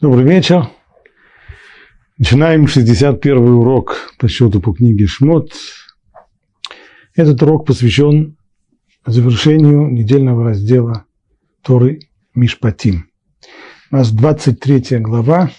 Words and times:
Добрый 0.00 0.24
вечер. 0.24 0.68
Начинаем 2.18 2.68
61 2.68 3.36
урок 3.36 4.12
по 4.16 4.28
счету 4.28 4.60
по 4.60 4.72
книге 4.72 5.08
Шмот. 5.08 5.50
Этот 7.16 7.42
урок 7.42 7.66
посвящен 7.66 8.36
завершению 9.04 9.88
недельного 9.88 10.44
раздела 10.44 11.04
Торы 11.62 11.98
Мишпатим. 12.32 13.10
У 13.90 13.96
нас 13.96 14.12
23 14.12 15.00
глава, 15.00 15.50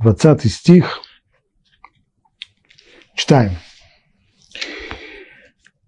20 0.00 0.52
стих. 0.52 0.98
Читаем. 3.14 3.52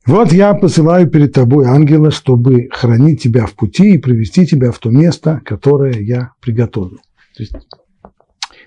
Вот 0.06 0.32
я 0.32 0.54
посылаю 0.54 1.10
перед 1.10 1.32
тобой 1.32 1.66
ангела, 1.66 2.12
чтобы 2.12 2.68
хранить 2.70 3.20
тебя 3.20 3.46
в 3.46 3.54
пути 3.54 3.94
и 3.94 3.98
привести 3.98 4.46
тебя 4.46 4.70
в 4.70 4.78
то 4.78 4.90
место, 4.90 5.42
которое 5.44 6.00
я 6.00 6.34
приготовил. 6.40 7.00
То 7.34 7.42
есть 7.42 7.54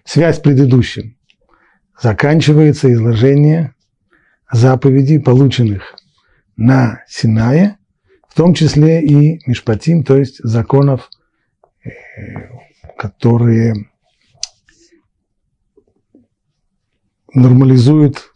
связь 0.04 0.38
с 0.38 0.40
предыдущим. 0.40 1.18
Заканчивается 2.00 2.92
изложение 2.94 3.74
заповедей, 4.52 5.20
полученных 5.20 5.96
на 6.56 7.04
Синае, 7.08 7.78
в 8.30 8.36
том 8.36 8.54
числе 8.54 9.04
и 9.04 9.40
Мишпатим, 9.48 10.04
то 10.04 10.18
есть 10.18 10.40
законов, 10.44 11.10
э, 11.84 11.90
которые 12.98 13.90
нормализуют 17.34 18.32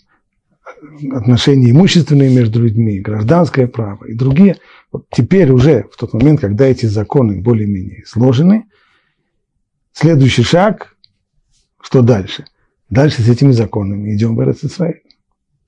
отношения 1.12 1.72
имущественные 1.72 2.34
между 2.36 2.62
людьми, 2.62 3.00
гражданское 3.00 3.68
право 3.68 4.06
и 4.06 4.14
другие. 4.14 4.58
Вот 4.92 5.08
теперь 5.12 5.52
уже, 5.52 5.86
в 5.92 5.98
тот 5.98 6.14
момент, 6.14 6.42
когда 6.42 6.66
эти 6.66 6.86
законы 6.86 7.42
более-менее 7.42 8.06
сложены, 8.06 8.66
Следующий 9.94 10.44
шаг, 10.44 10.96
что 11.82 12.02
дальше? 12.02 12.46
Дальше 12.90 13.22
с 13.22 13.30
этими 13.30 13.52
законами 13.52 14.14
идем 14.16 14.36
в 14.36 14.42
Израиль. 14.42 15.02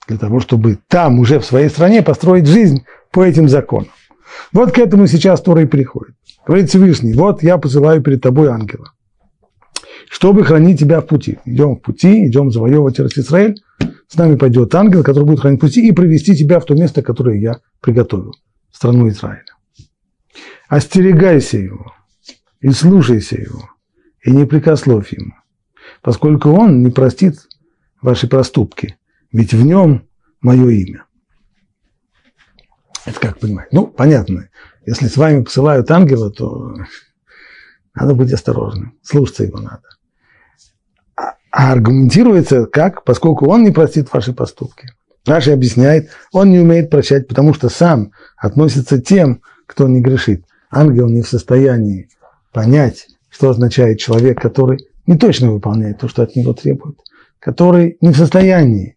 Для 0.08 0.18
того, 0.18 0.40
чтобы 0.40 0.80
там 0.88 1.20
уже 1.20 1.40
в 1.40 1.46
своей 1.46 1.70
стране 1.70 2.02
построить 2.02 2.48
жизнь 2.48 2.86
по 3.12 3.24
этим 3.24 3.48
законам. 3.48 3.90
Вот 4.52 4.72
к 4.74 4.80
этому 4.80 5.08
сейчас 5.08 5.42
Тора 5.42 5.62
и 5.62 5.66
приходит. 5.66 6.16
Говорит 6.46 6.70
Всевышний, 6.70 7.14
вот 7.14 7.42
я 7.44 7.58
посылаю 7.58 8.02
перед 8.02 8.22
тобой 8.22 8.50
ангела, 8.50 8.92
чтобы 10.10 10.44
хранить 10.44 10.80
тебя 10.80 11.00
в 11.00 11.08
пути. 11.08 11.40
Идем 11.46 11.76
в 11.76 11.80
пути, 11.80 12.28
идем 12.28 12.52
завоевывать 12.52 13.00
Израиль. 13.00 13.56
С 14.08 14.16
нами 14.16 14.36
пойдет 14.36 14.76
ангел, 14.76 15.04
который 15.04 15.26
будет 15.26 15.40
хранить 15.40 15.62
пути 15.62 15.88
и 15.88 15.92
привести 15.92 16.36
тебя 16.36 16.60
в 16.60 16.66
то 16.66 16.76
место, 16.76 17.02
которое 17.02 17.40
я 17.40 17.60
приготовил, 17.80 18.36
страну 18.72 19.08
Израиля. 19.08 19.46
Остерегайся 20.68 21.58
его 21.58 21.94
и 22.60 22.70
слушайся 22.72 23.38
его, 23.38 23.70
и 24.24 24.32
не 24.32 24.46
прикословь 24.46 25.14
ему, 25.14 25.34
поскольку 26.02 26.52
он 26.52 26.82
не 26.82 26.90
простит 26.90 27.36
ваши 28.02 28.28
проступки, 28.28 28.98
ведь 29.32 29.54
в 29.54 29.64
нем 29.66 30.08
мое 30.42 30.70
имя. 30.70 31.06
Это 33.06 33.20
как 33.20 33.40
понимать? 33.40 33.68
Ну, 33.72 33.88
понятно. 33.88 34.50
Если 34.86 35.08
с 35.08 35.18
вами 35.18 35.44
посылают 35.44 35.92
ангела, 35.92 36.32
то 36.32 36.74
надо 37.94 38.16
быть 38.16 38.32
осторожным, 38.32 38.98
слушаться 39.02 39.44
его 39.44 39.60
надо. 39.60 39.84
А, 41.16 41.36
а 41.52 41.74
аргументируется 41.74 42.66
как? 42.66 43.04
Поскольку 43.04 43.50
он 43.50 43.64
не 43.64 43.72
простит 43.72 44.12
ваши 44.14 44.34
поступки. 44.34 44.90
Раши 45.26 45.52
объясняет, 45.52 46.10
он 46.34 46.52
не 46.52 46.60
умеет 46.60 46.90
прощать, 46.90 47.28
потому 47.28 47.54
что 47.54 47.70
сам 47.70 48.12
относится 48.38 49.02
тем, 49.02 49.42
кто 49.68 49.88
не 49.88 50.02
грешит. 50.02 50.46
Ангел 50.70 51.08
не 51.08 51.22
в 51.22 51.28
состоянии 51.28 52.10
понять 52.52 53.08
что 53.34 53.50
означает 53.50 54.00
человек, 54.00 54.40
который 54.40 54.86
не 55.08 55.18
точно 55.18 55.52
выполняет 55.52 56.00
то, 56.00 56.08
что 56.08 56.22
от 56.22 56.36
него 56.36 56.54
требуют, 56.54 57.00
который 57.40 57.98
не 58.00 58.14
в 58.14 58.18
состоянии 58.18 58.96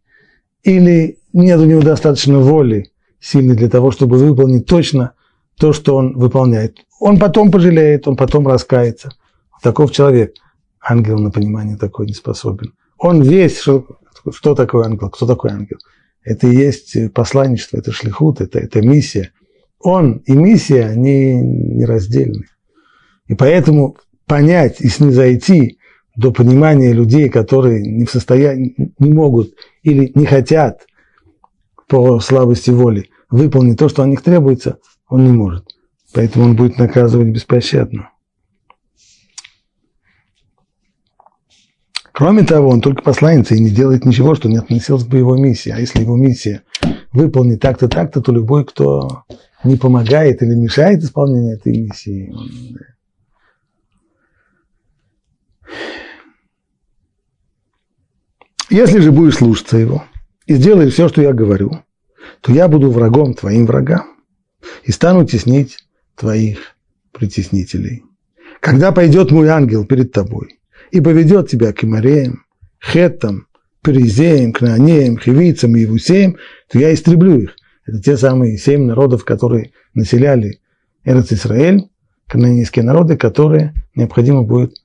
или 0.63 1.19
нет 1.33 1.59
у 1.61 1.65
него 1.65 1.81
достаточно 1.81 2.39
воли 2.39 2.91
сильной 3.21 3.57
для 3.57 3.69
того, 3.69 3.91
чтобы 3.91 4.19
выполнить 4.19 4.67
точно 4.67 5.13
то, 5.59 5.73
что 5.73 5.97
он 5.97 6.17
выполняет. 6.17 6.79
Он 7.01 7.19
потом 7.19 7.51
пожалеет, 7.51 8.07
он 8.07 8.17
потом 8.17 8.47
раскается. 8.47 9.11
Таков 9.63 9.91
человек. 9.91 10.35
Ангел 10.81 11.19
на 11.19 11.31
понимание 11.31 11.77
такой 11.77 12.07
не 12.07 12.13
способен. 12.13 12.75
Он 12.99 13.23
весь, 13.23 13.59
что, 13.59 13.87
что 14.33 14.55
такое 14.55 14.85
ангел, 14.85 15.11
кто 15.11 15.27
такой 15.27 15.51
ангел? 15.51 15.79
Это 16.23 16.47
и 16.47 16.55
есть 16.55 17.13
посланничество, 17.13 17.79
это 17.79 17.91
шлихут, 17.91 18.41
это, 18.41 18.59
это 18.59 18.81
миссия. 18.83 19.33
Он 19.81 20.19
и 20.27 20.33
миссия, 20.33 20.87
они 20.87 21.35
нераздельны. 21.35 22.47
И 23.27 23.35
поэтому 23.35 23.97
понять 24.27 24.81
и 24.81 24.89
снизойти 24.89 25.79
до 26.17 26.33
понимания 26.33 26.93
людей, 26.93 27.29
которые 27.29 27.81
не 27.83 28.05
в 28.05 28.11
состоянии, 28.11 28.75
не 28.99 29.11
могут 29.11 29.55
или 29.83 30.11
не 30.15 30.27
хотят 30.27 30.87
по 31.89 32.19
слабости 32.21 32.71
воли 32.71 33.11
выполнить 33.31 33.79
то, 33.79 33.89
что 33.89 34.03
от 34.03 34.09
них 34.09 34.23
требуется, 34.23 34.79
он 35.09 35.25
не 35.25 35.33
может. 35.33 35.67
Поэтому 36.15 36.47
он 36.47 36.57
будет 36.57 36.79
наказывать 36.79 37.29
беспощадно. 37.29 38.11
Кроме 42.13 42.45
того, 42.45 42.71
он 42.71 42.81
только 42.81 43.03
посланец 43.03 43.51
и 43.51 43.61
не 43.61 43.69
делает 43.69 44.07
ничего, 44.07 44.35
что 44.35 44.49
не 44.49 44.57
относилось 44.57 45.05
бы 45.05 45.19
его 45.19 45.37
миссии. 45.37 45.71
А 45.71 45.79
если 45.79 46.01
его 46.01 46.17
миссия 46.17 46.63
выполнить 47.13 47.61
так-то, 47.61 47.89
так-то, 47.89 48.23
то 48.23 48.33
любой, 48.33 48.65
кто 48.65 49.25
не 49.65 49.77
помогает 49.77 50.43
или 50.43 50.55
мешает 50.55 51.03
исполнению 51.03 51.57
этой 51.57 51.77
миссии, 51.77 52.33
он 52.33 52.49
Если 58.69 58.99
же 58.99 59.13
будешь 59.13 59.37
слушаться 59.37 59.77
его 59.77 60.05
и 60.47 60.55
сделаешь 60.55 60.93
все, 60.93 61.09
что 61.09 61.23
я 61.23 61.33
говорю, 61.33 61.85
то 62.41 62.53
я 62.53 62.69
буду 62.69 62.91
врагом 62.91 63.35
твоим 63.35 63.67
врагам 63.67 64.17
и 64.85 64.93
стану 64.93 65.25
теснить 65.25 65.79
твоих 66.17 66.77
притеснителей. 67.13 68.03
Когда 68.61 68.93
пойдет 68.93 69.31
мой 69.31 69.49
ангел 69.49 69.85
перед 69.85 70.13
тобой 70.13 70.59
и 70.91 71.01
поведет 71.01 71.49
тебя 71.49 71.73
к 71.73 71.85
Имареям, 71.85 72.45
Хеттам, 72.81 73.47
Перезеям, 73.83 74.53
Кнаанеям, 74.53 75.19
Хивицам 75.19 75.77
и 75.77 75.81
Евусеям, 75.81 76.37
то 76.69 76.79
я 76.79 76.93
истреблю 76.93 77.41
их. 77.43 77.57
Это 77.87 78.01
те 78.01 78.17
самые 78.17 78.59
семь 78.59 78.85
народов, 78.85 79.25
которые 79.25 79.73
населяли 79.95 80.61
Эрец 81.05 81.33
Исраэль, 81.33 81.89
канонийские 82.27 82.85
народы, 82.85 83.17
которые 83.17 83.75
необходимо 83.95 84.43
будет 84.43 84.77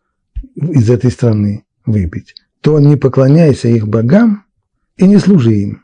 из 0.56 0.90
этой 0.90 1.12
страны 1.12 1.66
выбить 1.85 2.35
то 2.62 2.79
не 2.79 2.96
поклоняйся 2.96 3.68
их 3.68 3.88
богам 3.88 4.46
и 4.96 5.06
не 5.06 5.18
служи 5.18 5.53
им, 5.53 5.84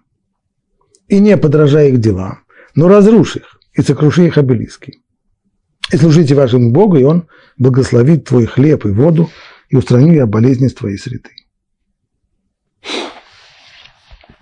и 1.07 1.19
не 1.19 1.35
подражай 1.38 1.90
их 1.90 2.00
делам, 2.00 2.44
но 2.75 2.88
разрушь 2.88 3.38
их 3.38 3.59
и 3.73 3.81
сокруши 3.81 4.28
их 4.28 4.38
обелиски. 4.38 5.01
И 5.91 5.97
служите 5.97 6.35
вашему 6.35 6.72
Богу, 6.72 6.97
и 6.97 7.03
Он 7.03 7.28
благословит 7.57 8.25
твой 8.25 8.45
хлеб 8.45 8.85
и 8.85 8.90
воду, 8.90 9.29
и 9.69 9.75
устраню 9.75 10.13
я 10.13 10.25
болезни 10.28 10.68
с 10.68 10.74
твоей 10.74 10.97
среды. 10.97 11.29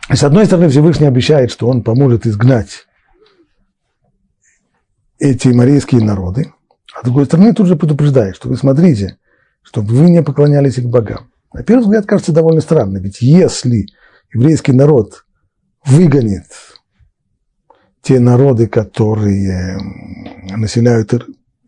с 0.10 0.24
одной 0.24 0.46
стороны, 0.46 0.70
Всевышний 0.70 1.08
обещает, 1.08 1.52
что 1.52 1.68
Он 1.68 1.84
поможет 1.84 2.26
изгнать 2.26 2.88
эти 5.20 5.48
морейские 5.50 6.02
народы, 6.02 6.52
а 6.94 7.02
с 7.02 7.04
другой 7.04 7.26
стороны, 7.26 7.54
тут 7.54 7.68
же 7.68 7.76
предупреждает, 7.76 8.36
что 8.36 8.50
вы 8.50 8.58
смотрите, 8.58 9.18
чтобы 9.66 9.94
вы 9.94 10.10
не 10.10 10.24
поклонялись 10.24 10.78
их 10.78 10.86
богам. 10.86 11.32
На 11.54 11.64
первый 11.64 11.82
взгляд 11.82 12.06
кажется 12.06 12.32
довольно 12.32 12.62
странно, 12.62 13.00
ведь 13.00 13.22
если 13.22 13.88
еврейский 14.34 14.72
народ 14.72 15.26
выгонит 15.86 16.46
те 18.02 18.20
народы, 18.20 18.68
которые 18.68 19.78
населяют 20.56 21.14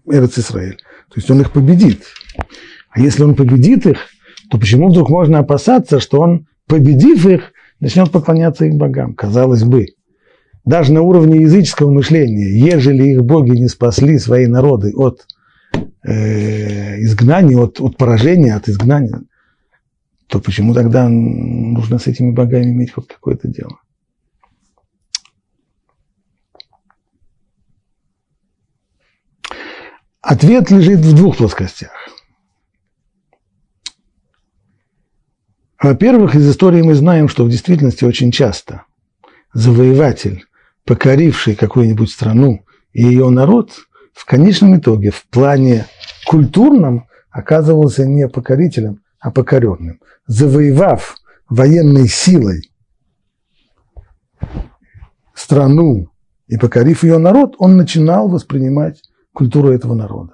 Эрец 0.09 0.37
Исраиль, 0.37 0.77
то 1.09 1.13
есть 1.15 1.29
он 1.31 1.41
их 1.41 1.51
победит. 1.51 2.03
А 2.91 2.99
если 2.99 3.23
он 3.23 3.35
победит 3.35 3.85
их, 3.85 3.97
то 4.51 4.57
почему 4.57 4.89
вдруг 4.89 5.09
можно 5.09 5.39
опасаться, 5.39 5.99
что 5.99 6.19
он, 6.19 6.47
победив 6.67 7.25
их, 7.25 7.51
начнет 7.79 8.11
поклоняться 8.11 8.65
их 8.65 8.75
богам? 8.75 9.15
Казалось 9.15 9.63
бы, 9.63 9.87
даже 10.65 10.93
на 10.93 11.01
уровне 11.01 11.41
языческого 11.41 11.89
мышления, 11.89 12.59
ежели 12.59 13.03
их 13.03 13.23
боги 13.23 13.51
не 13.51 13.67
спасли 13.67 14.19
свои 14.19 14.47
народы 14.47 14.91
от 14.95 15.25
э, 16.07 17.01
изгнания, 17.01 17.57
от, 17.57 17.79
от 17.79 17.97
поражения, 17.97 18.55
от 18.55 18.67
изгнания, 18.69 19.21
то 20.27 20.39
почему 20.39 20.73
тогда 20.73 21.07
нужно 21.09 21.99
с 21.99 22.07
этими 22.07 22.31
богами 22.31 22.71
иметь 22.71 22.93
хоть 22.93 23.07
какое-то 23.07 23.47
дело? 23.47 23.79
Ответ 30.21 30.71
лежит 30.71 30.99
в 30.99 31.15
двух 31.15 31.37
плоскостях. 31.37 31.91
Во-первых, 35.81 36.35
из 36.35 36.49
истории 36.49 36.81
мы 36.81 36.95
знаем, 36.95 37.29
что 37.29 37.45
в 37.45 37.49
действительности 37.49 38.03
очень 38.03 38.31
часто 38.31 38.83
завоеватель, 39.53 40.45
покоривший 40.83 41.55
какую-нибудь 41.55 42.09
страну 42.09 42.65
и 42.91 43.03
ее 43.03 43.29
народ, 43.29 43.86
в 44.17 44.25
конечном 44.25 44.77
итоге 44.77 45.11
в 45.11 45.25
плане 45.27 45.85
культурном 46.25 47.07
оказывался 47.29 48.05
не 48.05 48.27
покорителем, 48.27 49.01
а 49.19 49.29
покоренным. 49.29 49.99
Завоевав 50.25 51.15
военной 51.47 52.07
силой 52.07 52.71
страну 55.35 56.09
и 56.47 56.57
покорив 56.57 57.03
ее 57.03 57.19
народ, 57.19 57.55
он 57.59 57.77
начинал 57.77 58.27
воспринимать 58.27 59.03
культуру 59.33 59.69
этого 59.69 59.93
народа. 59.93 60.33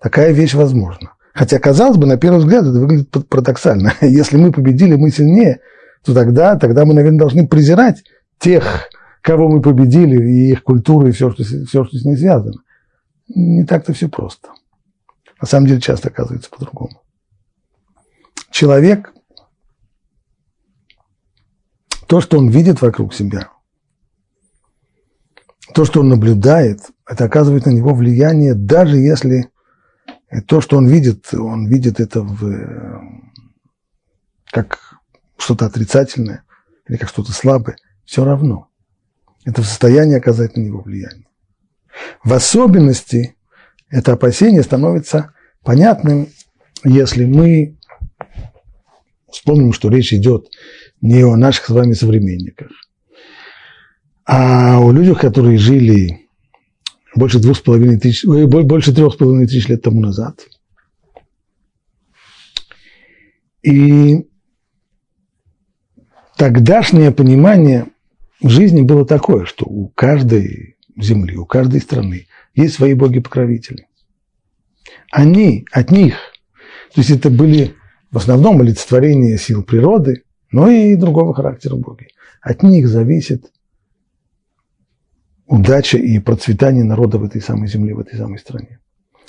Такая 0.00 0.32
вещь 0.32 0.54
возможна. 0.54 1.12
Хотя, 1.32 1.60
казалось 1.60 1.98
бы, 1.98 2.06
на 2.06 2.16
первый 2.16 2.38
взгляд 2.38 2.64
это 2.64 2.80
выглядит 2.80 3.10
парадоксально. 3.28 3.94
Если 4.00 4.36
мы 4.36 4.50
победили, 4.50 4.96
мы 4.96 5.10
сильнее, 5.10 5.60
то 6.04 6.12
тогда, 6.12 6.56
тогда 6.56 6.84
мы, 6.84 6.92
наверное, 6.92 7.20
должны 7.20 7.46
презирать 7.46 8.02
тех, 8.40 8.88
кого 9.20 9.48
мы 9.48 9.62
победили, 9.62 10.20
и 10.20 10.50
их 10.50 10.64
культуру, 10.64 11.06
и 11.06 11.12
все, 11.12 11.30
что, 11.30 11.44
все, 11.44 11.84
что 11.84 11.96
с 11.96 12.04
ней 12.04 12.16
связано. 12.16 12.58
Не 13.28 13.64
так-то 13.64 13.92
все 13.92 14.08
просто. 14.08 14.50
На 15.40 15.46
самом 15.46 15.66
деле 15.66 15.80
часто 15.80 16.08
оказывается 16.08 16.50
по-другому. 16.50 17.02
Человек, 18.50 19.12
то, 22.06 22.20
что 22.20 22.38
он 22.38 22.48
видит 22.48 22.82
вокруг 22.82 23.14
себя, 23.14 23.50
то, 25.74 25.84
что 25.84 26.00
он 26.00 26.08
наблюдает, 26.08 26.80
это 27.06 27.24
оказывает 27.24 27.66
на 27.66 27.70
него 27.70 27.94
влияние, 27.94 28.54
даже 28.54 28.98
если 28.98 29.50
то, 30.46 30.60
что 30.60 30.76
он 30.76 30.86
видит, 30.86 31.32
он 31.34 31.66
видит 31.66 32.00
это 32.00 32.22
в, 32.22 33.02
как 34.50 35.00
что-то 35.36 35.66
отрицательное 35.66 36.44
или 36.86 36.96
как 36.96 37.08
что-то 37.08 37.32
слабое, 37.32 37.76
все 38.04 38.24
равно. 38.24 38.68
Это 39.44 39.62
в 39.62 39.66
состоянии 39.66 40.16
оказать 40.16 40.56
на 40.56 40.60
него 40.60 40.80
влияние. 40.80 41.26
В 42.24 42.32
особенности 42.32 43.36
это 43.90 44.12
опасение 44.12 44.62
становится 44.62 45.34
понятным, 45.62 46.28
если 46.84 47.24
мы 47.24 47.78
вспомним, 49.30 49.72
что 49.72 49.88
речь 49.88 50.12
идет 50.12 50.48
не 51.00 51.22
о 51.22 51.36
наших 51.36 51.66
с 51.66 51.70
вами 51.70 51.92
современниках, 51.92 52.70
а 54.24 54.78
о 54.78 54.92
людях, 54.92 55.20
которые 55.20 55.58
жили 55.58 56.28
больше 57.14 57.38
двух 57.38 57.56
с 57.56 57.60
половиной 57.60 57.98
тысяч, 57.98 58.24
больше 58.24 58.94
трех 58.94 59.14
с 59.14 59.16
половиной 59.16 59.46
тысяч 59.46 59.68
лет 59.68 59.82
тому 59.82 60.00
назад. 60.00 60.40
И 63.62 64.28
тогдашнее 66.36 67.12
понимание 67.12 67.86
жизни 68.42 68.82
было 68.82 69.06
такое, 69.06 69.44
что 69.44 69.66
у 69.66 69.88
каждой 69.88 70.71
земли, 70.96 71.36
у 71.36 71.46
каждой 71.46 71.80
страны 71.80 72.26
есть 72.54 72.74
свои 72.74 72.94
боги-покровители. 72.94 73.86
Они, 75.10 75.66
от 75.72 75.90
них, 75.90 76.14
то 76.94 77.00
есть 77.00 77.10
это 77.10 77.30
были 77.30 77.74
в 78.10 78.18
основном 78.18 78.60
олицетворение 78.60 79.38
сил 79.38 79.62
природы, 79.62 80.24
но 80.50 80.68
и 80.68 80.96
другого 80.96 81.34
характера 81.34 81.76
боги. 81.76 82.08
От 82.40 82.62
них 82.62 82.88
зависит 82.88 83.50
удача 85.46 85.98
и 85.98 86.18
процветание 86.18 86.84
народа 86.84 87.18
в 87.18 87.24
этой 87.24 87.40
самой 87.40 87.68
земле, 87.68 87.94
в 87.94 88.00
этой 88.00 88.18
самой 88.18 88.38
стране. 88.38 88.78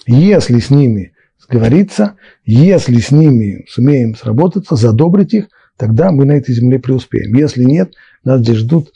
Если 0.06 0.59
с 0.59 0.69
ними 0.69 1.13
сговориться, 1.38 2.16
если 2.45 2.98
с 3.00 3.12
ними 3.12 3.66
сумеем 3.69 4.16
сработаться, 4.16 4.75
задобрить 4.75 5.33
их, 5.33 5.48
тогда 5.77 6.12
мы 6.12 6.25
на 6.25 6.33
этой 6.33 6.54
земле 6.54 6.80
преуспеем. 6.80 7.33
Если 7.36 7.63
нет, 7.63 7.94
нас 8.24 8.42
здесь 8.42 8.57
ждут 8.57 8.92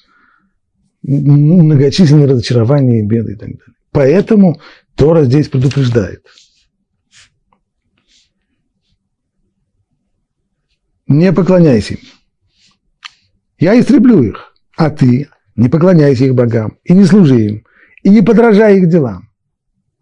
многочисленные 1.08 2.28
разочарования 2.28 3.00
и 3.00 3.06
беды 3.06 3.34
и 3.34 3.36
так 3.36 3.50
далее. 3.50 3.76
Поэтому 3.92 4.62
Тора 4.96 5.24
здесь 5.24 5.48
предупреждает. 5.48 6.26
Не 11.08 11.32
поклоняйся 11.32 11.94
им. 11.94 12.02
Я 13.58 13.80
истреблю 13.80 14.22
их, 14.22 14.54
а 14.76 14.90
ты 14.90 15.30
не 15.56 15.70
поклоняйся 15.70 16.26
их 16.26 16.36
богам 16.36 16.78
и 16.84 16.94
не 16.94 17.06
служи 17.06 17.40
им, 17.40 17.66
и 18.04 18.10
не 18.10 18.22
подражай 18.22 18.78
их 18.78 18.90
делам. 18.90 19.30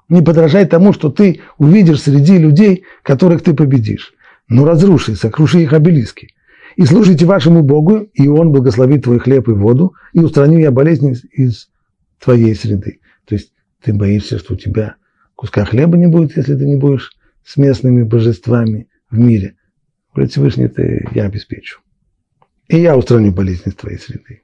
Не 0.09 0.21
подражай 0.21 0.65
тому, 0.65 0.93
что 0.93 1.09
ты 1.09 1.41
увидишь 1.57 2.01
среди 2.01 2.37
людей, 2.37 2.83
которых 3.03 3.43
ты 3.43 3.53
победишь. 3.53 4.13
Но 4.47 4.65
разруши, 4.65 5.15
сокруши 5.15 5.61
их 5.61 5.73
обелиски 5.73 6.34
и 6.75 6.85
служите 6.85 7.25
вашему 7.25 7.63
Богу, 7.63 8.09
и 8.13 8.27
Он 8.27 8.51
благословит 8.51 9.03
твой 9.03 9.19
хлеб 9.19 9.47
и 9.47 9.51
воду, 9.51 9.93
и 10.13 10.19
устраню 10.19 10.59
я 10.59 10.71
болезни 10.71 11.15
из 11.31 11.69
твоей 12.19 12.55
среды. 12.55 12.99
То 13.25 13.35
есть 13.35 13.53
ты 13.81 13.93
боишься, 13.93 14.39
что 14.39 14.53
у 14.53 14.57
тебя 14.57 14.95
куска 15.35 15.65
хлеба 15.65 15.97
не 15.97 16.07
будет, 16.07 16.35
если 16.35 16.55
ты 16.55 16.65
не 16.65 16.75
будешь 16.75 17.11
с 17.43 17.57
местными 17.57 18.03
божествами 18.03 18.87
в 19.09 19.17
мире. 19.19 19.55
Говорит 20.13 20.31
Всевышний, 20.31 20.67
ты 20.67 21.07
я 21.13 21.25
обеспечу. 21.25 21.79
И 22.67 22.77
я 22.77 22.97
устраню 22.97 23.31
болезни 23.31 23.69
из 23.69 23.75
твоей 23.75 23.99
среды. 23.99 24.41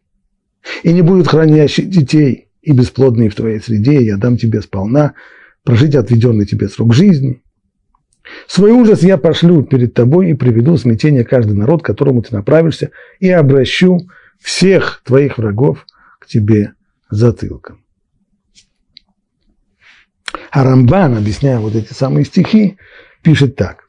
И 0.83 0.93
не 0.93 1.01
будут 1.01 1.27
хранящих 1.27 1.89
детей 1.89 2.49
и 2.61 2.71
бесплодные 2.71 3.29
в 3.29 3.35
твоей 3.35 3.59
среде, 3.59 3.99
и 3.99 4.05
я 4.05 4.17
дам 4.17 4.37
тебе 4.37 4.61
сполна 4.61 5.15
прожить 5.63 5.95
отведенный 5.95 6.45
тебе 6.45 6.69
срок 6.69 6.93
жизни. 6.93 7.41
Свой 8.47 8.71
ужас 8.71 9.03
я 9.03 9.17
пошлю 9.17 9.63
перед 9.63 9.93
тобой 9.93 10.31
и 10.31 10.33
приведу 10.33 10.77
смятение 10.77 11.23
каждый 11.23 11.53
народ, 11.53 11.81
к 11.81 11.85
которому 11.85 12.21
ты 12.21 12.35
направишься, 12.35 12.91
и 13.19 13.29
обращу 13.29 14.09
всех 14.39 15.01
твоих 15.05 15.37
врагов 15.37 15.85
к 16.19 16.27
тебе 16.27 16.73
затылком. 17.09 17.83
А 20.51 20.63
Рамбан, 20.63 21.17
объясняя 21.17 21.59
вот 21.59 21.75
эти 21.75 21.93
самые 21.93 22.25
стихи, 22.25 22.77
пишет 23.21 23.55
так. 23.55 23.85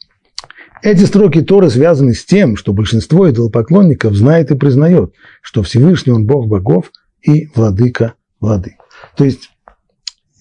Эти 0.82 1.04
строки 1.04 1.40
Торы 1.40 1.70
связаны 1.70 2.12
с 2.12 2.24
тем, 2.24 2.56
что 2.56 2.72
большинство 2.72 3.30
идолопоклонников 3.30 4.14
знает 4.14 4.50
и 4.50 4.56
признает, 4.56 5.14
что 5.40 5.62
Всевышний 5.62 6.12
Он 6.12 6.26
Бог 6.26 6.48
богов 6.48 6.90
и 7.22 7.48
владыка 7.54 8.14
влады. 8.40 8.76
То 9.16 9.24
есть 9.24 9.50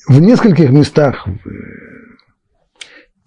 в 0.07 0.19
нескольких 0.19 0.71
местах 0.71 1.27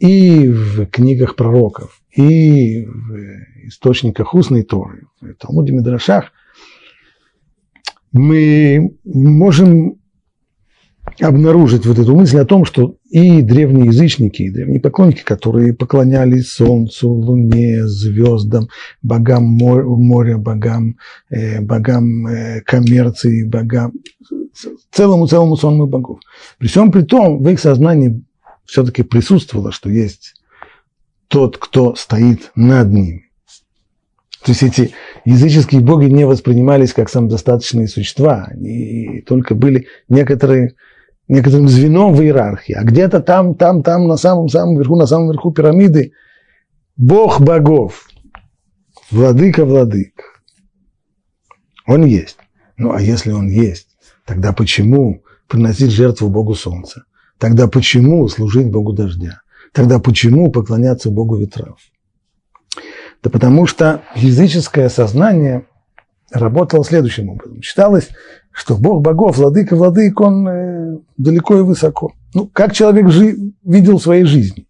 и 0.05 0.49
в 0.49 0.87
книгах 0.87 1.35
пророков, 1.35 2.03
и 2.15 2.85
в 2.85 3.69
источниках 3.69 4.35
устной 4.35 4.63
Торы, 4.63 5.07
в 5.23 5.33
Талмуде 5.35 5.73
Медрашах, 5.73 6.31
мы 8.13 8.95
можем 9.05 9.97
обнаружить 11.23 11.87
вот 11.87 11.99
эту 11.99 12.15
мысль 12.15 12.39
о 12.39 12.45
том, 12.45 12.67
что 12.67 12.97
и 13.09 13.41
древние 13.41 13.87
язычники, 13.87 14.43
и 14.43 14.51
древние 14.51 14.81
поклонники, 14.81 15.23
которые 15.25 15.73
поклонялись 15.73 16.51
солнцу, 16.51 17.09
луне, 17.11 17.87
звездам, 17.87 18.69
богам 19.01 19.45
моря, 19.45 20.37
богам, 20.37 20.97
э, 21.31 21.63
богам 21.63 22.27
э, 22.27 22.61
коммерции, 22.61 23.49
богам, 23.49 23.93
целому-целому 24.93 25.57
сонму 25.57 25.87
богов. 25.87 26.21
При 26.59 26.67
всем 26.67 26.93
при 26.93 27.03
том, 27.03 27.43
в 27.43 27.49
их 27.49 27.59
сознании 27.59 28.23
все-таки 28.65 29.03
присутствовало, 29.03 29.73
что 29.73 29.91
есть 29.91 30.35
тот, 31.29 31.59
кто 31.59 31.95
стоит 31.95 32.51
над 32.55 32.91
ними. 32.91 33.31
То 34.45 34.51
есть 34.51 34.63
эти 34.63 34.93
языческие 35.25 35.81
боги 35.81 36.05
не 36.07 36.27
воспринимались 36.27 36.93
как 36.93 37.09
самодостаточные 37.09 37.89
существа, 37.89 38.47
они 38.51 39.23
только 39.27 39.55
были 39.55 39.87
некоторые, 40.09 40.75
некоторым 41.29 41.67
звеном 41.67 42.13
в 42.13 42.23
иерархии. 42.23 42.75
А 42.75 42.85
где-то 42.85 43.21
там, 43.21 43.55
там, 43.55 43.83
там, 43.83 44.07
на 44.07 44.19
самом-самом 44.19 44.77
верху, 44.77 44.97
на 44.97 45.07
самом 45.07 45.31
верху 45.31 45.51
пирамиды, 45.51 46.13
Бог 46.97 47.41
богов, 47.41 48.07
владыка 49.11 49.65
владык. 49.65 50.43
Он 51.87 52.05
есть. 52.05 52.37
Ну 52.77 52.93
а 52.93 53.01
если 53.01 53.33
он 53.33 53.49
есть, 53.49 53.89
тогда 54.27 54.53
почему 54.53 55.23
приносить 55.49 55.91
жертву 55.91 56.29
Богу 56.29 56.55
Солнца? 56.55 57.05
Тогда 57.39 57.69
почему 57.69 58.29
служить 58.29 58.71
Богу 58.71 58.93
дождя? 58.93 59.41
Тогда 59.73 59.99
почему 59.99 60.51
поклоняться 60.51 61.11
Богу 61.11 61.37
ветров? 61.37 61.79
Да 63.23 63.31
потому 63.31 63.67
что 63.67 64.03
языческое 64.15 64.89
сознание 64.89 65.67
работало 66.31 66.85
следующим 66.85 67.31
образом. 67.31 67.63
Считалось, 67.63 68.09
что 68.53 68.77
Бог 68.77 69.03
богов, 69.03 69.37
владыка 69.37 69.75
владык, 69.77 70.21
он 70.21 70.47
э, 70.47 70.99
далеко 71.17 71.59
и 71.59 71.63
высоко. 71.63 72.13
Ну, 72.35 72.47
как 72.47 72.73
человек 72.73 73.09
жи- 73.09 73.37
видел 73.65 73.99
в 73.99 74.03
своей 74.03 74.25
жизни. 74.25 74.67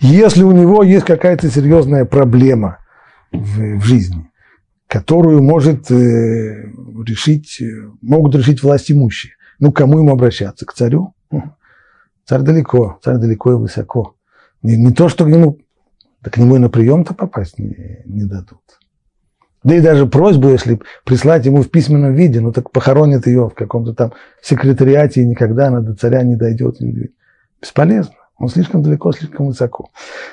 Если 0.00 0.42
у 0.42 0.52
него 0.52 0.82
есть 0.82 1.06
какая-то 1.06 1.50
серьезная 1.50 2.04
проблема 2.04 2.78
в, 3.30 3.78
в 3.78 3.82
жизни, 3.82 4.30
которую 4.88 5.42
может 5.42 5.90
э, 5.90 6.64
решить, 7.06 7.62
могут 8.02 8.34
решить 8.34 8.62
власть 8.62 8.90
имущие, 8.90 9.34
ну, 9.58 9.72
кому 9.72 9.98
ему 9.98 10.12
обращаться? 10.12 10.66
К 10.66 10.74
царю? 10.74 11.14
Царь 12.32 12.40
далеко, 12.40 12.98
царь 13.04 13.18
далеко 13.18 13.52
и 13.52 13.56
высоко. 13.56 14.14
Не, 14.62 14.78
не 14.78 14.90
то, 14.90 15.10
что 15.10 15.26
к 15.26 15.28
нему, 15.28 15.58
да 16.22 16.30
к 16.30 16.38
нему 16.38 16.56
и 16.56 16.58
на 16.58 16.70
прием-то 16.70 17.12
попасть 17.12 17.58
не, 17.58 17.98
не 18.06 18.24
дадут. 18.24 18.62
Да 19.62 19.74
и 19.74 19.82
даже 19.82 20.06
просьбу, 20.06 20.48
если 20.48 20.80
прислать 21.04 21.44
ему 21.44 21.60
в 21.60 21.70
письменном 21.70 22.14
виде, 22.14 22.40
ну 22.40 22.50
так 22.50 22.70
похоронят 22.70 23.26
ее 23.26 23.50
в 23.50 23.54
каком-то 23.54 23.92
там 23.92 24.14
секретариате, 24.40 25.20
и 25.20 25.26
никогда 25.26 25.66
она 25.66 25.80
до 25.80 25.94
царя 25.94 26.22
не 26.22 26.34
дойдет. 26.34 26.78
Бесполезно. 27.60 28.14
Он 28.38 28.48
слишком 28.48 28.82
далеко, 28.82 29.12
слишком 29.12 29.48
высоко. 29.48 29.90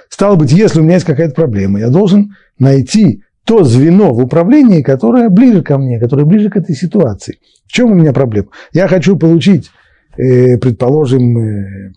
Стало 0.07 0.37
быть, 0.37 0.53
если 0.53 0.79
у 0.79 0.83
меня 0.83 0.93
есть 0.93 1.05
какая-то 1.05 1.35
проблема, 1.35 1.81
я 1.81 1.89
должен 1.89 2.33
найти 2.59 3.23
то 3.43 3.65
звено 3.65 4.13
в 4.13 4.23
управлении, 4.23 4.83
которое 4.83 5.27
ближе 5.27 5.63
ко 5.63 5.77
мне, 5.77 5.99
которое 5.99 6.23
ближе 6.23 6.49
к 6.49 6.55
этой 6.55 6.75
ситуации. 6.75 7.39
В 7.67 7.73
чем 7.73 7.91
у 7.91 7.95
меня 7.95 8.13
проблема? 8.13 8.47
Я 8.71 8.87
хочу 8.87 9.17
получить, 9.17 9.69
предположим, 10.15 11.37
э, 11.37 11.93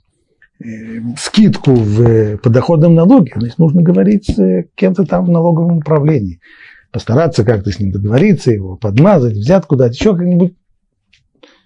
э, 0.64 1.00
скидку 1.19 1.75
в 1.75 2.37
подоходном 2.38 2.95
налоге, 2.95 3.33
значит, 3.37 3.59
нужно 3.59 3.83
говорить 3.83 4.26
с 4.26 4.64
кем-то 4.75 5.04
там 5.04 5.26
в 5.26 5.31
налоговом 5.31 5.78
управлении, 5.78 6.40
постараться 6.90 7.45
как-то 7.45 7.71
с 7.71 7.81
ним 7.81 7.90
договориться, 7.90 8.52
его 8.52 8.76
подмазать, 8.76 9.35
взять 9.35 9.66
куда-то, 9.66 9.95
еще 9.95 10.16
как-нибудь 10.16 10.54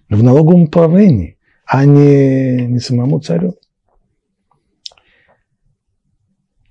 в 0.09 0.23
налоговом 0.23 0.63
управлении, 0.63 1.39
а 1.67 1.85
не, 1.85 2.67
не 2.67 2.79
самому 2.79 3.21
царю. 3.21 3.57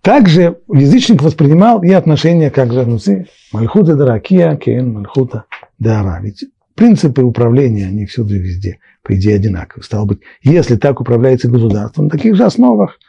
Также 0.02 0.60
язычник 0.72 1.24
воспринимал 1.24 1.82
и 1.82 1.92
отношения 1.92 2.52
как 2.52 2.72
жануцы, 2.72 3.28
мальхута 3.52 3.96
даракия, 3.96 4.56
кен 4.56 4.94
мальхута 4.94 5.46
дара. 5.80 6.20
Ведь 6.22 6.46
принципы 6.76 7.24
управления, 7.24 7.88
они 7.88 8.06
всюду 8.06 8.36
и 8.36 8.40
везде, 8.40 8.80
по 9.04 9.16
идее, 9.16 9.36
одинаковы. 9.36 9.84
Стало 9.84 10.06
быть, 10.06 10.20
если 10.44 10.76
так 10.76 11.02
управляется 11.02 11.50
государство, 11.50 12.04
на 12.04 12.10
таких 12.10 12.36
же 12.36 12.44
основах 12.44 13.00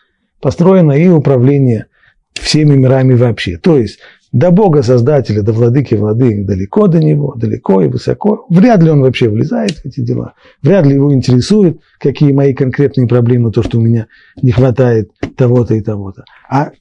построено 0.41 0.93
и 0.93 1.09
управление 1.09 1.87
всеми 2.35 2.77
мирами 2.77 3.15
вообще. 3.15 3.59
То 3.59 3.79
есть 3.79 3.99
до 4.33 4.51
Бога 4.51 4.83
Создателя, 4.83 5.43
до 5.43 5.53
Владыки 5.53 5.95
Влады 5.95 6.45
далеко 6.45 6.89
до 6.89 6.99
Него, 6.99 7.35
далеко 7.37 7.81
и 7.81 7.89
высоко. 7.89 8.47
Вряд 8.51 8.83
ли 8.83 8.91
он 8.91 9.01
вообще 9.01 9.29
влезает 9.29 9.79
в 9.79 9.87
эти 9.87 10.01
дела. 10.01 10.35
Вряд 10.63 10.85
ли 10.87 10.95
его 10.95 11.13
интересует, 11.15 11.81
какие 11.99 12.33
мои 12.33 12.53
конкретные 12.53 13.07
проблемы, 13.07 13.51
то, 13.51 13.63
что 13.63 13.79
у 13.79 13.81
меня 13.81 14.09
не 14.43 14.51
хватает 14.51 15.11
того-то 15.37 15.75
и 15.75 15.81
того-то. 15.81 16.25
А 16.51 16.73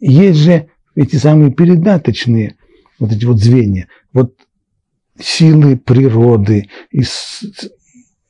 есть 0.00 0.38
же 0.38 0.68
эти 0.94 1.16
самые 1.16 1.52
передаточные 1.52 2.56
вот 2.98 3.12
эти 3.12 3.24
вот 3.24 3.38
звенья, 3.38 3.88
вот 4.12 4.34
силы 5.18 5.76
природы 5.76 6.68
и, 6.90 7.02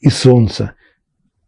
и 0.00 0.08
солнца, 0.10 0.74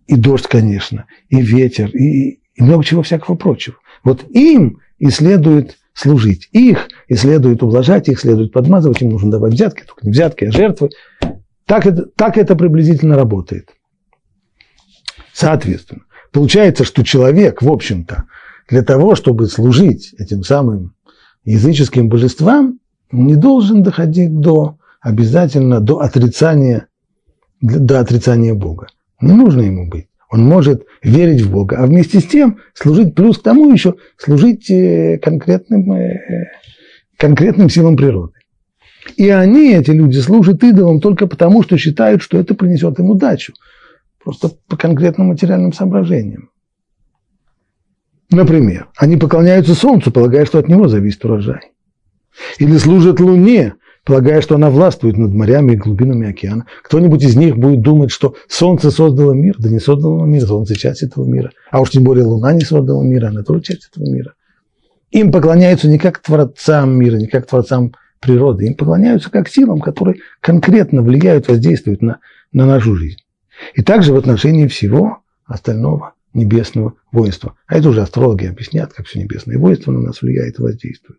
и 0.07 0.17
дождь, 0.17 0.47
конечно, 0.47 1.07
и 1.29 1.41
ветер, 1.41 1.91
и, 1.91 2.41
и 2.55 2.63
много 2.63 2.85
чего 2.85 3.03
всякого 3.03 3.37
прочего. 3.37 3.77
Вот 4.05 4.25
им 4.31 4.81
и 4.99 5.11
следует 5.11 5.79
служить. 5.97 6.49
Их 6.53 6.89
и 7.09 7.15
следует 7.15 7.63
ублажать, 7.63 8.09
их 8.09 8.21
следует 8.21 8.53
подмазывать, 8.53 9.03
им 9.03 9.11
нужно 9.11 9.31
давать 9.31 9.55
взятки, 9.55 9.85
только 9.87 10.07
не 10.07 10.13
взятки, 10.13 10.45
а 10.45 10.53
жертвы. 10.53 10.91
Так 11.65 11.87
это, 11.87 12.07
так 12.07 12.39
это 12.39 12.55
приблизительно 12.55 13.17
работает. 13.17 13.71
Соответственно, 15.33 16.03
получается, 16.33 16.85
что 16.85 17.03
человек, 17.03 17.63
в 17.63 17.71
общем-то, 17.71 18.25
для 18.69 18.83
того, 18.83 19.15
чтобы 19.15 19.47
служить 19.47 20.15
этим 20.19 20.45
самым 20.45 20.95
языческим 21.45 22.09
божествам, 22.09 22.79
не 23.11 23.37
должен 23.37 23.83
доходить 23.83 24.39
до 24.39 24.79
обязательно 25.07 25.81
до 25.81 26.01
отрицания, 26.01 26.89
до 27.61 28.01
отрицания 28.01 28.55
Бога. 28.55 28.89
Не 29.21 29.35
нужно 29.35 29.61
ему 29.61 29.89
быть. 29.89 30.09
Он 30.29 30.45
может 30.45 30.85
верить 31.01 31.43
в 31.43 31.53
Бога, 31.53 31.77
а 31.79 31.87
вместе 31.87 32.19
с 32.19 32.25
тем 32.25 32.59
служить, 32.75 33.15
плюс 33.15 33.39
к 33.39 33.43
тому 33.45 33.71
еще 33.71 33.95
служить 34.17 34.69
э, 34.69 35.21
конкретным, 35.23 35.93
э, 35.93 36.19
конкретным 37.17 37.71
силам 37.71 37.97
природы. 37.97 38.33
И 39.17 39.29
они, 39.29 39.75
эти 39.75 39.93
люди, 39.93 40.19
служат 40.19 40.65
идолам 40.65 41.01
только 41.01 41.29
потому, 41.29 41.63
что 41.63 41.79
считают, 41.79 42.21
что 42.21 42.41
это 42.41 42.57
принесет 42.57 42.99
им 42.99 43.11
удачу. 43.11 43.53
Просто 44.25 44.51
по 44.67 44.77
конкретным 44.77 45.29
материальным 45.29 45.73
соображениям. 45.73 46.51
Например, 48.33 48.89
они 48.97 49.17
поклоняются 49.17 49.77
Солнцу, 49.77 50.11
полагая, 50.11 50.47
что 50.47 50.59
от 50.59 50.67
него 50.67 50.89
зависит 50.89 51.25
урожай. 51.25 51.61
Или 52.59 52.77
служат 52.77 53.21
Луне, 53.21 53.75
полагая, 54.07 54.41
что 54.41 54.55
она 54.55 54.71
властвует 54.71 55.19
над 55.19 55.35
морями 55.35 55.73
и 55.73 55.77
глубинами 55.77 56.31
океана. 56.31 56.65
Кто-нибудь 56.85 57.25
из 57.25 57.37
них 57.37 57.59
будет 57.59 57.83
думать, 57.83 58.13
что 58.13 58.37
Солнце 58.49 58.93
создало 58.93 59.33
мир, 59.33 59.57
да 59.59 59.69
не 59.69 59.81
создало 59.81 60.25
мир, 60.25 60.47
Солнце 60.47 60.77
часть 60.77 61.03
этого 61.03 61.27
мира. 61.27 61.51
А 61.73 61.81
уж 61.81 61.91
тем 61.91 62.05
более 62.05 62.25
Луна 62.25 62.53
не 62.53 62.65
создала 62.65 63.03
мира, 63.03 63.27
она 63.29 63.43
тоже 63.43 63.63
часть 63.63 63.89
этого 63.91 64.09
мира. 64.09 64.35
Им 65.11 65.33
поклоняются 65.33 65.89
не 65.89 65.99
как 65.99 66.21
творцам 66.21 66.97
мира, 66.97 67.17
не 67.17 67.27
как 67.27 67.47
творцам 67.47 67.95
природы, 68.21 68.67
им 68.67 68.75
поклоняются 68.75 69.29
как 69.29 69.49
силам, 69.49 69.81
которые 69.81 70.19
конкретно 70.41 71.03
влияют, 71.03 71.49
воздействуют 71.49 72.01
на, 72.01 72.19
на 72.53 72.65
нашу 72.65 72.95
жизнь. 72.95 73.19
И 73.75 73.83
также 73.83 74.13
в 74.13 74.17
отношении 74.17 74.69
всего 74.69 75.19
остального 75.47 76.15
небесного 76.33 76.95
воинства. 77.11 77.57
А 77.67 77.77
это 77.77 77.89
уже 77.89 78.03
астрологи 78.03 78.47
объяснят, 78.47 78.93
как 78.93 79.07
все 79.07 79.19
небесное 79.19 79.59
воинство 79.59 79.91
на 79.91 80.01
нас 80.01 80.23
влияет 80.23 80.61
и 80.61 80.63
воздействует. 80.63 81.19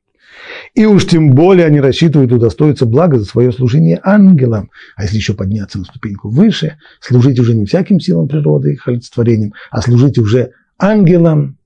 И 0.74 0.86
уж 0.86 1.06
тем 1.06 1.32
более 1.32 1.66
они 1.66 1.80
рассчитывают 1.80 2.32
удостоиться 2.32 2.86
блага 2.86 3.18
за 3.18 3.26
свое 3.26 3.52
служение 3.52 4.00
ангелам. 4.04 4.70
А 4.96 5.04
если 5.04 5.18
еще 5.18 5.34
подняться 5.34 5.80
на 5.80 5.86
ступеньку 5.86 6.30
выше, 6.30 6.78
служить 7.00 7.40
уже 7.40 7.56
не 7.56 7.66
всяким 7.66 8.00
силам 8.00 8.28
природы, 8.28 8.74
их 8.74 8.88
олицетворением, 8.88 9.54
а 9.72 9.82
служить 9.82 10.18
уже 10.18 10.52
ангелам, 10.78 11.58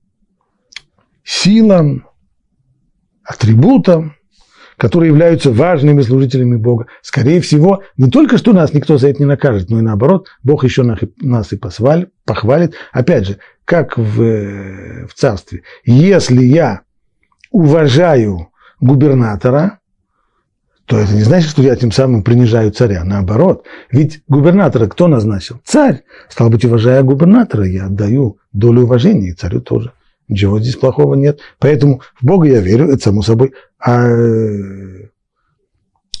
силам, 1.24 2.06
атрибутам, 3.24 4.16
которые 4.76 5.10
являются 5.10 5.52
важными 5.52 6.02
служителями 6.02 6.56
Бога. 6.56 6.86
Скорее 7.02 7.40
всего, 7.40 7.82
не 7.96 8.10
только 8.10 8.38
что 8.38 8.52
нас 8.52 8.72
никто 8.72 8.98
за 8.98 9.08
это 9.08 9.20
не 9.20 9.26
накажет, 9.26 9.70
но 9.70 9.78
и 9.78 9.82
наоборот, 9.82 10.28
Бог 10.42 10.64
еще 10.64 10.82
нас 10.82 11.52
и 11.52 11.56
похвалит. 11.56 12.74
Опять 12.90 13.26
же, 13.26 13.38
как 13.64 13.96
в, 13.96 15.06
в 15.06 15.14
царстве. 15.14 15.62
Если 15.84 16.42
я 16.42 16.80
уважаю 17.50 18.48
губернатора, 18.82 19.78
то 20.84 20.98
это 20.98 21.14
не 21.14 21.22
значит, 21.22 21.50
что 21.50 21.62
я 21.62 21.74
тем 21.76 21.92
самым 21.92 22.22
принижаю 22.22 22.72
царя. 22.72 23.04
Наоборот. 23.04 23.64
Ведь 23.90 24.22
губернатора 24.28 24.88
кто 24.88 25.08
назначил? 25.08 25.60
Царь. 25.64 26.02
Стал 26.28 26.50
быть, 26.50 26.64
уважая 26.64 27.02
губернатора, 27.02 27.64
я 27.64 27.86
отдаю 27.86 28.38
долю 28.52 28.82
уважения, 28.82 29.30
и 29.30 29.34
царю 29.34 29.60
тоже. 29.60 29.92
Ничего 30.28 30.60
здесь 30.60 30.76
плохого 30.76 31.14
нет. 31.14 31.40
Поэтому 31.58 32.02
в 32.20 32.26
Бога 32.26 32.46
я 32.46 32.60
верю, 32.60 32.88
это 32.88 33.02
само 33.02 33.22
собой. 33.22 33.52
А, 33.78 34.04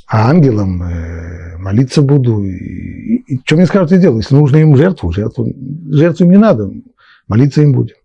а 0.06 0.30
ангелам 0.30 0.82
э, 0.82 1.56
молиться 1.58 2.00
буду. 2.02 2.44
И, 2.44 3.24
и, 3.26 3.40
что 3.44 3.56
мне 3.56 3.66
скажут, 3.66 3.90
я 3.90 3.98
делаю. 3.98 4.18
Если 4.18 4.34
нужно 4.34 4.58
им 4.58 4.76
жертву, 4.76 5.12
жертву, 5.12 5.48
жертву 5.90 6.24
им 6.24 6.30
не 6.30 6.38
надо. 6.38 6.70
Молиться 7.26 7.62
им 7.62 7.72
будем. 7.72 7.96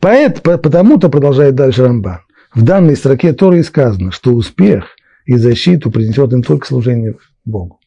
Поэт, 0.00 0.42
потому-то, 0.42 1.08
продолжает 1.08 1.54
дальше 1.54 1.84
Рамбан, 1.84 2.20
в 2.56 2.62
данной 2.62 2.96
строке 2.96 3.34
Торы 3.34 3.62
сказано, 3.62 4.10
что 4.10 4.32
успех 4.32 4.96
и 5.26 5.36
защиту 5.36 5.90
принесет 5.90 6.32
им 6.32 6.42
только 6.42 6.66
служение 6.66 7.16
Богу. 7.44 7.80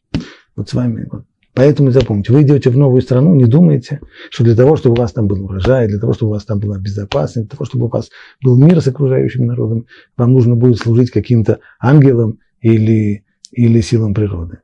Вот 0.55 0.69
с 0.69 0.73
вами 0.73 1.07
вот 1.11 1.25
Поэтому 1.55 1.91
запомните, 1.91 2.31
вы 2.31 2.43
идете 2.43 2.69
в 2.69 2.77
новую 2.77 3.01
страну, 3.01 3.33
не 3.33 3.45
думайте, 3.45 3.99
что 4.29 4.43
для 4.43 4.55
того, 4.55 4.77
чтобы 4.77 4.93
у 4.93 4.99
вас 4.99 5.11
там 5.11 5.27
был 5.27 5.43
урожай, 5.43 5.87
для 5.87 5.99
того, 5.99 6.13
чтобы 6.13 6.29
у 6.29 6.33
вас 6.35 6.45
там 6.45 6.59
была 6.59 6.77
безопасность, 6.77 7.47
для 7.47 7.57
того, 7.57 7.65
чтобы 7.65 7.87
у 7.87 7.89
вас 7.89 8.09
был 8.41 8.57
мир 8.57 8.79
с 8.79 8.87
окружающим 8.87 9.47
народом, 9.47 9.87
вам 10.15 10.31
нужно 10.31 10.55
будет 10.55 10.77
служить 10.77 11.09
каким-то 11.09 11.59
ангелам 11.79 12.37
или, 12.61 13.25
или 13.51 13.81
силам 13.81 14.13
природы. 14.13 14.59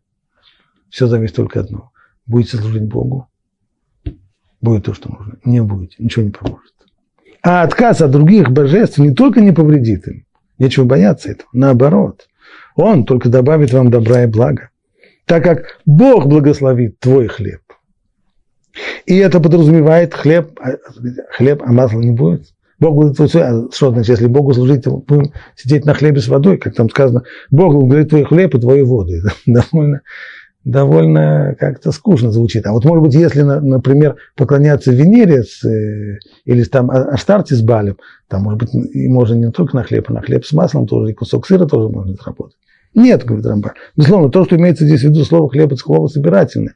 Все 0.90 1.08
зависит 1.08 1.36
только 1.36 1.62
от 1.62 1.66
одного. 1.66 1.92
Будете 2.28 2.58
служить 2.58 2.84
Богу, 2.84 3.28
будет 4.62 4.86
то, 4.86 4.94
что 4.94 5.12
нужно. 5.12 5.40
Не 5.44 5.64
будете, 5.64 5.96
ничего 5.98 6.24
не 6.24 6.32
поможет. 6.32 6.75
А 7.46 7.64
отказ 7.64 8.02
от 8.02 8.12
других 8.12 8.50
божеств 8.50 8.98
не 8.98 9.14
только 9.14 9.40
не 9.40 9.52
повредит 9.52 10.08
им, 10.08 10.26
нечего 10.58 10.84
бояться 10.84 11.30
этого, 11.30 11.50
наоборот. 11.54 12.28
Он 12.76 13.06
только 13.06 13.30
добавит 13.30 13.72
вам 13.72 13.92
добра 13.92 14.24
и 14.24 14.28
блага 14.28 14.70
так 15.26 15.44
как 15.44 15.80
Бог 15.86 16.28
благословит 16.28 17.00
твой 17.00 17.28
хлеб. 17.28 17.62
И 19.06 19.16
это 19.18 19.40
подразумевает 19.40 20.14
хлеб, 20.14 20.60
а, 20.60 20.78
хлеб, 21.32 21.62
а 21.64 21.72
масла 21.72 22.00
не 22.00 22.12
будет. 22.12 22.48
Бог 22.78 22.96
благословит 22.96 23.36
а 23.36 23.68
что 23.72 23.92
значит, 23.92 24.10
если 24.10 24.28
Богу 24.28 24.54
служить, 24.54 24.86
будем 24.86 25.32
сидеть 25.56 25.86
на 25.86 25.94
хлебе 25.94 26.20
с 26.20 26.28
водой, 26.28 26.58
как 26.58 26.76
там 26.76 26.90
сказано, 26.90 27.24
Бог 27.50 27.74
благословит 27.74 28.10
твой 28.10 28.26
хлеб 28.26 28.54
и 28.56 28.60
твою 28.60 28.86
воду. 28.86 29.14
Это 29.16 29.32
довольно, 29.46 30.02
довольно 30.66 31.56
как-то 31.58 31.92
скучно 31.92 32.32
звучит. 32.32 32.66
А 32.66 32.74
вот 32.74 32.84
может 32.84 33.04
быть, 33.04 33.14
если, 33.14 33.44
например, 33.44 34.16
поклоняться 34.36 34.92
Венере 34.92 35.44
с, 35.44 35.64
э, 35.64 36.20
или 36.44 36.64
там 36.64 36.90
Аштарте 36.92 37.56
с 37.56 37.62
Балем, 37.62 37.98
там 38.28 38.42
может 38.42 38.60
быть 38.60 38.74
и 38.74 39.08
можно 39.08 39.36
не 39.36 39.52
только 39.52 39.76
на 39.76 39.84
хлеб, 39.84 40.10
а 40.10 40.14
на 40.14 40.22
хлеб 40.22 40.44
с 40.44 40.52
маслом 40.52 40.88
тоже, 40.88 41.12
и 41.12 41.14
кусок 41.14 41.46
сыра 41.46 41.66
тоже 41.68 41.90
можно 41.90 42.16
заработать. 42.16 42.58
Нет, 42.96 43.26
говорит 43.26 43.46
Рамбан. 43.46 43.74
Безусловно, 43.96 44.30
то, 44.30 44.46
что 44.46 44.56
имеется 44.56 44.86
здесь 44.86 45.02
в 45.02 45.04
виду 45.04 45.24
слово 45.24 45.50
хлеб, 45.50 45.68
это 45.68 45.78
слово 45.78 46.08
собирательное. 46.08 46.74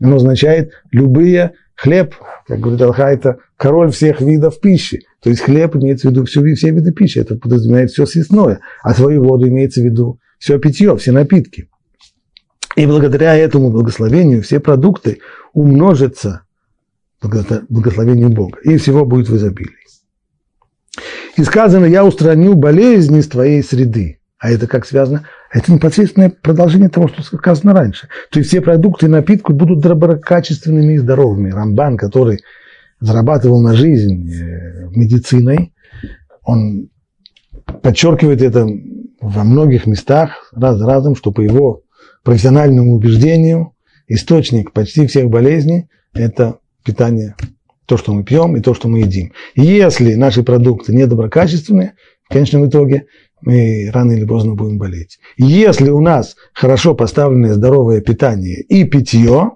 Оно 0.00 0.16
означает 0.16 0.70
любые 0.92 1.52
хлеб, 1.74 2.14
как 2.46 2.60
говорит 2.60 2.82
Алха, 2.82 3.10
это 3.10 3.38
король 3.56 3.90
всех 3.90 4.20
видов 4.20 4.60
пищи. 4.60 5.00
То 5.20 5.30
есть 5.30 5.42
хлеб 5.42 5.74
имеется 5.76 6.08
в 6.08 6.10
виду 6.10 6.24
все, 6.26 6.42
все 6.54 6.70
виды 6.70 6.92
пищи, 6.92 7.18
это 7.18 7.36
подразумевает 7.36 7.90
все 7.90 8.06
съестное, 8.06 8.60
а 8.82 8.94
свою 8.94 9.24
воду 9.24 9.48
имеется 9.48 9.80
в 9.80 9.84
виду 9.84 10.20
все 10.38 10.58
питье, 10.58 10.96
все 10.96 11.10
напитки. 11.10 11.68
И 12.76 12.86
благодаря 12.86 13.36
этому 13.36 13.70
благословению 13.70 14.42
все 14.42 14.60
продукты 14.60 15.20
умножатся 15.52 16.42
благословению 17.20 18.30
Бога, 18.30 18.58
и 18.64 18.76
всего 18.76 19.04
будет 19.04 19.28
в 19.28 19.36
изобилии. 19.36 19.76
И 21.36 21.44
сказано, 21.44 21.86
я 21.86 22.04
устраню 22.04 22.54
болезни 22.54 23.20
из 23.20 23.28
твоей 23.28 23.62
среды. 23.62 24.18
А 24.38 24.50
это 24.50 24.66
как 24.66 24.84
связано? 24.84 25.26
Это 25.52 25.72
непосредственное 25.72 26.30
продолжение 26.30 26.88
того, 26.88 27.08
что 27.08 27.22
сказано 27.22 27.72
раньше. 27.72 28.08
То 28.30 28.40
есть 28.40 28.50
все 28.50 28.60
продукты 28.60 29.06
и 29.06 29.08
напитки 29.08 29.52
будут 29.52 29.80
доброкачественными 29.80 30.94
и 30.94 30.98
здоровыми. 30.98 31.50
Рамбан, 31.50 31.96
который 31.96 32.40
зарабатывал 33.00 33.62
на 33.62 33.74
жизнь 33.74 34.30
э, 34.30 34.88
медициной, 34.90 35.72
он 36.42 36.88
подчеркивает 37.82 38.42
это 38.42 38.66
во 39.20 39.44
многих 39.44 39.86
местах 39.86 40.50
раз 40.54 40.78
за 40.78 40.86
разом, 40.86 41.14
что 41.14 41.30
по 41.30 41.40
его 41.40 41.81
профессиональному 42.22 42.92
убеждению 42.94 43.74
источник 44.08 44.72
почти 44.72 45.06
всех 45.06 45.28
болезней– 45.28 45.88
это 46.14 46.58
питание, 46.84 47.34
то, 47.86 47.96
что 47.96 48.12
мы 48.12 48.24
пьем 48.24 48.56
и 48.56 48.60
то, 48.60 48.74
что 48.74 48.88
мы 48.88 49.00
едим. 49.00 49.32
Если 49.54 50.14
наши 50.14 50.42
продукты 50.42 50.94
недоброкачественные, 50.94 51.94
в 52.24 52.32
конечном 52.32 52.68
итоге 52.68 53.06
мы 53.40 53.90
рано 53.92 54.12
или 54.12 54.24
поздно 54.24 54.54
будем 54.54 54.78
болеть. 54.78 55.18
Если 55.36 55.90
у 55.90 56.00
нас 56.00 56.36
хорошо 56.52 56.94
поставленное 56.94 57.54
здоровое 57.54 58.00
питание 58.00 58.60
и 58.62 58.84
питье, 58.84 59.52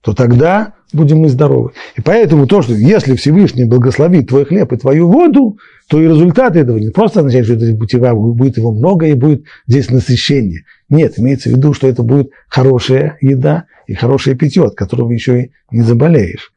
то 0.00 0.14
тогда 0.14 0.74
будем 0.92 1.18
мы 1.18 1.28
здоровы. 1.28 1.72
И 1.96 2.00
поэтому 2.00 2.46
то, 2.46 2.62
что 2.62 2.74
если 2.74 3.16
Всевышний 3.16 3.64
благословит 3.64 4.28
твой 4.28 4.44
хлеб 4.44 4.72
и 4.72 4.76
твою 4.76 5.08
воду, 5.08 5.58
то 5.88 6.00
и 6.00 6.06
результат 6.06 6.56
этого 6.56 6.78
не 6.78 6.90
просто 6.90 7.20
означает, 7.20 7.46
что 7.46 7.54
это 7.54 7.72
будет 7.74 8.56
его 8.56 8.72
много 8.72 9.06
и 9.06 9.14
будет 9.14 9.44
здесь 9.66 9.90
насыщение. 9.90 10.64
Нет, 10.88 11.18
имеется 11.18 11.48
в 11.48 11.52
виду, 11.52 11.74
что 11.74 11.88
это 11.88 12.02
будет 12.02 12.30
хорошая 12.48 13.18
еда 13.20 13.64
и 13.86 13.94
хорошее 13.94 14.36
питье, 14.36 14.64
от 14.64 14.74
которого 14.74 15.10
еще 15.10 15.42
и 15.42 15.50
не 15.70 15.82
заболеешь. 15.82 16.52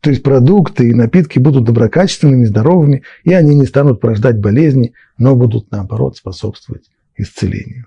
То 0.00 0.10
есть 0.10 0.24
продукты 0.24 0.88
и 0.88 0.94
напитки 0.94 1.38
будут 1.38 1.64
доброкачественными, 1.64 2.44
здоровыми, 2.44 3.04
и 3.22 3.32
они 3.32 3.54
не 3.54 3.66
станут 3.66 4.00
порождать 4.00 4.40
болезни, 4.40 4.94
но 5.16 5.36
будут, 5.36 5.70
наоборот, 5.70 6.16
способствовать 6.16 6.90
исцелению. 7.16 7.86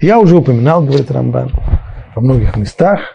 Я 0.00 0.20
уже 0.20 0.36
упоминал, 0.36 0.84
говорит 0.84 1.10
Рамбан, 1.10 1.50
во 2.14 2.22
многих 2.22 2.56
местах, 2.56 3.13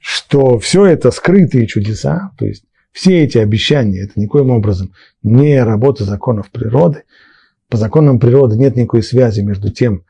что 0.00 0.58
все 0.58 0.86
это 0.86 1.10
скрытые 1.10 1.66
чудеса, 1.66 2.32
то 2.38 2.46
есть 2.46 2.64
все 2.92 3.22
эти 3.22 3.38
обещания, 3.38 4.04
это 4.04 4.18
никоим 4.18 4.50
образом 4.50 4.92
не 5.22 5.62
работа 5.62 6.04
законов 6.04 6.50
природы. 6.50 7.04
По 7.68 7.76
законам 7.76 8.18
природы 8.18 8.56
нет 8.56 8.74
никакой 8.76 9.02
связи 9.02 9.42
между 9.42 9.70
тем, 9.70 10.04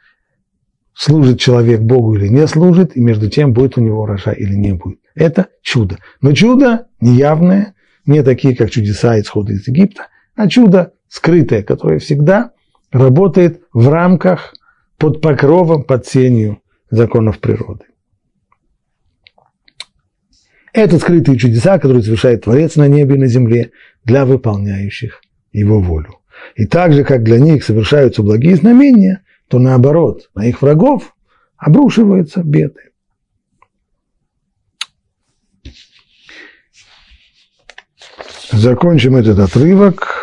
служит 0.95 1.41
человек 1.41 1.81
Богу 1.81 2.15
или 2.15 2.29
не 2.29 2.47
служит, 2.47 2.97
и 2.97 3.01
между 3.01 3.29
тем, 3.29 3.53
будет 3.53 3.77
у 3.77 3.81
него 3.81 4.03
урожай 4.03 4.35
или 4.37 4.55
не 4.55 4.73
будет. 4.73 5.01
Это 5.15 5.49
чудо. 5.63 5.99
Но 6.23 6.33
чудо 6.33 6.87
неявное, 7.01 7.75
не 8.07 8.23
такие, 8.23 8.57
как 8.57 8.71
чудеса 8.71 9.21
исхода 9.21 9.53
из 9.53 9.67
Египта, 9.69 10.09
а 10.37 10.49
чудо 10.49 10.93
скрытое, 11.09 11.63
которое 11.63 11.99
всегда 11.99 12.53
работает 12.93 13.63
в 13.73 13.89
рамках, 13.89 14.55
под 14.97 15.21
покровом, 15.23 15.83
под 15.83 16.07
сенью 16.07 16.61
законов 16.91 17.39
природы. 17.39 17.87
Это 20.73 20.99
скрытые 20.99 21.39
чудеса, 21.39 21.79
которые 21.79 22.03
совершает 22.03 22.45
Творец 22.45 22.77
на 22.77 22.87
небе 22.87 23.17
и 23.17 23.19
на 23.19 23.27
земле 23.27 23.73
для 24.05 24.25
выполняющих 24.25 25.21
его 25.53 25.81
волю. 25.81 26.21
И 26.55 26.67
так 26.67 26.93
же, 26.93 27.05
как 27.05 27.23
для 27.23 27.39
них 27.39 27.65
совершаются 27.65 28.23
благие 28.23 28.57
знамения, 28.57 29.23
то 29.49 29.59
наоборот, 29.59 30.31
на 30.35 30.47
их 30.47 30.63
врагов 30.63 31.15
обрушиваются 31.57 32.43
беды. 32.43 32.91
Закончим 38.53 39.17
этот 39.17 39.39
отрывок. 39.39 40.20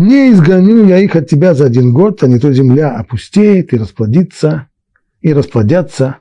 Не 0.00 0.32
изгоню 0.32 0.86
я 0.88 0.98
их 0.98 1.14
от 1.14 1.28
тебя 1.28 1.52
за 1.52 1.66
один 1.66 1.92
год, 1.92 2.22
а 2.22 2.26
не 2.26 2.38
то 2.38 2.50
земля 2.54 2.96
опустеет 2.96 3.74
и 3.74 3.76
расплодится, 3.76 4.68
и 5.20 5.30
расплодятся 5.34 6.20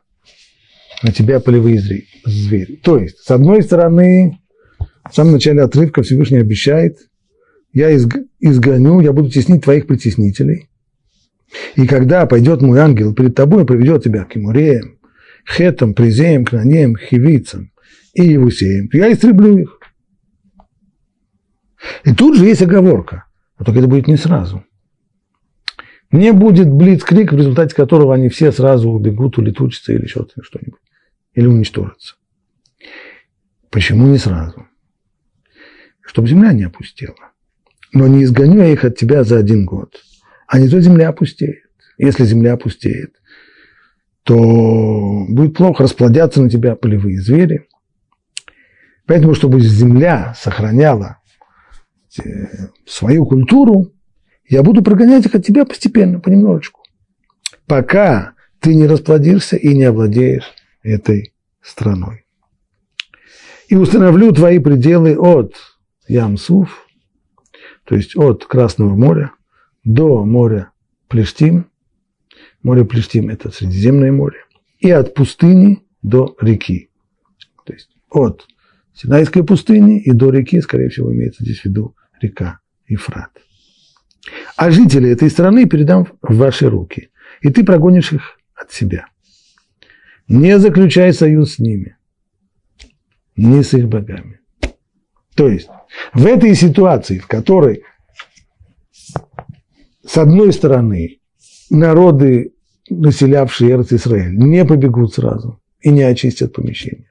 на 1.01 1.13
тебя 1.13 1.39
полевые 1.39 1.79
звери. 2.25 2.75
То 2.83 2.97
есть, 2.97 3.19
с 3.19 3.31
одной 3.31 3.63
стороны, 3.63 4.41
в 5.09 5.15
самом 5.15 5.31
начале 5.31 5.61
отрывка 5.61 6.03
Всевышний 6.03 6.39
обещает, 6.39 6.97
я 7.71 7.95
изгоню, 7.95 8.99
я 8.99 9.13
буду 9.13 9.29
теснить 9.29 9.63
твоих 9.63 9.87
притеснителей. 9.87 10.67
И 11.77 11.87
когда 11.87 12.25
пойдет 12.25 12.61
мой 12.61 12.81
ангел 12.81 13.13
перед 13.15 13.33
тобой, 13.33 13.65
проведет 13.65 14.03
тебя 14.03 14.25
к 14.25 14.35
Имуреям, 14.35 14.97
Хетам, 15.49 15.93
Призеям, 15.93 16.43
Кнанеям, 16.43 16.97
Хивицам 16.97 17.71
и 18.13 18.23
Евусеям, 18.27 18.89
я 18.91 19.09
истреблю 19.09 19.57
их. 19.57 19.79
И 22.03 22.13
тут 22.13 22.37
же 22.37 22.45
есть 22.45 22.61
оговорка– 22.61 23.23
но 23.59 23.65
только 23.65 23.79
это 23.79 23.87
будет 23.89 24.07
не 24.07 24.15
сразу. 24.15 24.63
Не 26.11 26.31
будет 26.31 26.71
блицкрик, 26.71 27.33
в 27.33 27.37
результате 27.37 27.75
которого 27.75 28.15
они 28.15 28.29
все 28.29 28.51
сразу 28.51 28.89
убегут, 28.89 29.37
улетучатся 29.37 29.93
или 29.93 30.07
что-нибудь. 30.07 30.79
Или 31.33 31.45
уничтожатся. 31.45 32.15
Почему 33.69 34.07
не 34.07 34.17
сразу? 34.17 34.65
Чтобы 36.01 36.27
земля 36.27 36.53
не 36.53 36.63
опустела. 36.63 37.15
Но 37.93 38.07
не 38.07 38.23
изгоню 38.23 38.59
я 38.59 38.71
их 38.71 38.83
от 38.83 38.97
тебя 38.97 39.23
за 39.23 39.37
один 39.37 39.65
год. 39.65 40.01
А 40.47 40.57
не 40.57 40.67
то 40.67 40.79
земля 40.81 41.09
опустеет. 41.09 41.69
Если 41.99 42.23
земля 42.23 42.53
опустеет, 42.53 43.13
то 44.23 44.35
будет 45.27 45.55
плохо, 45.55 45.83
расплодятся 45.83 46.41
на 46.41 46.49
тебя 46.49 46.75
полевые 46.75 47.21
звери. 47.21 47.67
Поэтому, 49.05 49.35
чтобы 49.35 49.59
земля 49.59 50.33
сохраняла 50.37 51.18
Э, 52.17 52.69
свою 52.85 53.25
культуру, 53.25 53.91
я 54.47 54.63
буду 54.63 54.81
прогонять 54.81 55.25
их 55.27 55.35
от 55.35 55.45
тебя 55.45 55.63
постепенно, 55.63 56.19
понемножечку, 56.19 56.81
пока 57.67 58.33
ты 58.59 58.73
не 58.73 58.87
расплодишься 58.87 59.57
и 59.57 59.75
не 59.75 59.83
овладеешь 59.83 60.51
этой 60.81 61.33
страной. 61.61 62.25
И 63.67 63.75
установлю 63.75 64.31
твои 64.31 64.57
пределы 64.57 65.15
от 65.15 65.53
Ямсуф, 66.07 66.87
то 67.83 67.95
есть 67.95 68.17
от 68.17 68.45
Красного 68.45 68.95
моря 68.95 69.31
до 69.83 70.25
моря 70.25 70.71
Плештим. 71.07 71.65
Море 72.63 72.85
Плештим– 72.85 73.29
это 73.29 73.51
Средиземное 73.51 74.11
море. 74.11 74.45
И 74.79 74.89
от 74.89 75.13
пустыни 75.13 75.83
до 76.01 76.35
реки. 76.41 76.89
То 77.65 77.73
есть 77.73 77.89
от 78.09 78.47
Синайской 79.01 79.45
пустыни 79.45 80.01
и 80.01 80.11
до 80.11 80.29
реки, 80.29 80.59
скорее 80.59 80.89
всего, 80.89 81.13
имеется 81.13 81.43
здесь 81.43 81.61
в 81.61 81.65
виду 81.65 81.95
река 82.21 82.59
Ефрат. 82.85 83.29
А 84.57 84.71
жители 84.71 85.09
этой 85.09 85.29
страны 85.29 85.69
передам 85.69 86.05
в 86.21 86.35
ваши 86.35 86.69
руки, 86.69 87.09
и 87.41 87.49
ты 87.49 87.63
прогонишь 87.63 88.11
их 88.11 88.37
от 88.53 88.73
себя. 88.73 89.05
Не 90.27 90.59
заключай 90.59 91.13
союз 91.13 91.55
с 91.55 91.59
ними, 91.59 91.95
ни 93.37 93.61
с 93.61 93.73
их 93.73 93.87
богами. 93.87 94.41
То 95.33 95.47
есть, 95.47 95.69
в 96.13 96.25
этой 96.25 96.53
ситуации, 96.53 97.19
в 97.19 97.27
которой, 97.27 97.83
с 100.05 100.17
одной 100.17 100.51
стороны, 100.51 101.21
народы, 101.69 102.53
населявшие 102.89 103.71
Эрц 103.71 103.93
Израиль, 103.93 104.35
не 104.35 104.65
побегут 104.65 105.13
сразу 105.13 105.61
и 105.79 105.89
не 105.89 106.03
очистят 106.03 106.51
помещение. 106.51 107.08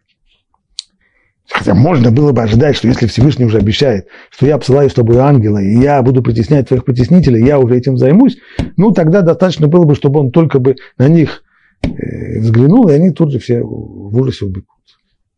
Хотя 1.51 1.75
можно 1.75 2.11
было 2.11 2.33
бы 2.33 2.43
ожидать, 2.43 2.77
что 2.77 2.89
если 2.89 3.07
Всевышний 3.07 3.47
уже 3.47 3.59
обещает, 3.59 4.07
что 4.31 4.47
я 4.47 4.59
посылаю 4.59 4.91
с 4.91 4.95
тобой 4.95 5.17
ангела, 5.19 5.59
и 5.59 5.79
я 5.79 6.03
буду 6.03 6.23
притеснять 6.23 6.69
твоих 6.69 6.85
притеснителей, 6.85 7.45
я 7.45 7.59
уже 7.59 7.77
этим 7.77 7.97
займусь, 7.97 8.39
ну 8.77 8.93
тогда 8.93 9.23
достаточно 9.23 9.67
было 9.67 9.85
бы, 9.85 9.95
чтобы 9.95 10.21
он 10.21 10.31
только 10.31 10.59
бы 10.59 10.77
на 10.99 11.09
них 11.09 11.43
э, 11.83 12.41
взглянул, 12.41 12.89
и 12.89 12.93
они 12.93 13.11
тут 13.11 13.33
же 13.33 13.39
все 13.39 13.63
в 13.63 14.21
ужасе 14.21 14.45
убегут. 14.45 14.67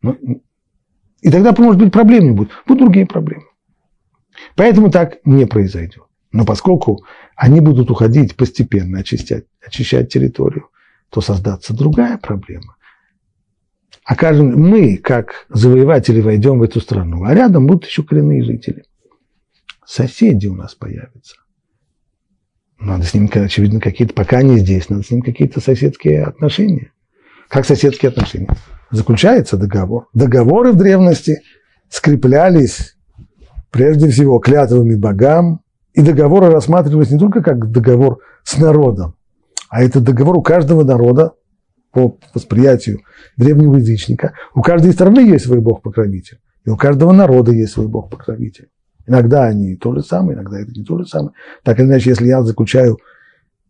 Но, 0.01 0.17
и 1.21 1.29
тогда, 1.29 1.53
может 1.57 1.79
быть, 1.79 1.93
проблем 1.93 2.23
не 2.25 2.31
будет. 2.31 2.49
Будут 2.67 2.83
другие 2.83 3.05
проблемы. 3.05 3.43
Поэтому 4.55 4.91
так 4.91 5.19
не 5.23 5.45
произойдет. 5.45 6.03
Но 6.31 6.45
поскольку 6.45 7.05
они 7.35 7.61
будут 7.61 7.91
уходить 7.91 8.35
постепенно, 8.35 8.99
очищать, 8.99 9.45
очищать 9.65 10.11
территорию, 10.11 10.69
то 11.09 11.21
создаться 11.21 11.73
другая 11.73 12.17
проблема 12.17 12.75
окажем, 14.05 14.59
мы, 14.59 14.97
как 14.97 15.45
завоеватели, 15.49 16.21
войдем 16.21 16.59
в 16.59 16.63
эту 16.63 16.81
страну, 16.81 17.23
а 17.23 17.33
рядом 17.33 17.67
будут 17.67 17.85
еще 17.85 18.03
коренные 18.03 18.43
жители. 18.43 18.83
Соседи 19.85 20.47
у 20.47 20.55
нас 20.55 20.75
появятся. 20.75 21.35
Надо 22.79 23.03
с 23.03 23.13
ними, 23.13 23.29
очевидно, 23.37 23.79
какие-то, 23.79 24.13
пока 24.13 24.37
они 24.37 24.57
здесь, 24.57 24.89
надо 24.89 25.03
с 25.03 25.11
ними 25.11 25.21
какие-то 25.21 25.59
соседские 25.59 26.23
отношения. 26.23 26.91
Как 27.47 27.65
соседские 27.65 28.09
отношения? 28.09 28.49
Заключается 28.89 29.57
договор. 29.57 30.07
Договоры 30.13 30.71
в 30.71 30.77
древности 30.77 31.41
скреплялись 31.89 32.95
прежде 33.69 34.09
всего 34.09 34.39
клятвами 34.39 34.95
богам, 34.95 35.61
и 35.93 36.01
договоры 36.01 36.49
рассматривались 36.49 37.11
не 37.11 37.19
только 37.19 37.43
как 37.43 37.71
договор 37.71 38.19
с 38.43 38.57
народом, 38.57 39.15
а 39.69 39.83
это 39.83 39.99
договор 39.99 40.37
у 40.37 40.41
каждого 40.41 40.83
народа 40.83 41.33
по 41.91 42.17
восприятию 42.33 43.01
древнего 43.37 43.77
язычника. 43.77 44.33
У 44.55 44.61
каждой 44.61 44.93
страны 44.93 45.19
есть 45.19 45.45
свой 45.45 45.59
бог-покровитель, 45.59 46.39
и 46.65 46.69
у 46.69 46.77
каждого 46.77 47.11
народа 47.11 47.51
есть 47.51 47.73
свой 47.73 47.87
бог-покровитель. 47.87 48.69
Иногда 49.07 49.45
они 49.45 49.75
то 49.75 49.93
же 49.93 50.03
самое, 50.03 50.35
иногда 50.35 50.59
это 50.59 50.71
не 50.71 50.83
то 50.83 50.97
же 50.97 51.05
самое. 51.05 51.33
Так 51.63 51.79
или 51.79 51.87
иначе, 51.87 52.11
если 52.11 52.27
я 52.27 52.43
заключаю 52.43 52.99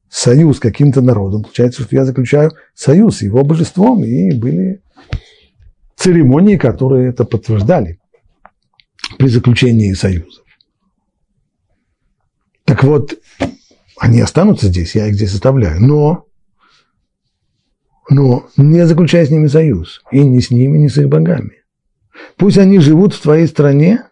союз 0.10 0.58
с 0.58 0.60
каким-то 0.60 1.02
народом, 1.02 1.44
получается, 1.44 1.84
что 1.84 1.96
я 1.96 2.06
заключаю 2.06 2.52
союз 2.74 3.18
с 3.18 3.22
его 3.22 3.44
божеством, 3.44 4.04
и 4.04 4.36
были 4.38 4.82
церемонии, 5.96 6.58
которые 6.58 7.10
это 7.10 7.24
подтверждали 7.26 8.00
при 9.18 9.28
заключении 9.28 9.94
союзов. 9.94 10.44
Так 12.66 12.84
вот, 12.84 13.18
они 13.98 14.20
останутся 14.20 14.68
здесь, 14.68 14.96
я 14.96 15.08
их 15.08 15.16
здесь 15.16 15.34
оставляю, 15.34 15.82
но, 15.82 16.26
но 18.12 18.48
не 18.58 18.86
заключая 18.86 19.26
с 19.26 19.30
ними 19.30 19.48
союз, 19.48 20.02
и 20.12 20.20
ни 20.20 20.40
с 20.40 20.52
ними, 20.52 20.78
ни 20.78 20.88
с 20.88 20.98
их 20.98 21.08
богами. 21.08 21.64
Пусть 22.36 22.58
они 22.58 22.80
живут 22.80 23.14
в 23.14 23.22
твоей 23.22 23.48
стране, 23.48 24.04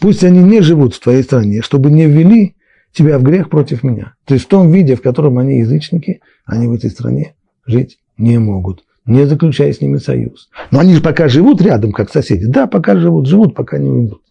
пусть 0.00 0.22
они 0.22 0.38
не 0.38 0.60
живут 0.62 0.94
в 0.94 1.00
твоей 1.00 1.24
стране, 1.24 1.62
чтобы 1.62 1.90
не 1.90 2.06
ввели 2.06 2.54
тебя 2.92 3.18
в 3.18 3.22
грех 3.24 3.50
против 3.50 3.82
меня. 3.82 4.14
То 4.24 4.34
есть 4.34 4.46
в 4.46 4.48
том 4.48 4.70
виде, 4.70 4.94
в 4.94 5.02
котором 5.02 5.38
они 5.38 5.58
язычники, 5.58 6.20
они 6.46 6.68
в 6.68 6.74
этой 6.74 6.90
стране 6.90 7.34
жить 7.66 7.98
не 8.16 8.38
могут, 8.38 8.84
не 9.04 9.26
заключая 9.26 9.72
с 9.72 9.80
ними 9.80 9.98
союз. 9.98 10.48
Но 10.70 10.78
они 10.78 10.94
же 10.94 11.02
пока 11.02 11.26
живут 11.26 11.60
рядом, 11.60 11.90
как 11.90 12.08
соседи. 12.08 12.46
Да, 12.46 12.68
пока 12.68 12.96
живут, 12.96 13.26
живут, 13.26 13.56
пока 13.56 13.78
не 13.78 13.90
уйдут. 13.90 14.22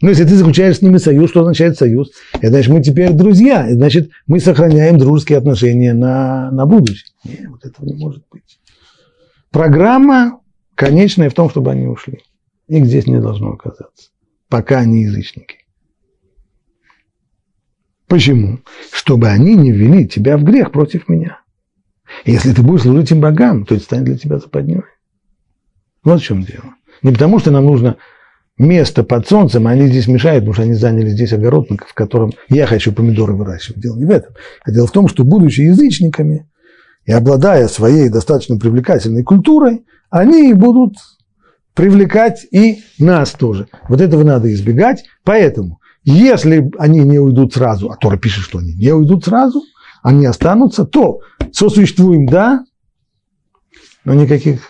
Но 0.00 0.08
если 0.08 0.24
ты 0.24 0.36
заключаешь 0.36 0.78
с 0.78 0.82
ними 0.82 0.98
союз, 0.98 1.30
что 1.30 1.40
означает 1.40 1.76
союз? 1.76 2.12
Это 2.34 2.48
значит, 2.48 2.72
мы 2.72 2.80
теперь 2.80 3.12
друзья, 3.12 3.66
значит, 3.70 4.10
мы 4.28 4.38
сохраняем 4.38 4.98
дружеские 4.98 5.38
отношения 5.38 5.94
на, 5.94 6.50
на 6.52 6.66
будущее. 6.66 7.11
Нет, 7.24 7.48
вот 7.48 7.64
этого 7.64 7.86
не 7.86 7.94
может 7.94 8.24
быть. 8.30 8.60
Программа 9.50 10.40
конечная 10.74 11.30
в 11.30 11.34
том, 11.34 11.50
чтобы 11.50 11.70
они 11.70 11.86
ушли. 11.86 12.22
Их 12.68 12.86
здесь 12.86 13.06
не 13.06 13.20
должно 13.20 13.52
оказаться, 13.52 14.10
пока 14.48 14.78
они 14.78 15.02
язычники. 15.02 15.58
Почему? 18.08 18.60
Чтобы 18.92 19.28
они 19.28 19.54
не 19.54 19.72
ввели 19.72 20.06
тебя 20.06 20.36
в 20.36 20.44
грех 20.44 20.70
против 20.70 21.08
меня. 21.08 21.40
если 22.26 22.52
ты 22.52 22.62
будешь 22.62 22.82
служить 22.82 23.10
им 23.10 23.20
богам, 23.20 23.64
то 23.64 23.74
это 23.74 23.84
станет 23.84 24.04
для 24.04 24.18
тебя 24.18 24.38
западней. 24.38 24.82
Вот 26.04 26.20
в 26.20 26.24
чем 26.24 26.42
дело. 26.42 26.74
Не 27.02 27.12
потому, 27.12 27.38
что 27.38 27.50
нам 27.50 27.64
нужно 27.64 27.96
место 28.58 29.02
под 29.02 29.26
солнцем, 29.26 29.66
они 29.66 29.86
здесь 29.86 30.08
мешают, 30.08 30.40
потому 30.40 30.54
что 30.54 30.62
они 30.62 30.74
заняли 30.74 31.08
здесь 31.08 31.32
огород, 31.32 31.68
в 31.70 31.94
котором 31.94 32.32
я 32.48 32.66
хочу 32.66 32.92
помидоры 32.92 33.34
выращивать. 33.34 33.80
Дело 33.80 33.96
не 33.96 34.04
в 34.04 34.10
этом. 34.10 34.34
А 34.62 34.70
дело 34.70 34.86
в 34.86 34.92
том, 34.92 35.08
что, 35.08 35.24
будучи 35.24 35.62
язычниками 35.62 36.50
и 37.04 37.12
обладая 37.12 37.68
своей 37.68 38.08
достаточно 38.08 38.58
привлекательной 38.58 39.22
культурой, 39.22 39.84
они 40.10 40.52
будут 40.54 40.94
привлекать 41.74 42.46
и 42.50 42.82
нас 42.98 43.30
тоже. 43.32 43.68
Вот 43.88 44.00
этого 44.00 44.24
надо 44.24 44.52
избегать. 44.52 45.04
Поэтому 45.24 45.80
если 46.04 46.70
они 46.78 47.00
не 47.00 47.18
уйдут 47.18 47.54
сразу, 47.54 47.90
а 47.90 47.96
Тора 47.96 48.18
пишет, 48.18 48.44
что 48.44 48.58
они 48.58 48.74
не 48.74 48.92
уйдут 48.92 49.24
сразу, 49.24 49.62
они 50.02 50.26
останутся, 50.26 50.84
то 50.84 51.20
сосуществуем, 51.52 52.26
да, 52.26 52.64
но 54.04 54.14
никаких, 54.14 54.68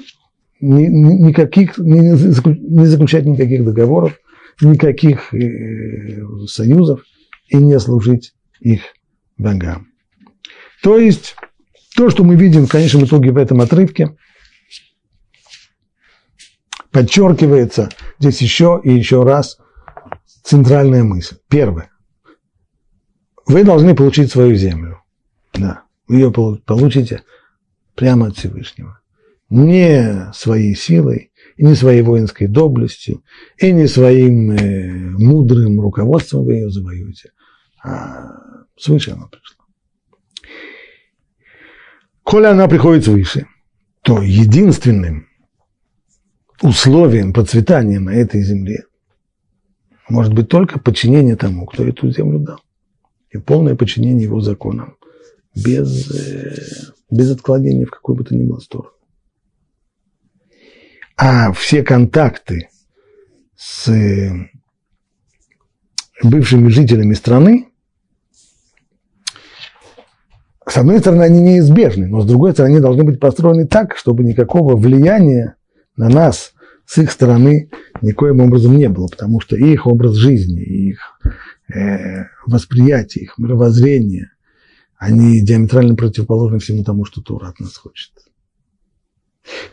ни, 0.60 0.84
никаких 0.84 1.78
не, 1.78 2.14
заключать 2.14 3.24
никаких 3.24 3.64
договоров, 3.64 4.18
никаких 4.60 5.32
э, 5.32 6.22
союзов 6.46 7.02
и 7.48 7.56
не 7.56 7.78
служить 7.80 8.34
их 8.60 8.82
богам. 9.38 9.88
То 10.82 10.98
есть, 10.98 11.34
то, 12.02 12.10
что 12.10 12.24
мы 12.24 12.34
видим 12.34 12.66
в 12.66 12.68
конечном 12.68 13.04
итоге 13.04 13.30
в 13.30 13.36
этом 13.36 13.60
отрывке, 13.60 14.16
подчеркивается 16.90 17.90
здесь 18.18 18.42
еще 18.42 18.80
и 18.82 18.92
еще 18.92 19.22
раз 19.22 19.58
центральная 20.42 21.04
мысль. 21.04 21.36
Первое. 21.48 21.92
Вы 23.46 23.62
должны 23.62 23.94
получить 23.94 24.32
свою 24.32 24.56
землю. 24.56 25.00
Да, 25.52 25.84
вы 26.08 26.16
ее 26.16 26.32
получите 26.32 27.22
прямо 27.94 28.26
от 28.26 28.36
Всевышнего. 28.36 28.98
Не 29.48 30.32
своей 30.34 30.74
силой, 30.74 31.30
и 31.56 31.64
не 31.64 31.76
своей 31.76 32.02
воинской 32.02 32.48
доблестью, 32.48 33.22
и 33.58 33.70
не 33.70 33.86
своим 33.86 34.50
э, 34.50 34.90
мудрым 35.20 35.80
руководством 35.80 36.46
вы 36.46 36.54
ее 36.54 36.68
завоюете, 36.68 37.30
а 37.80 38.26
свыше 38.76 39.12
она 39.12 39.28
пришла. 39.28 39.61
Коли 42.22 42.46
она 42.46 42.68
приходит 42.68 43.04
свыше, 43.04 43.46
то 44.02 44.22
единственным 44.22 45.28
условием 46.62 47.32
процветания 47.32 47.98
на 47.98 48.10
этой 48.10 48.42
земле 48.42 48.84
может 50.08 50.32
быть 50.32 50.48
только 50.48 50.78
подчинение 50.78 51.36
тому, 51.36 51.66
кто 51.66 51.86
эту 51.86 52.10
землю 52.10 52.38
дал. 52.38 52.60
И 53.30 53.38
полное 53.38 53.74
подчинение 53.74 54.24
его 54.24 54.40
законам, 54.40 54.96
без, 55.54 56.10
э, 56.10 56.92
без 57.10 57.30
отклонения 57.30 57.86
в 57.86 57.90
какую 57.90 58.16
бы 58.16 58.24
то 58.24 58.34
ни 58.34 58.46
было 58.46 58.58
сторону. 58.58 58.92
А 61.16 61.52
все 61.52 61.82
контакты 61.82 62.68
с 63.56 63.90
бывшими 66.22 66.68
жителями 66.68 67.14
страны, 67.14 67.71
с 70.66 70.76
одной 70.76 71.00
стороны, 71.00 71.22
они 71.22 71.40
неизбежны, 71.40 72.06
но 72.06 72.20
с 72.20 72.26
другой 72.26 72.52
стороны, 72.52 72.74
они 72.74 72.80
должны 72.80 73.04
быть 73.04 73.20
построены 73.20 73.66
так, 73.66 73.96
чтобы 73.96 74.22
никакого 74.24 74.76
влияния 74.76 75.56
на 75.96 76.08
нас 76.08 76.52
с 76.86 76.98
их 76.98 77.10
стороны 77.10 77.70
никоим 78.00 78.40
образом 78.40 78.76
не 78.76 78.88
было, 78.88 79.06
потому 79.06 79.40
что 79.40 79.56
их 79.56 79.86
образ 79.86 80.14
жизни, 80.14 80.60
их 80.62 80.98
э, 81.74 82.24
восприятие, 82.46 83.24
их 83.24 83.38
мировоззрение, 83.38 84.30
они 84.96 85.40
диаметрально 85.42 85.96
противоположны 85.96 86.58
всему 86.58 86.84
тому, 86.84 87.04
что 87.04 87.22
Тура 87.22 87.48
от 87.48 87.60
нас 87.60 87.76
хочет. 87.76 88.12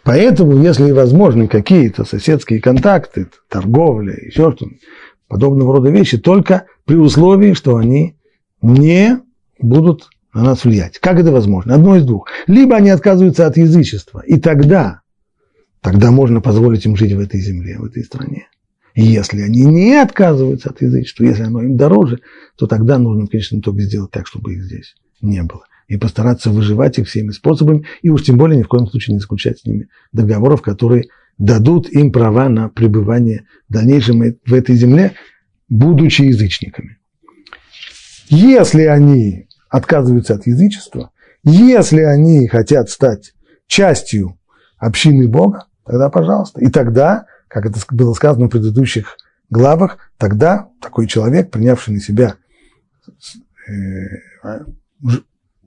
Поэтому, 0.04 0.58
если 0.64 0.92
возможны 0.92 1.48
какие-то 1.48 2.04
соседские 2.04 2.60
контакты, 2.60 3.28
торговля, 3.48 4.16
еще 4.16 4.52
что-нибудь, 4.56 4.82
подобного 5.28 5.74
рода 5.74 5.92
вещи, 5.92 6.18
только 6.18 6.66
при 6.86 6.96
условии, 6.96 7.54
что 7.54 7.76
они 7.76 8.18
не 8.62 9.20
будут 9.60 10.10
на 10.40 10.50
нас 10.50 10.66
влиять. 10.66 11.00
Как 11.00 11.20
это 11.20 11.32
возможно? 11.32 11.76
Одно 11.76 11.96
из 11.96 12.06
двух. 12.06 12.28
Либо 12.48 12.76
они 12.76 12.90
отказываются 12.90 13.46
от 13.48 13.58
язычества, 13.58 14.24
и 14.26 14.40
тогда 14.40 15.02
Тогда 15.82 16.12
можно 16.12 16.42
позволить 16.42 16.86
им 16.86 16.96
жить 16.96 17.14
в 17.14 17.20
этой 17.20 17.40
земле, 17.40 17.78
в 17.78 17.86
этой 17.86 18.04
стране. 18.04 18.48
И 18.96 19.04
если 19.04 19.42
они 19.42 19.64
не 19.64 19.96
отказываются 19.96 20.70
от 20.70 20.82
язычества, 20.82 21.24
если 21.24 21.44
оно 21.44 21.62
им 21.62 21.78
дороже, 21.78 22.20
то 22.58 22.68
тогда 22.68 22.98
нужно 22.98 23.26
в 23.26 23.30
конечном 23.30 23.62
итоге 23.62 23.84
сделать 23.84 24.12
так, 24.12 24.28
чтобы 24.28 24.56
их 24.56 24.64
здесь 24.64 24.96
не 25.22 25.42
было. 25.44 25.64
И 25.88 25.98
постараться 25.98 26.50
выживать 26.50 27.00
их 27.00 27.08
всеми 27.08 27.32
способами, 27.32 27.86
и 28.02 28.10
уж 28.10 28.24
тем 28.24 28.38
более 28.38 28.58
ни 28.58 28.64
в 28.64 28.68
коем 28.68 28.88
случае 28.88 29.16
не 29.16 29.20
заключать 29.20 29.60
с 29.60 29.66
ними 29.66 29.88
договоров, 30.12 30.62
которые 30.62 31.06
дадут 31.38 31.90
им 31.90 32.12
права 32.12 32.50
на 32.50 32.68
пребывание 32.68 33.46
в 33.70 33.74
дальнейшем 33.74 34.22
в 34.46 34.54
этой 34.54 34.76
земле, 34.76 35.14
будучи 35.70 36.24
язычниками. 36.24 36.98
Если 38.28 38.84
они 38.84 39.48
отказываются 39.70 40.36
от 40.36 40.48
язычества, 40.48 41.12
если 41.44 42.02
они 42.02 42.48
хотят 42.48 42.90
стать 42.90 43.34
частью 43.68 44.38
общины 44.78 45.28
Бога, 45.28 45.66
тогда 45.86 46.10
пожалуйста. 46.10 46.62
И 46.62 46.70
тогда, 46.70 47.26
как 47.48 47.66
это 47.66 47.80
было 47.92 48.14
сказано 48.14 48.48
в 48.48 48.50
предыдущих 48.50 49.18
главах, 49.50 49.98
тогда 50.18 50.70
такой 50.82 51.08
человек, 51.08 51.52
принявший 51.52 51.94
на 51.94 52.00
себя, 52.02 52.36
э, 53.68 54.60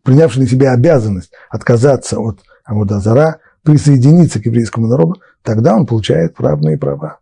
принявший 0.03 0.43
на 0.43 0.49
себя 0.49 0.73
обязанность 0.73 1.33
отказаться 1.49 2.19
от 2.19 2.41
Амудазара, 2.65 3.39
присоединиться 3.63 4.41
к 4.41 4.47
еврейскому 4.47 4.89
народу, 4.89 5.21
тогда 5.43 5.75
он 5.75 5.87
получает 5.87 6.41
равные 6.41 6.77
права. 6.77 7.21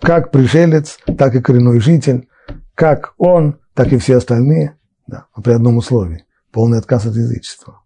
Как 0.00 0.30
пришелец, 0.30 0.98
так 1.18 1.34
и 1.34 1.42
коренной 1.42 1.78
житель, 1.78 2.28
как 2.74 3.12
он, 3.18 3.60
так 3.74 3.92
и 3.92 3.98
все 3.98 4.16
остальные, 4.16 4.78
да, 5.10 5.26
при 5.42 5.52
одном 5.52 5.76
условии– 5.76 6.24
полный 6.52 6.78
отказ 6.78 7.06
от 7.06 7.14
язычества. 7.14 7.82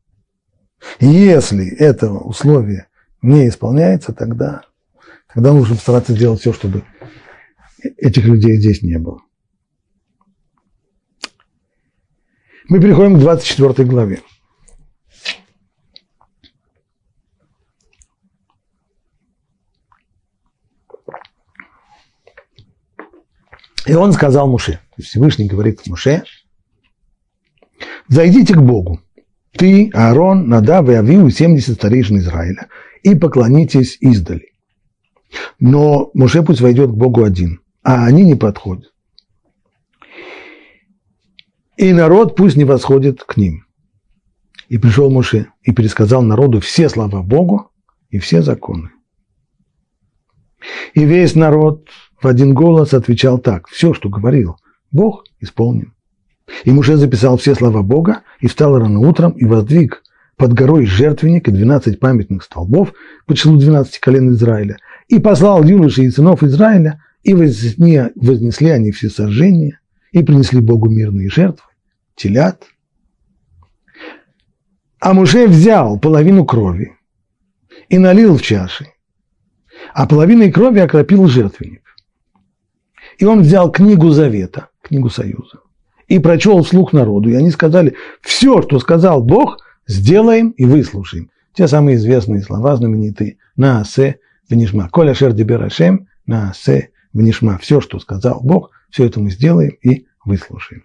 И 1.00 1.06
если 1.06 1.66
этого 1.66 2.20
условия 2.20 2.88
не 3.22 3.48
исполняется, 3.48 4.12
тогда, 4.12 4.62
тогда 5.32 5.52
нужно 5.52 5.76
стараться 5.76 6.12
сделать 6.12 6.40
все, 6.40 6.52
чтобы 6.52 6.84
этих 7.96 8.24
людей 8.24 8.58
здесь 8.58 8.82
не 8.82 8.98
было. 8.98 9.20
Мы 12.68 12.80
переходим 12.80 13.16
к 13.16 13.20
24 13.20 13.88
главе. 13.88 14.22
И 23.86 23.92
он 23.92 24.12
сказал 24.12 24.48
Муше, 24.48 24.80
Всевышний 24.98 25.46
говорит 25.46 25.86
Муше, 25.86 26.24
зайдите 28.08 28.54
к 28.54 28.60
Богу, 28.60 29.00
ты, 29.52 29.90
Аарон, 29.92 30.48
Надав 30.48 30.88
и 30.88 30.94
Авиу, 30.94 31.30
70 31.30 31.74
старейшин 31.74 32.18
Израиля, 32.18 32.68
и 33.02 33.14
поклонитесь 33.14 33.98
издали. 34.00 34.52
Но 35.60 36.10
Моше 36.14 36.42
пусть 36.42 36.60
войдет 36.60 36.90
к 36.90 36.94
Богу 36.94 37.24
один, 37.24 37.60
а 37.82 38.06
они 38.06 38.24
не 38.24 38.34
подходят. 38.34 38.92
И 41.76 41.92
народ 41.92 42.36
пусть 42.36 42.56
не 42.56 42.64
восходит 42.64 43.22
к 43.22 43.36
ним. 43.36 43.66
И 44.68 44.78
пришел 44.78 45.10
Моше 45.10 45.48
и 45.62 45.72
пересказал 45.72 46.22
народу 46.22 46.60
все 46.60 46.88
слова 46.88 47.22
Богу 47.22 47.70
и 48.10 48.18
все 48.18 48.42
законы. 48.42 48.90
И 50.94 51.04
весь 51.04 51.34
народ 51.34 51.88
в 52.20 52.26
один 52.26 52.54
голос 52.54 52.94
отвечал 52.94 53.38
так, 53.38 53.68
все, 53.68 53.92
что 53.92 54.08
говорил, 54.08 54.56
Бог 54.90 55.24
исполнил. 55.40 55.90
И 56.64 56.70
Муше 56.70 56.96
записал 56.96 57.36
все 57.36 57.54
слова 57.54 57.82
Бога, 57.82 58.22
и 58.40 58.46
встал 58.46 58.78
рано 58.78 59.00
утром, 59.00 59.32
и 59.32 59.44
воздвиг 59.44 60.02
под 60.36 60.52
горой 60.52 60.84
жертвенник 60.84 61.48
и 61.48 61.52
двенадцать 61.52 62.00
памятных 62.00 62.42
столбов 62.42 62.92
по 63.26 63.34
числу 63.34 63.56
двенадцати 63.56 64.00
колен 64.00 64.30
Израиля, 64.32 64.78
и 65.08 65.18
послал 65.18 65.62
юношей 65.64 66.06
и 66.06 66.10
сынов 66.10 66.42
Израиля, 66.42 67.02
и 67.22 67.32
вознесли, 67.34 68.68
они 68.68 68.90
все 68.92 69.08
сожжения, 69.08 69.80
и 70.12 70.22
принесли 70.22 70.60
Богу 70.60 70.90
мирные 70.90 71.30
жертвы, 71.30 71.66
телят. 72.14 72.64
А 75.00 75.12
Муше 75.14 75.46
взял 75.46 75.98
половину 75.98 76.44
крови 76.44 76.92
и 77.88 77.98
налил 77.98 78.36
в 78.36 78.42
чаши, 78.42 78.88
а 79.92 80.06
половиной 80.06 80.52
крови 80.52 80.80
окропил 80.80 81.26
жертвенник. 81.26 81.82
И 83.18 83.24
он 83.24 83.42
взял 83.42 83.70
книгу 83.70 84.10
Завета, 84.10 84.68
книгу 84.82 85.08
Союза, 85.08 85.60
и 86.08 86.18
прочел 86.18 86.62
вслух 86.62 86.92
народу. 86.92 87.30
И 87.30 87.34
они 87.34 87.50
сказали, 87.50 87.94
все, 88.20 88.62
что 88.62 88.78
сказал 88.78 89.22
Бог, 89.22 89.58
сделаем 89.86 90.50
и 90.50 90.64
выслушаем. 90.64 91.30
Те 91.54 91.68
самые 91.68 91.96
известные 91.96 92.42
слова, 92.42 92.76
знаменитые 92.76 93.38
«Наасе 93.56 94.18
внишма». 94.48 94.88
«Коля 94.88 95.14
шер 95.14 95.32
деберашем, 95.32 96.08
наасе 96.26 96.90
внишма». 97.12 97.58
Все, 97.58 97.80
что 97.80 97.98
сказал 98.00 98.40
Бог, 98.42 98.70
все 98.90 99.04
это 99.04 99.20
мы 99.20 99.30
сделаем 99.30 99.72
и 99.82 100.06
выслушаем. 100.24 100.84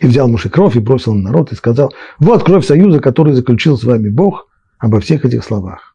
И 0.00 0.06
взял 0.06 0.28
Муше 0.28 0.48
кровь 0.48 0.76
и 0.76 0.80
бросил 0.80 1.14
на 1.14 1.24
народ 1.24 1.52
и 1.52 1.56
сказал, 1.56 1.92
вот 2.18 2.42
кровь 2.42 2.64
союза, 2.64 3.00
который 3.00 3.34
заключил 3.34 3.76
с 3.76 3.84
вами 3.84 4.08
Бог 4.08 4.48
обо 4.78 5.00
всех 5.00 5.24
этих 5.24 5.44
словах. 5.44 5.94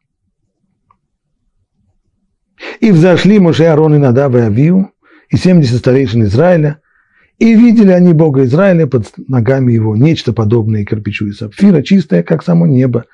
И 2.81 2.91
взошли 2.91 3.39
Муше, 3.39 3.65
Арон 3.65 3.95
и 3.95 3.97
Надав 3.97 4.35
и 4.35 4.39
Авию, 4.39 4.91
и 5.29 5.37
семьдесят 5.37 5.79
старейшин 5.79 6.23
Израиля, 6.23 6.81
и 7.39 7.55
видели 7.55 7.91
они 7.91 8.13
Бога 8.13 8.43
Израиля 8.43 8.85
под 8.85 9.13
ногами 9.29 9.71
его, 9.71 9.95
нечто 9.95 10.33
подобное 10.33 10.85
кирпичу 10.85 11.27
и 11.27 11.31
сапфира, 11.31 11.81
чистое, 11.81 12.21
как 12.21 12.43
само 12.43 12.67
небо. 12.67 13.05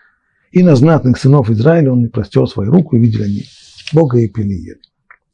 И 0.51 0.63
на 0.63 0.75
знатных 0.75 1.19
сынов 1.19 1.49
Израиля 1.51 1.91
он 1.91 1.99
не 1.99 2.07
простер 2.07 2.47
свою 2.47 2.71
руку, 2.71 2.95
и 2.95 2.99
видели 2.99 3.23
они 3.23 3.43
Бога 3.93 4.17
и 4.17 4.27
пили 4.27 4.53
ели. 4.53 4.79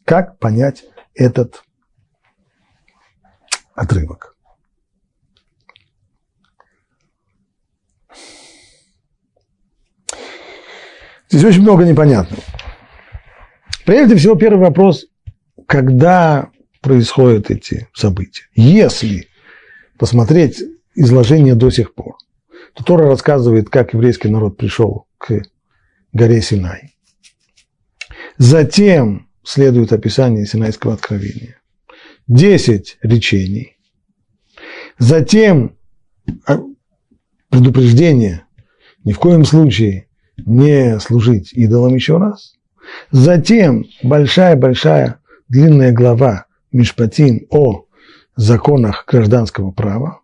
Как 0.04 0.40
понять 0.40 0.84
этот 1.16 1.64
отрывок? 3.76 4.36
Здесь 11.30 11.46
очень 11.46 11.62
много 11.62 11.86
непонятного. 11.86 12.44
Прежде 13.86 14.18
всего, 14.18 14.36
первый 14.36 14.60
вопрос, 14.60 15.06
когда 15.66 16.50
происходят 16.82 17.50
эти 17.52 17.88
события. 17.94 18.44
Если 18.54 19.28
посмотреть 19.98 20.62
изложение 20.96 21.56
до 21.56 21.70
сих 21.70 21.94
пор, 21.94 22.18
то 22.74 22.84
Тора 22.84 23.08
рассказывает, 23.08 23.70
как 23.70 23.94
еврейский 23.94 24.30
народ 24.30 24.58
пришел 24.58 25.06
к 25.18 25.42
горе 26.14 26.42
Синай. 26.42 26.96
Затем 28.38 29.30
следует 29.44 29.94
описание 29.94 30.46
Синайского 30.46 30.94
откровения. 30.94 31.62
Десять 32.28 32.98
речений. 33.02 33.78
Затем 34.98 35.76
а, 36.46 36.60
предупреждение 37.50 38.46
ни 39.04 39.14
в 39.14 39.20
коем 39.20 39.46
случае 39.46 40.08
не 40.38 41.00
служить 41.00 41.54
идолам 41.54 41.96
еще 41.96 42.18
раз. 42.18 42.56
Затем 43.12 43.86
большая-большая 44.04 45.20
длинная 45.50 45.92
глава 45.92 46.46
Мишпатин 46.72 47.48
о 47.50 47.86
законах 48.36 49.06
гражданского 49.08 49.72
права. 49.72 50.22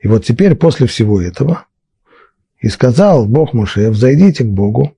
И 0.00 0.08
вот 0.08 0.24
теперь 0.24 0.54
после 0.54 0.86
всего 0.86 1.20
этого 1.20 1.66
и 2.58 2.68
сказал 2.68 3.26
Бог 3.26 3.52
Моше, 3.52 3.90
взойдите 3.90 4.44
к 4.44 4.48
Богу, 4.48 4.96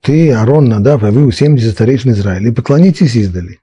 ты, 0.00 0.32
Арон, 0.32 0.68
Надав, 0.68 1.02
а 1.02 1.10
вы 1.10 1.26
у 1.26 1.32
70 1.32 1.72
старейшин 1.72 2.12
Израиля, 2.12 2.50
и 2.50 2.54
поклонитесь 2.54 3.16
издали. 3.16 3.60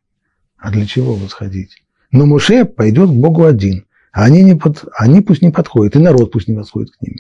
А 0.58 0.72
для 0.72 0.86
чего 0.86 1.16
восходить? 1.16 1.84
Но 2.12 2.26
Моше 2.26 2.66
пойдет 2.66 3.10
к 3.10 3.14
Богу 3.14 3.46
один, 3.46 3.86
а 4.12 4.26
они, 4.26 4.44
не 4.44 4.56
под, 4.56 4.84
они 4.98 5.22
пусть 5.22 5.42
не 5.42 5.52
подходят, 5.52 5.96
и 5.96 6.00
народ 6.00 6.32
пусть 6.32 6.50
не 6.50 6.56
подходит 6.56 6.92
к 6.92 7.02
ним. 7.02 7.16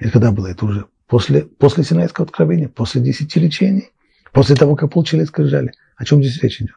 И 0.00 0.08
когда 0.08 0.32
было 0.32 0.48
это 0.48 0.64
уже? 0.64 0.86
После, 1.06 1.42
после 1.42 1.84
Синайского 1.84 2.26
откровения, 2.26 2.68
после 2.68 3.00
десяти 3.00 3.38
лечений, 3.38 3.90
после 4.32 4.56
того, 4.56 4.74
как 4.74 4.92
получили 4.92 5.24
скрижали– 5.24 5.72
о 5.96 6.04
чем 6.04 6.22
здесь 6.22 6.42
речь 6.42 6.60
идет? 6.60 6.76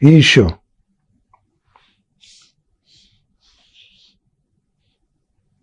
И 0.00 0.08
еще. 0.08 0.58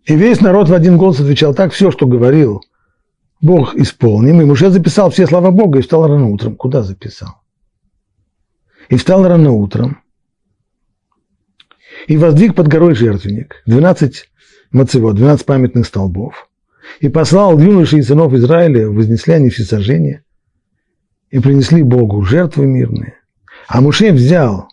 И 0.04 0.16
весь 0.16 0.40
народ 0.40 0.68
в 0.68 0.74
один 0.74 0.96
голос 0.96 1.20
отвечал 1.20 1.54
так, 1.54 1.72
все, 1.72 1.90
что 1.90 2.06
говорил 2.06 2.62
Бог 3.40 3.76
исполним. 3.76 4.40
И 4.40 4.44
Муше 4.44 4.70
записал 4.70 5.10
все 5.10 5.26
слова 5.26 5.50
Бога 5.50 5.78
и 5.78 5.82
встал 5.82 6.08
рано 6.08 6.26
утром. 6.26 6.56
Куда 6.56 6.82
записал? 6.82 7.42
И 8.88 8.96
встал 8.96 9.26
рано 9.28 9.52
утром. 9.52 10.02
И 12.08 12.16
воздвиг 12.16 12.56
под 12.56 12.66
горой 12.66 12.94
жертвенник. 12.94 13.62
12 13.66 14.30
мацевод, 14.72 15.14
12 15.14 15.46
памятных 15.46 15.86
столбов. 15.86 16.50
И 16.98 17.08
послал 17.08 17.58
юношей 17.60 18.00
и 18.00 18.02
сынов 18.02 18.32
Израиля, 18.32 18.88
вознесли 18.88 19.34
они 19.34 19.50
все 19.50 19.62
сожжения 19.62 20.24
и 21.30 21.38
принесли 21.38 21.82
Богу 21.82 22.22
жертвы 22.22 22.66
мирные. 22.66 23.14
А 23.68 23.80
Муше 23.80 24.12
взял, 24.12 24.68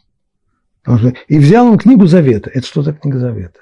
и 1.27 1.37
взял 1.37 1.67
он 1.67 1.77
книгу 1.77 2.07
Завета. 2.07 2.49
Это 2.49 2.65
что 2.65 2.81
за 2.81 2.93
книга 2.93 3.19
Завета? 3.19 3.59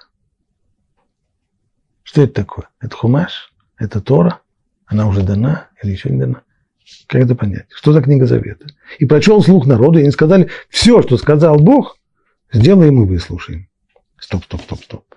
Что 2.03 2.23
это 2.23 2.33
такое? 2.33 2.69
Это 2.79 2.95
Хумаш? 2.95 3.53
Это 3.77 3.99
Тора? 3.99 4.39
Она 4.85 5.07
уже 5.07 5.23
дана 5.23 5.69
или 5.83 5.91
еще 5.91 6.09
не 6.09 6.19
дана? 6.19 6.41
Как 7.07 7.23
это 7.23 7.35
понять? 7.35 7.65
Что 7.69 7.91
за 7.91 8.01
книга 8.01 8.27
Завета? 8.27 8.67
И 8.99 9.05
прочел 9.05 9.41
слух 9.41 9.65
народу, 9.65 9.97
и 9.97 10.03
они 10.03 10.11
сказали, 10.11 10.49
все, 10.69 11.01
что 11.01 11.17
сказал 11.17 11.57
Бог, 11.57 11.97
сделаем 12.53 13.03
и 13.03 13.07
выслушаем. 13.07 13.67
Стоп, 14.17 14.45
стоп, 14.45 14.61
стоп, 14.61 14.83
стоп. 14.83 15.15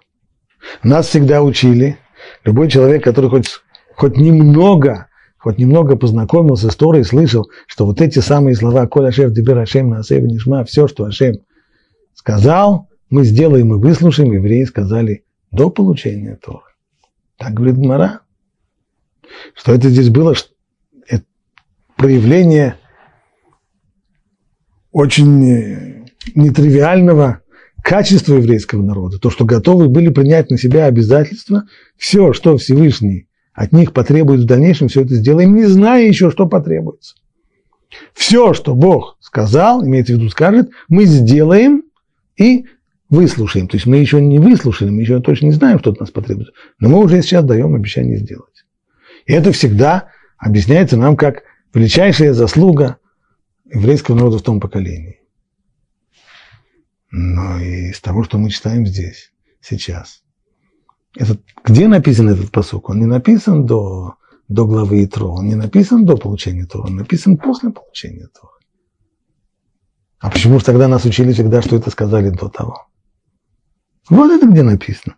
Нас 0.83 1.09
всегда 1.09 1.43
учили, 1.43 1.99
любой 2.45 2.71
человек, 2.71 3.05
который 3.05 3.31
хоть, 3.31 3.49
хоть 3.95 4.17
немного 4.17 5.08
хоть 5.38 5.59
немного 5.59 5.96
познакомился 5.96 6.70
с 6.70 6.77
Торой, 6.77 7.05
слышал, 7.05 7.48
что 7.66 7.87
вот 7.87 8.01
эти 8.01 8.18
самые 8.18 8.57
слова 8.57 8.87
«Коль 8.87 9.09
Ашев 9.09 9.33
Дебер 9.33 9.59
Ашем 9.59 9.90
на 9.90 9.98
Асев 9.98 10.22
Нишма», 10.22 10.64
все, 10.64 10.88
что 10.88 11.05
Ашем 11.05 11.37
сказал, 12.14 12.88
мы 13.09 13.24
сделаем 13.24 13.72
и 13.74 13.79
выслушаем, 13.79 14.33
евреи 14.33 14.64
сказали 14.64 15.24
до 15.51 15.70
получения 15.70 16.37
Торы. 16.37 16.64
Так 17.37 17.55
говорит 17.55 17.79
Гмара. 17.79 18.20
Что 19.55 19.72
это 19.72 19.88
здесь 19.88 20.09
было 20.09 20.35
это 21.07 21.24
проявление 21.96 22.77
очень 24.90 26.07
нетривиального 26.35 27.42
качества 27.83 28.35
еврейского 28.35 28.83
народа, 28.83 29.18
то, 29.18 29.31
что 29.31 29.44
готовы 29.44 29.88
были 29.88 30.09
принять 30.09 30.51
на 30.51 30.59
себя 30.59 30.87
обязательства, 30.87 31.64
все, 31.96 32.33
что 32.33 32.57
Всевышний 32.57 33.28
от 33.59 33.73
них 33.73 33.92
потребует 33.92 34.42
в 34.42 34.44
дальнейшем, 34.44 34.87
все 34.87 35.03
это 35.03 35.16
сделаем, 35.16 35.57
не 35.57 35.64
зная 35.64 36.07
еще, 36.07 36.31
что 36.31 36.47
потребуется. 36.47 37.16
Все, 38.12 38.55
что 38.55 38.77
Бог 38.77 39.16
сказал, 39.18 39.85
имеется 39.85 40.12
в 40.12 40.16
виду 40.16 40.29
скажет, 40.31 40.71
мы 40.88 41.07
сделаем 41.07 41.83
и 42.37 42.66
выслушаем. 43.11 43.66
То 43.66 43.77
есть 43.77 43.87
мы 43.87 43.97
еще 43.97 44.21
не 44.21 44.38
выслушали, 44.38 44.90
мы 44.90 45.01
еще 45.01 45.21
точно 45.21 45.47
не 45.47 45.53
знаем, 45.53 45.81
что 45.81 45.90
от 45.90 45.99
нас 45.99 46.12
потребуется, 46.12 46.53
но 46.79 46.88
мы 46.88 46.99
уже 46.99 47.21
сейчас 47.21 47.44
даем 47.44 47.75
обещание 47.75 48.18
сделать. 48.18 48.64
И 49.27 49.33
это 49.33 49.51
всегда 49.51 50.11
объясняется 50.37 50.97
нам 50.97 51.16
как 51.16 51.42
величайшая 51.75 52.35
заслуга 52.35 52.99
еврейского 53.64 54.14
народа 54.14 54.38
в 54.38 54.42
том 54.42 54.61
поколении. 54.61 55.18
Но 57.11 57.59
и 57.59 57.90
из 57.90 58.01
того, 58.01 58.23
что 58.23 58.38
мы 58.38 58.51
читаем 58.51 58.87
здесь, 58.87 59.33
сейчас– 59.61 60.23
этот, 61.16 61.40
где 61.64 61.88
написан 61.88 62.29
этот 62.29 62.51
посук? 62.51 62.90
Он 62.90 63.01
не 63.01 63.07
написан 63.07 63.66
до, 63.66 64.14
до 64.49 64.66
главы 64.66 65.05
Итро, 65.05 65.31
он 65.33 65.47
не 65.47 65.55
написан 65.55 66.05
до 66.05 66.16
получения 66.16 66.66
Тора, 66.66 66.88
он 66.88 66.97
написан 66.97 67.37
после 67.37 67.71
получения 67.71 68.29
Тора. 68.38 68.53
А 70.21 70.31
почему 70.31 70.59
же 70.59 70.64
тогда 70.64 70.88
нас 70.88 71.05
учили 71.05 71.33
всегда, 71.33 71.62
что 71.62 71.77
это 71.77 71.90
сказали 71.90 72.31
до 72.31 72.49
того? 72.49 72.88
Вот 74.11 74.31
это 74.31 74.47
где 74.47 74.62
написано. 74.62 75.16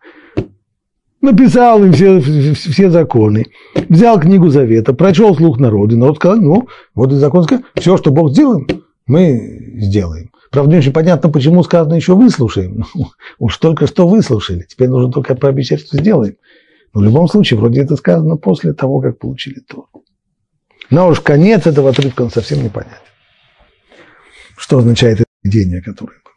Написал 1.20 1.85
им 1.85 1.92
все, 1.92 2.20
все 2.55 2.90
законы, 2.90 3.46
взял 3.88 4.18
книгу 4.18 4.48
Завета, 4.48 4.94
прочел 4.94 5.37
слух 5.37 5.59
народу, 5.59 5.96
народ 5.96 6.16
сказал, 6.16 6.40
ну, 6.40 6.68
вот 6.94 7.12
и 7.12 7.16
закон 7.16 7.44
сказал, 7.44 7.64
все, 7.74 7.96
что 7.98 8.11
Бог 8.11 8.31
сделал, 8.33 8.66
мы 9.07 9.76
сделаем. 9.81 10.30
Правда, 10.50 10.72
не 10.72 10.78
очень 10.78 10.92
понятно, 10.92 11.30
почему 11.30 11.62
сказано 11.62 11.94
еще 11.94 12.14
выслушаем. 12.14 12.84
Ну, 12.94 13.10
уж 13.38 13.56
только 13.58 13.86
что 13.86 14.08
выслушали, 14.08 14.66
теперь 14.68 14.88
нужно 14.88 15.12
только 15.12 15.34
пообещать, 15.34 15.80
что 15.80 15.96
сделаем. 15.96 16.36
Но 16.92 17.00
в 17.00 17.04
любом 17.04 17.28
случае, 17.28 17.58
вроде 17.58 17.82
это 17.82 17.96
сказано 17.96 18.36
после 18.36 18.72
того, 18.72 19.00
как 19.00 19.18
получили 19.18 19.60
то. 19.60 19.86
Но 20.90 21.08
уж 21.08 21.20
конец 21.20 21.66
этого 21.66 21.90
отрывка 21.90 22.22
он 22.22 22.30
совсем 22.30 22.64
непонятен. 22.64 22.98
Что 24.56 24.78
означает 24.78 25.20
это 25.20 25.30
видение, 25.44 25.80
которое 25.80 26.18
было. 26.18 26.30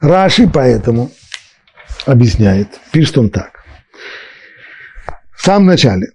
Раши 0.00 0.50
поэтому 0.52 1.12
объясняет, 2.04 2.80
пишет 2.90 3.16
он 3.16 3.30
так. 3.30 3.64
В 5.36 5.42
самом 5.42 5.66
начале. 5.66 6.08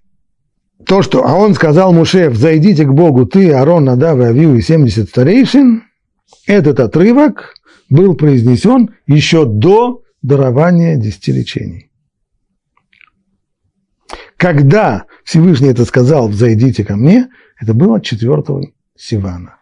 То, 0.88 1.02
что, 1.02 1.26
а 1.26 1.36
он 1.36 1.54
сказал 1.54 1.92
Мушев, 1.92 2.36
зайдите 2.38 2.86
к 2.86 2.94
Богу, 2.94 3.26
ты, 3.26 3.52
Арон, 3.52 3.84
Надав 3.84 4.20
и 4.20 4.24
Авию 4.24 4.56
и 4.56 4.62
70 4.62 5.10
старейшин, 5.10 5.84
этот 6.46 6.80
отрывок 6.80 7.56
был 7.90 8.16
произнесен 8.16 8.96
еще 9.06 9.46
до 9.46 10.04
дарования 10.22 10.96
десяти 10.96 11.34
лечений. 11.34 11.92
Когда 14.38 15.06
Всевышний 15.26 15.68
это 15.68 15.84
сказал, 15.84 16.30
взойдите 16.30 16.86
ко 16.86 16.96
мне, 16.96 17.30
это 17.60 17.74
было 17.74 18.00
4 18.00 18.44
Сивана. 18.96 19.58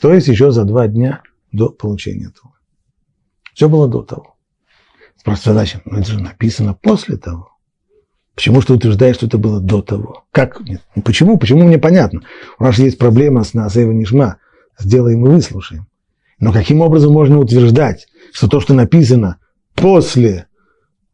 То 0.00 0.12
есть 0.12 0.28
еще 0.28 0.50
за 0.50 0.64
два 0.64 0.86
дня 0.86 1.22
до 1.50 1.70
получения 1.70 2.26
этого. 2.26 2.52
Все 3.54 3.70
было 3.70 3.88
до 3.88 4.02
того. 4.02 4.36
Просто 5.24 5.54
задача, 5.54 5.80
но 5.86 6.00
это 6.00 6.10
же 6.10 6.20
написано 6.20 6.74
после 6.74 7.16
того. 7.16 7.53
Почему 8.34 8.60
что 8.60 8.74
утверждаешь, 8.74 9.16
что 9.16 9.26
это 9.26 9.38
было 9.38 9.60
до 9.60 9.80
того? 9.80 10.24
Как? 10.32 10.60
Нет. 10.60 10.82
Ну, 10.94 11.02
почему? 11.02 11.38
Почему 11.38 11.64
мне 11.64 11.78
понятно? 11.78 12.22
У 12.58 12.64
нас 12.64 12.78
есть 12.78 12.98
проблема 12.98 13.44
с 13.44 13.54
Насеева 13.54 13.92
Нишма. 13.92 14.38
Сделаем 14.78 15.24
и 15.24 15.28
выслушаем. 15.28 15.86
Но 16.40 16.52
каким 16.52 16.80
образом 16.80 17.12
можно 17.12 17.38
утверждать, 17.38 18.08
что 18.32 18.48
то, 18.48 18.60
что 18.60 18.74
написано 18.74 19.38
после 19.74 20.46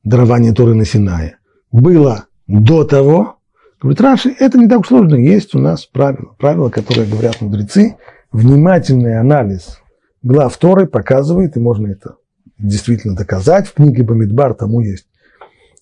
дарования 0.03 0.55
Торы 0.55 0.75
на 0.75 0.87
Синае, 0.87 1.37
было 1.71 2.25
до 2.47 2.85
того? 2.85 3.37
Говорит, 3.83 4.01
Раши, 4.01 4.35
это 4.39 4.59
не 4.59 4.67
так 4.67 4.87
сложно. 4.87 5.17
Есть 5.17 5.55
у 5.55 5.59
нас 5.59 5.85
правила. 5.85 6.35
Правила, 6.39 6.71
которые 6.71 7.07
говорят 7.07 7.41
мудрецы. 7.43 7.97
Внимательный 8.33 9.19
анализ 9.19 9.81
глав 10.23 10.57
Торы 10.57 10.87
показывает, 10.87 11.57
и 11.57 11.61
можно 11.61 11.89
это 11.89 12.17
действительно 12.59 13.17
доказать. 13.17 13.69
В 13.69 13.75
книге 13.75 14.03
Бамидбар 14.03 14.55
тому 14.55 14.81
есть 14.81 15.07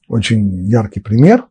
очень 0.09 0.65
яркий 0.67 1.01
пример, 1.01 1.45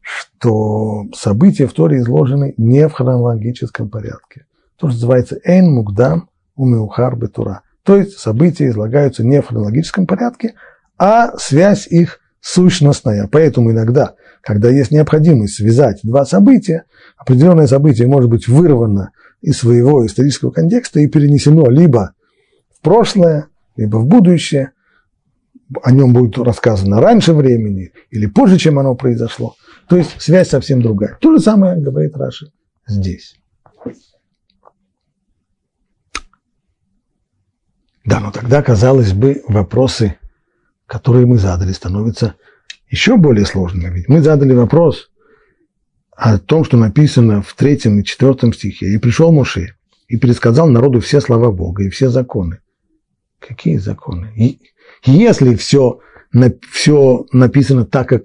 что 0.00 1.06
события 1.14 1.66
в 1.66 1.72
Торе 1.72 1.98
изложены 1.98 2.54
не 2.56 2.88
в 2.88 2.92
хронологическом 2.92 3.88
порядке. 3.88 4.46
То, 4.76 4.88
что 4.88 4.96
называется 4.96 5.38
«Эйн 5.44 5.70
Мугдам 5.70 6.28
Умеухар 6.56 7.16
Бетура». 7.16 7.62
То 7.84 7.96
есть 7.96 8.18
события 8.18 8.68
излагаются 8.68 9.24
не 9.24 9.40
в 9.40 9.46
хронологическом 9.46 10.06
порядке, 10.06 10.54
а 10.98 11.36
связь 11.38 11.86
их 11.86 12.20
сущностная. 12.40 13.28
Поэтому 13.30 13.70
иногда, 13.70 14.14
когда 14.42 14.70
есть 14.70 14.90
необходимость 14.90 15.54
связать 15.54 16.00
два 16.02 16.24
события, 16.24 16.84
определенное 17.16 17.66
событие 17.66 18.06
может 18.06 18.30
быть 18.30 18.48
вырвано 18.48 19.10
из 19.40 19.58
своего 19.58 20.04
исторического 20.04 20.50
контекста 20.50 21.00
и 21.00 21.06
перенесено 21.06 21.70
либо 21.70 22.12
в 22.76 22.82
прошлое, 22.82 23.46
либо 23.76 23.96
в 23.98 24.06
будущее, 24.06 24.72
о 25.82 25.92
нем 25.92 26.12
будет 26.12 26.38
рассказано 26.38 27.00
раньше 27.00 27.32
времени 27.32 27.92
или 28.10 28.26
позже, 28.26 28.58
чем 28.58 28.78
оно 28.78 28.94
произошло. 28.94 29.54
То 29.88 29.96
есть 29.96 30.20
связь 30.20 30.48
совсем 30.48 30.82
другая. 30.82 31.18
То 31.20 31.32
же 31.32 31.40
самое 31.40 31.76
говорит 31.76 32.16
Раши 32.16 32.52
здесь. 32.86 33.36
Да, 38.04 38.18
но 38.18 38.30
тогда, 38.32 38.62
казалось 38.62 39.12
бы, 39.12 39.42
вопросы, 39.46 40.16
которые 40.86 41.26
мы 41.26 41.38
задали, 41.38 41.72
становятся 41.72 42.34
еще 42.88 43.16
более 43.16 43.46
сложными. 43.46 43.94
Ведь 43.94 44.08
мы 44.08 44.20
задали 44.20 44.52
вопрос 44.52 45.10
о 46.16 46.38
том, 46.38 46.64
что 46.64 46.76
написано 46.76 47.42
в 47.42 47.54
третьем 47.54 48.00
и 48.00 48.04
четвертом 48.04 48.52
стихе. 48.52 48.86
«И 48.86 48.98
пришел 48.98 49.30
Моше, 49.32 49.74
и 50.08 50.16
пересказал 50.16 50.68
народу 50.68 51.00
все 51.00 51.20
слова 51.20 51.52
Бога 51.52 51.84
и 51.84 51.90
все 51.90 52.08
законы». 52.08 52.60
Какие 53.38 53.76
законы? 53.78 54.32
Если 55.04 55.54
все, 55.54 56.00
все 56.70 57.26
написано 57.32 57.84
так, 57.84 58.08
как... 58.08 58.22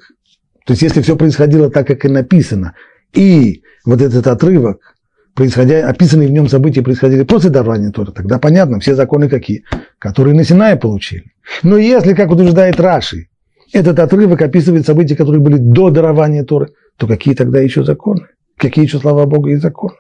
То 0.66 0.74
есть, 0.74 0.82
если 0.82 1.02
все 1.02 1.16
происходило 1.16 1.70
так, 1.70 1.88
как 1.88 2.06
и 2.06 2.10
написано, 2.10 2.74
и 3.14 3.62
вот 3.86 4.02
этот 4.02 4.26
отрывок, 4.28 4.96
происходя, 5.36 5.88
описанные 5.88 6.28
в 6.28 6.32
нем 6.32 6.48
события 6.48 6.82
происходили 6.82 7.24
после 7.24 7.50
дарования 7.50 7.92
Тора, 7.92 8.12
тогда 8.12 8.40
понятно, 8.40 8.80
все 8.80 8.96
законы 8.96 9.30
какие, 9.30 9.64
которые 10.00 10.34
на 10.34 10.44
Синае 10.44 10.76
получили. 10.76 11.34
Но 11.62 11.78
если, 11.78 12.14
как 12.14 12.32
утверждает 12.32 12.80
Раши, 12.80 13.28
этот 13.74 14.00
отрывок 14.00 14.42
описывает 14.42 14.86
события, 14.86 15.16
которые 15.16 15.42
были 15.42 15.58
до 15.58 15.90
дарования 15.90 16.44
Торы, 16.44 16.70
то 16.98 17.08
какие 17.08 17.36
тогда 17.36 17.60
еще 17.60 17.84
законы? 17.84 18.28
Какие 18.58 18.86
еще, 18.86 19.00
слава 19.00 19.26
Богу, 19.26 19.50
и 19.50 19.56
законы? 19.56 19.96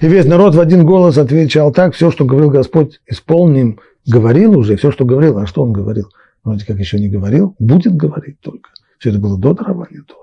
И 0.00 0.06
весь 0.06 0.26
народ 0.26 0.54
в 0.54 0.60
один 0.60 0.84
голос 0.84 1.18
отвечал 1.18 1.72
так, 1.72 1.94
все, 1.94 2.10
что 2.10 2.24
говорил 2.24 2.50
Господь, 2.50 3.00
исполним 3.06 3.80
говорил 4.06 4.58
уже, 4.58 4.76
все, 4.76 4.90
что 4.90 5.04
говорил, 5.04 5.38
а 5.38 5.46
что 5.46 5.62
он 5.62 5.72
говорил? 5.72 6.08
Вроде 6.44 6.64
как 6.64 6.78
еще 6.78 6.98
не 6.98 7.08
говорил, 7.08 7.54
будет 7.58 7.94
говорить 7.94 8.40
только. 8.40 8.70
Все 8.98 9.10
это 9.10 9.18
было 9.18 9.38
до 9.38 9.54
дарования 9.54 10.02
Торы. 10.06 10.22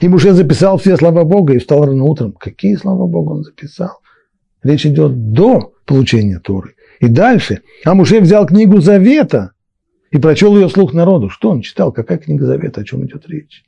И 0.00 0.08
Муше 0.08 0.32
записал 0.32 0.78
все 0.78 0.96
слова 0.96 1.24
Бога 1.24 1.54
и 1.54 1.58
встал 1.58 1.84
рано 1.84 2.04
утром. 2.04 2.32
Какие 2.32 2.76
слова 2.76 3.06
Бога 3.06 3.32
он 3.32 3.42
записал? 3.44 4.00
Речь 4.62 4.86
идет 4.86 5.32
до 5.32 5.72
получения 5.86 6.38
Торы. 6.38 6.74
И 7.00 7.08
дальше. 7.08 7.62
А 7.84 7.94
Муше 7.94 8.20
взял 8.20 8.46
книгу 8.46 8.80
Завета 8.80 9.52
и 10.10 10.18
прочел 10.18 10.56
ее 10.56 10.68
вслух 10.68 10.92
народу. 10.92 11.30
Что 11.30 11.50
он 11.50 11.62
читал? 11.62 11.92
Какая 11.92 12.18
книга 12.18 12.46
Завета? 12.46 12.82
О 12.82 12.84
чем 12.84 13.04
идет 13.04 13.28
речь? 13.28 13.64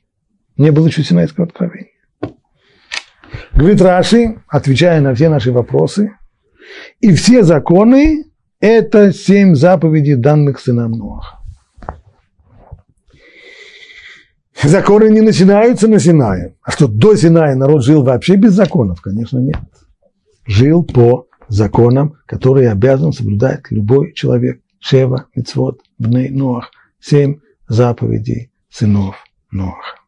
Не 0.57 0.71
было 0.71 0.87
еще 0.87 1.03
Синайского 1.03 1.47
откровения. 1.47 1.89
Говорит 3.53 3.81
Раши, 3.81 4.41
отвечая 4.47 5.01
на 5.01 5.13
все 5.13 5.27
наши 5.29 5.51
вопросы, 5.51 6.11
и 7.01 7.13
все 7.13 7.43
законы 7.43 8.25
это 8.65 9.13
семь 9.13 9.55
заповедей, 9.55 10.15
данных 10.15 10.59
сынам 10.59 10.91
Ноаха. 10.91 11.39
Законы 14.63 15.09
не 15.09 15.21
начинаются 15.21 15.87
на 15.87 15.99
Синае. 15.99 16.55
А 16.63 16.71
что, 16.71 16.87
до 16.87 17.15
Синая 17.15 17.55
народ 17.55 17.83
жил 17.83 18.03
вообще 18.03 18.35
без 18.35 18.53
законов? 18.53 19.01
Конечно, 19.01 19.37
нет. 19.37 19.59
Жил 20.47 20.83
по 20.83 21.27
законам, 21.47 22.15
которые 22.25 22.71
обязан 22.71 23.13
соблюдать 23.13 23.69
любой 23.69 24.13
человек. 24.13 24.61
Шева, 24.79 25.27
Мицвод, 25.35 25.81
Бней, 25.99 26.29
Ноах. 26.29 26.71
Семь 26.99 27.39
заповедей 27.67 28.51
сынов 28.69 29.15
Ноаха. 29.51 29.99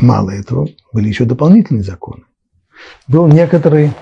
Мало 0.00 0.30
этого, 0.30 0.68
были 0.92 1.08
еще 1.08 1.24
дополнительные 1.24 1.82
законы. 1.82 2.24
Был 3.08 3.26
некоторый 3.26 3.92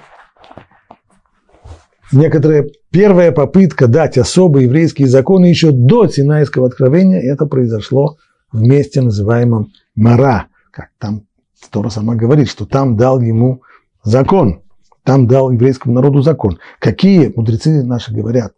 некоторая 2.13 2.67
первая 2.91 3.33
попытка 3.33 3.87
дать 3.87 4.19
особые 4.19 4.65
еврейские 4.65 5.09
законы 5.09 5.47
еще 5.47 5.71
до 5.71 6.07
Синайского 6.09 6.67
откровения, 6.67 7.21
это 7.21 7.47
произошло 7.47 8.17
в 8.53 8.63
месте, 8.63 9.01
называемом 9.01 9.69
Мара, 9.95 10.47
как 10.71 10.91
там 10.99 11.23
Тора 11.71 11.91
сама 11.91 12.15
говорит, 12.15 12.49
что 12.49 12.67
там 12.67 12.97
дал 12.97 13.21
ему 13.21 13.63
закон, 14.03 14.63
там 15.05 15.27
дал 15.27 15.51
еврейскому 15.51 15.95
народу 15.95 16.23
закон. 16.23 16.59
Какие, 16.79 17.33
мудрецы 17.35 17.85
наши 17.85 18.13
говорят, 18.13 18.55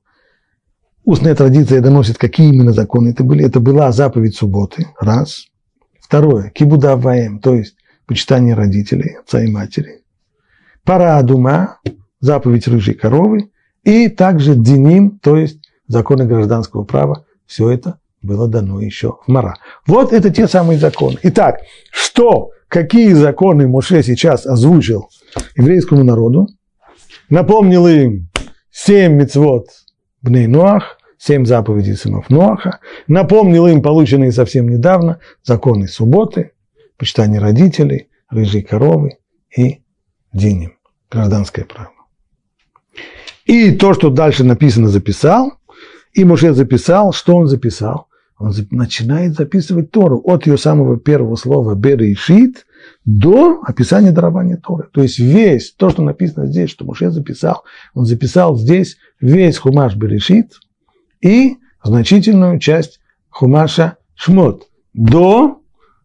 устная 1.05 1.35
традиция 1.35 1.81
доносит, 1.81 2.19
какие 2.19 2.49
именно 2.49 2.73
законы 2.73 3.11
это 3.11 3.25
были. 3.25 3.45
Это 3.45 3.61
была 3.61 3.93
заповедь 3.93 4.37
субботы, 4.37 4.89
раз. 5.01 5.47
Второе, 6.01 6.51
кибуда 6.51 6.97
ваем, 6.97 7.39
то 7.39 7.55
есть 7.55 7.77
почитание 8.07 8.55
родителей, 8.55 9.17
отца 9.21 9.43
и 9.43 9.51
матери. 9.51 10.03
Парадума, 10.85 11.79
заповедь 12.23 12.67
рыжей 12.67 12.95
коровы, 12.95 13.51
и 13.85 14.09
также 14.09 14.55
диним, 14.55 15.19
то 15.19 15.37
есть 15.37 15.61
законы 15.89 16.25
гражданского 16.25 16.85
права, 16.85 17.27
все 17.47 17.69
это 17.69 17.99
было 18.23 18.49
дано 18.49 18.81
еще 18.81 19.19
в 19.27 19.29
Мара. 19.29 19.57
Вот 19.87 20.13
это 20.13 20.31
те 20.31 20.49
самые 20.49 20.79
законы. 20.79 21.19
Итак, 21.25 21.61
что, 21.91 22.51
какие 22.69 23.13
законы 23.13 23.67
Моше 23.67 24.03
сейчас 24.03 24.47
озвучил 24.47 25.11
еврейскому 25.57 26.05
народу? 26.05 26.49
Напомнил 27.29 27.87
им 27.89 28.29
семь 28.71 29.15
мецвод 29.15 29.67
Бней 30.23 30.47
Ноах, 30.47 30.99
семь 31.19 31.45
заповедей 31.45 31.97
сынов 31.97 32.31
Ноаха, 32.31 32.79
напомнил 33.07 33.67
им 33.67 33.83
полученные 33.83 34.33
совсем 34.33 34.69
недавно 34.69 35.19
законы 35.43 35.89
субботы, 35.89 36.53
почитание 36.97 37.41
родителей, 37.41 38.09
рыжей 38.31 38.63
коровы 38.63 39.19
и 39.57 39.83
диним, 40.33 40.75
гражданское 41.11 41.65
право. 41.65 41.92
И 43.53 43.71
то, 43.71 43.93
что 43.93 44.09
дальше 44.09 44.45
написано, 44.45 44.89
записал. 44.89 45.53
И 46.15 46.25
Моше 46.25 46.55
записал. 46.55 47.13
Что 47.13 47.37
он 47.37 47.49
записал? 47.49 48.07
Он 48.39 48.51
начинает 48.71 49.35
записывать 49.35 49.91
Тору 49.91 50.23
от 50.25 50.47
ее 50.47 50.57
самого 50.57 50.99
первого 50.99 51.37
слова 51.37 51.75
«берешит» 51.75 52.65
до 53.05 53.61
описания 53.63 54.11
дарования 54.11 54.57
Торы. 54.57 54.89
То 54.91 55.03
есть 55.03 55.19
весь 55.19 55.71
то, 55.73 55.91
что 55.91 56.03
написано 56.03 56.47
здесь, 56.47 56.71
что 56.71 56.87
Моше 56.87 57.11
записал, 57.11 57.65
он 57.93 58.07
записал 58.07 58.57
здесь 58.57 58.97
весь 59.21 59.59
хумаш 59.59 59.97
«берешит» 59.97 60.55
и 61.21 61.59
значительную 61.85 62.59
часть 62.59 63.01
хумаша 63.29 63.99
«шмот» 64.15 64.67
до 64.95 65.61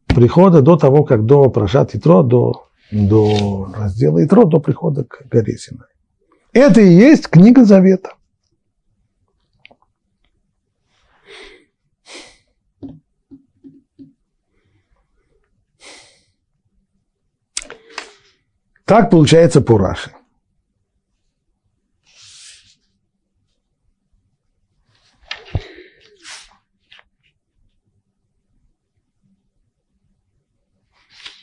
прихода, 0.07 0.61
до 0.61 0.75
того, 0.75 1.05
как 1.05 1.25
до 1.25 1.49
Прошат 1.49 1.95
Итро, 1.95 2.23
до, 2.23 2.65
до 2.91 3.71
раздела 3.73 4.21
Итро, 4.25 4.43
до 4.43 4.59
прихода 4.59 5.05
к 5.05 5.23
горе 5.31 5.57
Синай. 5.57 5.87
Это 6.53 6.81
и 6.81 6.89
есть 6.89 7.27
книга 7.29 7.65
Завета. 7.65 8.13
Так 18.85 19.09
получается 19.09 19.59
по. 19.59 19.95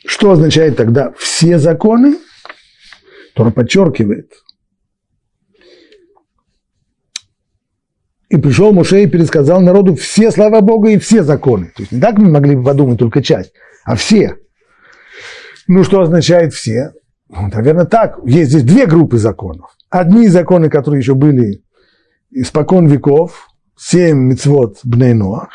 Что 0.06 0.30
означает 0.30 0.78
тогда 0.78 1.12
все 1.18 1.58
законы? 1.58 2.16
Тора 3.34 3.50
подчеркивает. 3.50 4.43
И 8.34 8.36
пришел 8.36 8.72
Муше 8.72 9.04
и 9.04 9.06
пересказал 9.06 9.60
народу 9.60 9.94
все 9.94 10.32
слова 10.32 10.60
Бога 10.60 10.90
и 10.90 10.98
все 10.98 11.22
законы. 11.22 11.66
То 11.66 11.82
есть 11.82 11.92
не 11.92 12.00
так 12.00 12.18
мы 12.18 12.28
могли 12.28 12.56
бы 12.56 12.64
подумать 12.64 12.98
только 12.98 13.22
часть, 13.22 13.52
а 13.84 13.94
все. 13.94 14.38
Ну, 15.68 15.84
что 15.84 16.00
означает 16.00 16.52
все? 16.52 16.94
Ну, 17.28 17.46
наверное, 17.46 17.84
так. 17.84 18.18
Есть 18.24 18.50
здесь 18.50 18.64
две 18.64 18.86
группы 18.86 19.18
законов. 19.18 19.70
Одни 19.88 20.26
законы, 20.26 20.68
которые 20.68 20.98
еще 20.98 21.14
были 21.14 21.62
испокон 22.32 22.88
веков, 22.88 23.50
семь 23.76 24.30
мецвод 24.30 24.80
бнейноах, 24.82 25.50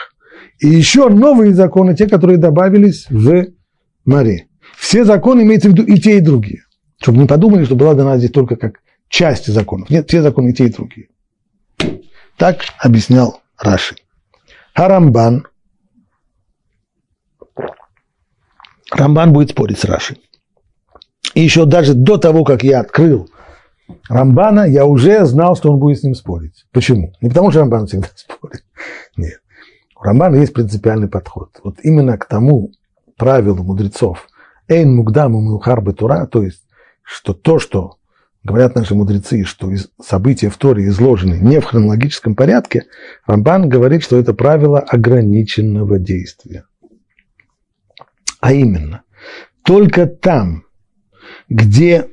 и 0.59 0.69
еще 0.69 1.09
новые 1.09 1.53
законы, 1.53 1.97
те, 1.97 2.07
которые 2.07 2.37
добавились 2.37 3.07
в 3.09 3.47
море. 4.05 4.47
Все 4.77 5.03
законы 5.03 5.41
имеются 5.41 5.67
в 5.67 5.73
виду 5.73 5.83
и 5.83 5.99
те, 5.99 6.19
и 6.19 6.21
другие. 6.21 6.61
Чтобы 7.01 7.17
не 7.17 7.27
подумали, 7.27 7.65
что 7.65 7.75
была 7.75 7.93
дана 7.93 8.17
здесь 8.17 8.31
только 8.31 8.55
как 8.55 8.79
часть 9.09 9.47
законов. 9.47 9.89
Нет, 9.89 10.07
все 10.07 10.21
законы 10.21 10.51
и 10.51 10.53
те, 10.53 10.67
и 10.67 10.71
другие. 10.71 11.09
Так 12.39 12.61
объяснял 12.79 13.41
Раши. 13.57 13.97
Харамбан. 14.73 15.45
Рамбан 18.91 19.33
будет 19.33 19.49
спорить 19.49 19.77
с 19.77 19.83
Раши. 19.83 20.17
И 21.35 21.41
еще 21.41 21.65
даже 21.65 21.93
до 21.93 22.17
того, 22.17 22.45
как 22.45 22.63
я 22.63 22.79
открыл 22.79 23.29
Рамбана, 24.07 24.61
я 24.61 24.85
уже 24.85 25.25
знал, 25.25 25.57
что 25.57 25.69
он 25.69 25.79
будет 25.79 25.99
с 25.99 26.03
ним 26.03 26.15
спорить. 26.15 26.65
Почему? 26.71 27.13
Не 27.19 27.27
потому, 27.27 27.51
что 27.51 27.59
Рамбан 27.59 27.87
всегда 27.87 28.07
спорит. 28.15 28.63
Нет. 29.17 29.41
У 29.99 30.03
Рамбана 30.03 30.37
есть 30.37 30.53
принципиальный 30.53 31.09
подход. 31.09 31.59
Вот 31.61 31.79
именно 31.83 32.17
к 32.17 32.25
тому 32.25 32.71
правилу 33.17 33.63
мудрецов 33.63 34.29
«Эйн 34.69 34.95
мугдам 34.95 35.33
мухар 35.33 35.83
тура», 35.93 36.25
то 36.25 36.41
есть, 36.41 36.63
что 37.03 37.33
то, 37.33 37.59
что 37.59 37.98
говорят 38.43 38.75
наши 38.75 38.95
мудрецы, 38.95 39.43
что 39.43 39.71
события 40.01 40.49
в 40.49 40.57
Торе 40.57 40.87
изложены 40.87 41.35
не 41.35 41.59
в 41.59 41.65
хронологическом 41.65 42.35
порядке, 42.35 42.85
Рамбан 43.25 43.69
говорит, 43.69 44.03
что 44.03 44.17
это 44.17 44.33
правило 44.33 44.79
ограниченного 44.79 45.99
действия. 45.99 46.65
А 48.39 48.53
именно, 48.53 49.03
только 49.63 50.05
там, 50.05 50.63
где 51.49 52.07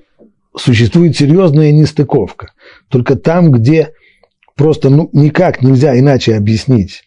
существует 0.57 1.16
серьезная 1.16 1.70
нестыковка, 1.72 2.53
только 2.89 3.14
там, 3.16 3.53
где 3.53 3.93
просто 4.57 4.91
ну, 4.91 5.09
никак 5.12 5.62
нельзя 5.62 5.97
иначе 5.99 6.35
объяснить 6.35 7.05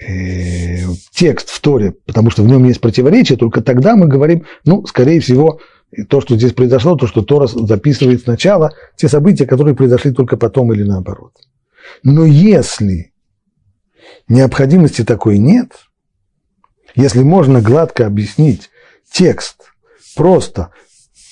э, 0.00 0.78
текст 1.12 1.50
в 1.50 1.60
Торе, 1.60 1.92
потому 2.06 2.30
что 2.30 2.42
в 2.42 2.48
нем 2.48 2.64
есть 2.64 2.80
противоречие, 2.80 3.38
только 3.38 3.60
тогда 3.60 3.94
мы 3.94 4.08
говорим, 4.08 4.46
ну, 4.64 4.84
скорее 4.86 5.20
всего, 5.20 5.60
то, 6.08 6.20
что 6.20 6.36
здесь 6.36 6.52
произошло, 6.52 6.96
то, 6.96 7.06
что 7.06 7.22
Тора 7.22 7.46
записывает 7.46 8.22
сначала, 8.22 8.72
те 8.96 9.08
события, 9.08 9.46
которые 9.46 9.74
произошли 9.74 10.12
только 10.12 10.36
потом 10.36 10.72
или 10.72 10.82
наоборот. 10.82 11.32
Но 12.02 12.24
если 12.24 13.12
необходимости 14.28 15.04
такой 15.04 15.38
нет, 15.38 15.72
если 16.94 17.22
можно 17.22 17.60
гладко 17.60 18.06
объяснить 18.06 18.70
текст 19.10 19.56
просто 20.16 20.70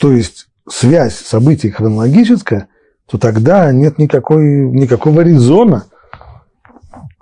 то 0.01 0.13
есть 0.13 0.49
связь 0.69 1.15
событий 1.15 1.71
хронологическая, 1.71 2.69
то 3.07 3.19
тогда 3.19 3.71
нет 3.71 3.99
никакой, 3.99 4.45
никакого 4.71 5.21
резона 5.21 5.87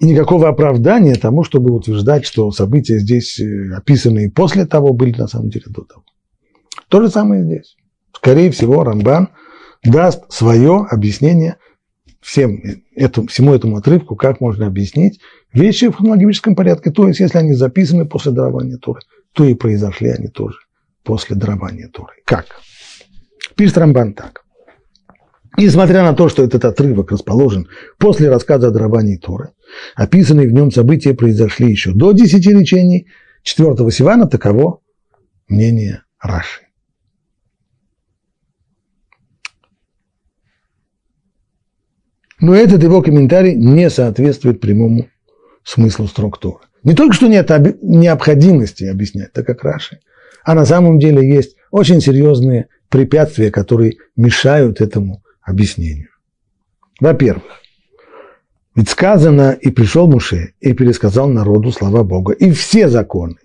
и 0.01 0.07
никакого 0.07 0.49
оправдания 0.49 1.17
тому, 1.17 1.43
чтобы 1.43 1.73
утверждать, 1.73 2.25
что 2.25 2.51
события 2.53 2.99
здесь 2.99 3.41
э, 3.41 3.75
описанные 3.75 4.31
после 4.31 4.65
того 4.65 4.93
были 4.93 5.19
на 5.19 5.27
самом 5.27 5.51
деле 5.51 5.67
до 5.69 5.83
того. 5.83 6.05
То 6.89 7.03
же 7.03 7.11
самое 7.11 7.45
здесь. 7.45 7.77
Скорее 8.15 8.51
всего, 8.51 8.83
Рамбан 8.85 9.29
даст 9.85 10.31
свое 10.33 10.87
объяснение 10.91 11.57
всем 12.21 12.61
этому, 12.95 13.29
всему 13.29 13.55
этому 13.55 13.77
отрывку, 13.77 14.17
как 14.17 14.41
можно 14.41 14.67
объяснить 14.67 15.21
вещи 15.53 15.89
в 15.89 15.97
хронологическом 15.97 16.55
порядке. 16.57 16.91
То 16.91 17.07
есть, 17.09 17.21
если 17.21 17.39
они 17.39 17.55
записаны 17.55 18.07
после 18.07 18.33
дарования 18.33 18.77
Торы, 18.77 19.01
то 19.33 19.45
и 19.45 19.55
произошли 19.55 20.11
они 20.11 20.29
тоже 20.29 20.59
после 21.05 21.37
дарования 21.37 21.89
Торы. 21.89 22.15
Как? 22.25 22.47
Пишет 23.57 23.79
Рамбан 23.79 24.15
так. 24.15 24.43
Несмотря 25.57 26.03
на 26.03 26.15
то, 26.15 26.29
что 26.29 26.45
этот 26.45 26.65
отрывок 26.65 27.11
расположен 27.11 27.67
после 27.99 28.29
рассказа 28.29 28.69
о 28.69 28.71
даровании 28.71 29.17
Торы, 29.17 29.51
описанные 29.97 30.49
в 30.49 30.53
нем 30.53 30.71
события 30.71 31.15
произошли 31.15 31.71
еще 31.71 31.93
до 31.93 32.13
десяти 32.13 32.53
речений 32.53 33.09
четвертого 33.43 33.91
Сивана, 33.91 34.29
таково 34.29 34.81
мнение 35.49 36.03
Раши. 36.21 36.68
Но 42.41 42.55
этот 42.55 42.83
его 42.83 43.03
комментарий 43.03 43.55
не 43.55 43.91
соответствует 43.91 44.61
прямому 44.61 45.09
смыслу 45.65 46.07
структуры. 46.07 46.61
Не 46.85 46.95
только 46.95 47.15
что 47.15 47.27
нет 47.27 47.51
необходимости 47.83 48.85
объяснять, 48.85 49.33
так 49.33 49.47
как 49.47 49.65
Раши, 49.65 50.01
а 50.45 50.55
на 50.55 50.65
самом 50.65 50.99
деле 50.99 51.29
есть 51.29 51.57
очень 51.71 52.01
серьезные 52.01 52.69
препятствия, 52.89 53.51
которые 53.51 53.97
мешают 54.17 54.81
этому 54.81 55.23
объяснению. 55.43 56.09
Во-первых, 57.01 57.45
ведь 58.75 58.89
сказано, 58.89 59.51
и 59.61 59.71
пришел 59.71 60.07
Муше, 60.07 60.55
и 60.61 60.73
пересказал 60.73 61.29
народу 61.29 61.73
слова 61.73 62.05
Бога, 62.05 62.33
и 62.33 62.53
все 62.53 62.89
законы. 62.89 63.37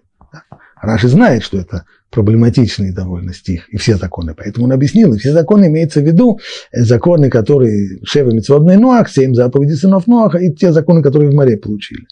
Раши 0.83 1.07
знает, 1.07 1.43
что 1.43 1.57
это 1.57 1.85
проблематичный 2.11 2.91
довольно 2.91 3.33
стих, 3.33 3.69
и 3.69 3.77
все 3.77 3.95
законы, 3.95 4.35
поэтому 4.35 4.65
он 4.65 4.73
объяснил, 4.73 5.13
и 5.13 5.17
все 5.17 5.31
законы 5.31 5.67
имеется 5.67 6.01
в 6.01 6.03
виду 6.03 6.39
законы, 6.71 7.29
которые 7.29 7.99
Шева 8.03 8.31
Митцводный 8.31 8.77
Ноах, 8.77 9.09
семь 9.09 9.33
заповедей 9.33 9.75
сынов 9.75 10.07
Ноаха, 10.07 10.37
и 10.37 10.53
те 10.53 10.71
законы, 10.71 11.01
которые 11.01 11.31
в 11.31 11.33
море 11.33 11.57
получили. 11.57 12.05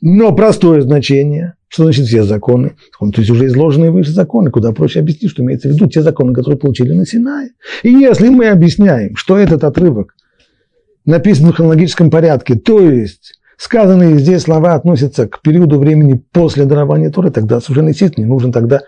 Но 0.00 0.34
простое 0.34 0.80
значение 0.80 1.54
что 1.74 1.82
значит 1.82 2.06
все 2.06 2.22
законы? 2.22 2.76
То 3.00 3.10
есть 3.16 3.30
уже 3.30 3.46
изложенные 3.46 3.90
выше 3.90 4.12
законы, 4.12 4.52
куда 4.52 4.70
проще 4.70 5.00
объяснить, 5.00 5.32
что 5.32 5.42
имеется 5.42 5.68
в 5.68 5.72
виду 5.72 5.88
те 5.88 6.02
законы, 6.02 6.32
которые 6.32 6.56
получили 6.56 6.92
на 6.92 7.04
Синае. 7.04 7.50
И 7.82 7.90
если 7.90 8.28
мы 8.28 8.46
объясняем, 8.46 9.16
что 9.16 9.36
этот 9.36 9.64
отрывок 9.64 10.14
написан 11.04 11.48
в 11.48 11.56
хронологическом 11.56 12.10
порядке, 12.12 12.54
то 12.54 12.78
есть 12.78 13.40
сказанные 13.64 14.18
здесь 14.18 14.42
слова 14.42 14.74
относятся 14.74 15.26
к 15.26 15.40
периоду 15.40 15.78
времени 15.78 16.22
после 16.32 16.64
дарования 16.66 17.10
Торы, 17.10 17.30
тогда 17.30 17.60
совершенно 17.60 17.88
естественно, 17.88 18.24
не 18.24 18.30
нужно 18.30 18.52
тогда 18.52 18.82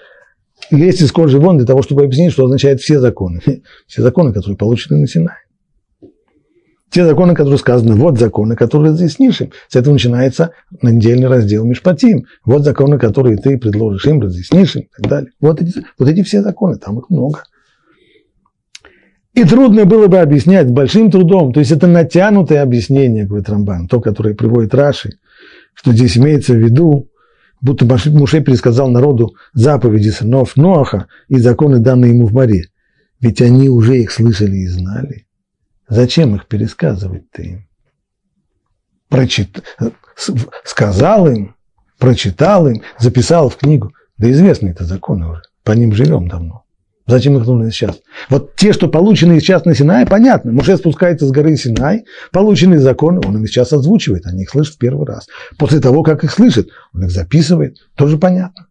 лезть 0.70 1.00
из 1.00 1.12
кожи 1.12 1.38
вон 1.38 1.56
для 1.56 1.66
того, 1.66 1.82
чтобы 1.82 2.04
объяснить, 2.04 2.32
что 2.32 2.44
означает 2.44 2.80
все 2.80 3.00
законы. 3.00 3.40
Все 3.86 4.02
законы, 4.02 4.32
которые 4.32 4.56
получены 4.56 4.98
на 4.98 5.06
Синае 5.06 5.38
те 6.90 7.04
законы, 7.04 7.34
которые 7.34 7.58
сказаны, 7.58 7.94
вот 7.94 8.18
законы, 8.18 8.56
которые 8.56 8.92
разъяснишь 8.92 9.40
им. 9.42 9.50
С 9.68 9.76
этого 9.76 9.92
начинается 9.92 10.52
недельный 10.80 11.28
раздел 11.28 11.64
Мишпатим. 11.64 12.24
Вот 12.44 12.62
законы, 12.62 12.98
которые 12.98 13.36
ты 13.36 13.58
предложишь 13.58 14.06
им, 14.06 14.20
разъяснишь 14.22 14.76
им 14.76 14.82
и 14.82 15.02
так 15.02 15.10
далее. 15.10 15.30
Вот 15.40 15.60
эти, 15.60 15.84
вот 15.98 16.08
эти 16.08 16.22
все 16.22 16.42
законы, 16.42 16.78
там 16.78 16.98
их 16.98 17.10
много. 17.10 17.42
И 19.36 19.44
трудно 19.44 19.84
было 19.84 20.06
бы 20.06 20.18
объяснять 20.18 20.70
большим 20.70 21.10
трудом, 21.10 21.52
то 21.52 21.60
есть 21.60 21.70
это 21.70 21.86
натянутое 21.86 22.62
объяснение, 22.62 23.26
говорит 23.26 23.50
Рамбан, 23.50 23.86
то, 23.86 24.00
которое 24.00 24.34
приводит 24.34 24.74
Раши, 24.74 25.18
что 25.74 25.92
здесь 25.92 26.16
имеется 26.16 26.54
в 26.54 26.56
виду, 26.56 27.10
будто 27.60 27.84
Муше 27.84 28.40
пересказал 28.40 28.88
народу 28.88 29.34
заповеди 29.52 30.08
сынов 30.08 30.56
Ноаха 30.56 31.08
и 31.28 31.36
законы, 31.36 31.80
данные 31.80 32.12
ему 32.14 32.26
в 32.26 32.32
море. 32.32 32.70
Ведь 33.20 33.42
они 33.42 33.68
уже 33.68 33.98
их 33.98 34.10
слышали 34.10 34.56
и 34.56 34.68
знали. 34.68 35.26
Зачем 35.86 36.34
их 36.34 36.46
пересказывать 36.46 37.30
ты 37.30 37.42
им? 37.42 37.68
Прочит... 39.10 39.62
Сказал 40.64 41.28
им, 41.28 41.54
прочитал 41.98 42.68
им, 42.68 42.80
записал 42.98 43.50
в 43.50 43.56
книгу. 43.58 43.92
Да 44.16 44.30
известны 44.30 44.70
это 44.70 44.86
законы 44.86 45.28
уже, 45.28 45.42
по 45.62 45.72
ним 45.72 45.92
живем 45.92 46.26
давно. 46.26 46.65
Зачем 47.06 47.36
их 47.36 47.46
нужно 47.46 47.70
сейчас? 47.70 48.00
Вот 48.28 48.56
те, 48.56 48.72
что 48.72 48.88
получены 48.88 49.38
сейчас 49.38 49.64
на 49.64 49.74
Синае, 49.74 50.06
понятно. 50.06 50.50
Муше 50.50 50.76
спускается 50.76 51.26
с 51.26 51.30
горы 51.30 51.56
Синай, 51.56 52.04
полученные 52.32 52.80
законы, 52.80 53.20
он 53.24 53.42
их 53.42 53.48
сейчас 53.48 53.72
озвучивает, 53.72 54.26
они 54.26 54.42
их 54.42 54.50
слышат 54.50 54.76
первый 54.76 55.06
раз. 55.06 55.28
После 55.56 55.78
того, 55.78 56.02
как 56.02 56.24
их 56.24 56.32
слышит, 56.32 56.68
он 56.92 57.04
их 57.04 57.10
записывает, 57.12 57.76
тоже 57.94 58.18
понятно. 58.18 58.66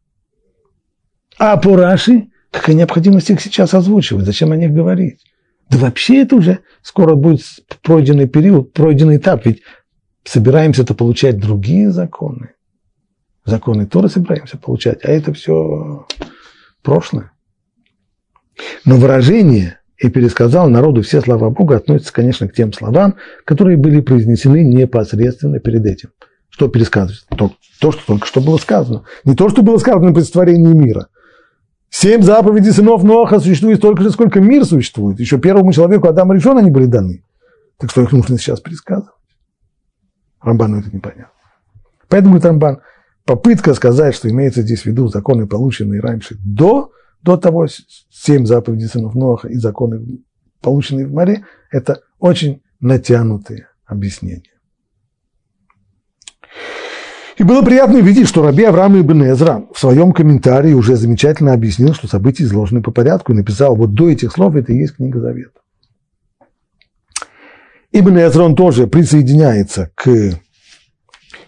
А 1.37 1.55
по 1.55 1.77
Раши, 1.77 2.27
какая 2.51 2.75
необходимость 2.75 3.29
их 3.29 3.39
сейчас 3.39 3.73
озвучивать, 3.73 4.25
зачем 4.25 4.51
о 4.51 4.57
них 4.57 4.71
говорить? 4.71 5.21
Да 5.69 5.77
вообще 5.77 6.21
это 6.21 6.35
уже 6.35 6.59
скоро 6.81 7.15
будет 7.15 7.41
пройденный 7.81 8.27
период, 8.27 8.73
пройденный 8.73 9.17
этап, 9.17 9.45
ведь 9.45 9.61
собираемся-то 10.25 10.93
получать 10.93 11.39
другие 11.39 11.89
законы. 11.89 12.51
Законы 13.45 13.85
Торы 13.85 14.09
собираемся 14.09 14.57
получать, 14.57 15.05
а 15.05 15.09
это 15.09 15.33
все 15.33 16.05
прошлое. 16.83 17.31
Но 18.85 18.97
выражение 18.97 19.79
«и 19.97 20.09
пересказал 20.09 20.69
народу 20.69 21.01
все 21.01 21.21
слова 21.21 21.49
Бога» 21.49 21.77
относится, 21.77 22.13
конечно, 22.13 22.47
к 22.47 22.53
тем 22.53 22.73
словам, 22.73 23.15
которые 23.45 23.77
были 23.77 24.01
произнесены 24.01 24.63
непосредственно 24.63 25.59
перед 25.59 25.85
этим. 25.85 26.09
Что 26.49 26.67
пересказывать? 26.67 27.25
То, 27.35 27.51
то, 27.81 27.91
что 27.91 28.01
только 28.05 28.27
что 28.27 28.41
было 28.41 28.57
сказано. 28.57 29.03
Не 29.25 29.35
то, 29.35 29.49
что 29.49 29.61
было 29.61 29.77
сказано 29.77 30.13
при 30.13 30.21
сотворении 30.21 30.73
мира. 30.73 31.07
Семь 31.89 32.21
заповедей 32.21 32.71
сынов 32.71 33.03
Ноха 33.03 33.39
существует 33.39 33.77
столько 33.77 34.03
же, 34.03 34.11
сколько 34.11 34.39
мир 34.39 34.65
существует. 34.65 35.19
Еще 35.19 35.37
первому 35.37 35.71
человеку 35.71 36.07
Адаму 36.07 36.33
решен 36.33 36.57
они 36.57 36.71
были 36.71 36.85
даны. 36.85 37.23
Так 37.77 37.89
что 37.89 38.01
их 38.01 38.11
нужно 38.11 38.37
сейчас 38.37 38.59
пересказывать? 38.59 39.11
Рамбану 40.41 40.79
это 40.79 40.89
непонятно. 40.93 41.31
Поэтому 42.07 42.39
Рамбан, 42.39 42.79
попытка 43.25 43.73
сказать, 43.73 44.15
что 44.15 44.29
имеется 44.29 44.61
здесь 44.61 44.81
в 44.81 44.85
виду 44.85 45.07
законы, 45.07 45.47
полученные 45.47 46.01
раньше 46.01 46.37
до 46.43 46.91
до 47.25 47.37
того 47.37 47.65
семь 48.11 48.45
заповедей 48.45 48.87
сынов 48.87 49.15
Ноаха 49.15 49.47
и 49.47 49.55
законы, 49.55 50.19
полученные 50.61 51.07
в 51.07 51.11
море, 51.11 51.43
это 51.71 52.01
очень 52.19 52.61
натянутые 52.79 53.67
объяснения. 53.85 54.53
И 57.37 57.43
было 57.43 57.63
приятно 57.63 57.97
видеть, 57.97 58.27
что 58.29 58.43
Раби 58.43 58.63
Авраам 58.63 59.01
Ибн 59.01 59.23
Эзра 59.23 59.65
в 59.73 59.79
своем 59.79 60.13
комментарии 60.13 60.73
уже 60.73 60.95
замечательно 60.95 61.53
объяснил, 61.53 61.93
что 61.93 62.07
события 62.07 62.43
изложены 62.43 62.81
по 62.81 62.91
порядку, 62.91 63.33
и 63.33 63.35
написал, 63.35 63.75
вот 63.75 63.93
до 63.93 64.09
этих 64.09 64.31
слов 64.31 64.55
это 64.55 64.71
и 64.71 64.77
есть 64.77 64.95
книга 64.95 65.19
Завета. 65.19 65.59
Ибн 67.91 68.19
Эзра, 68.19 68.43
он 68.43 68.55
тоже 68.55 68.87
присоединяется 68.87 69.91
к 69.95 70.39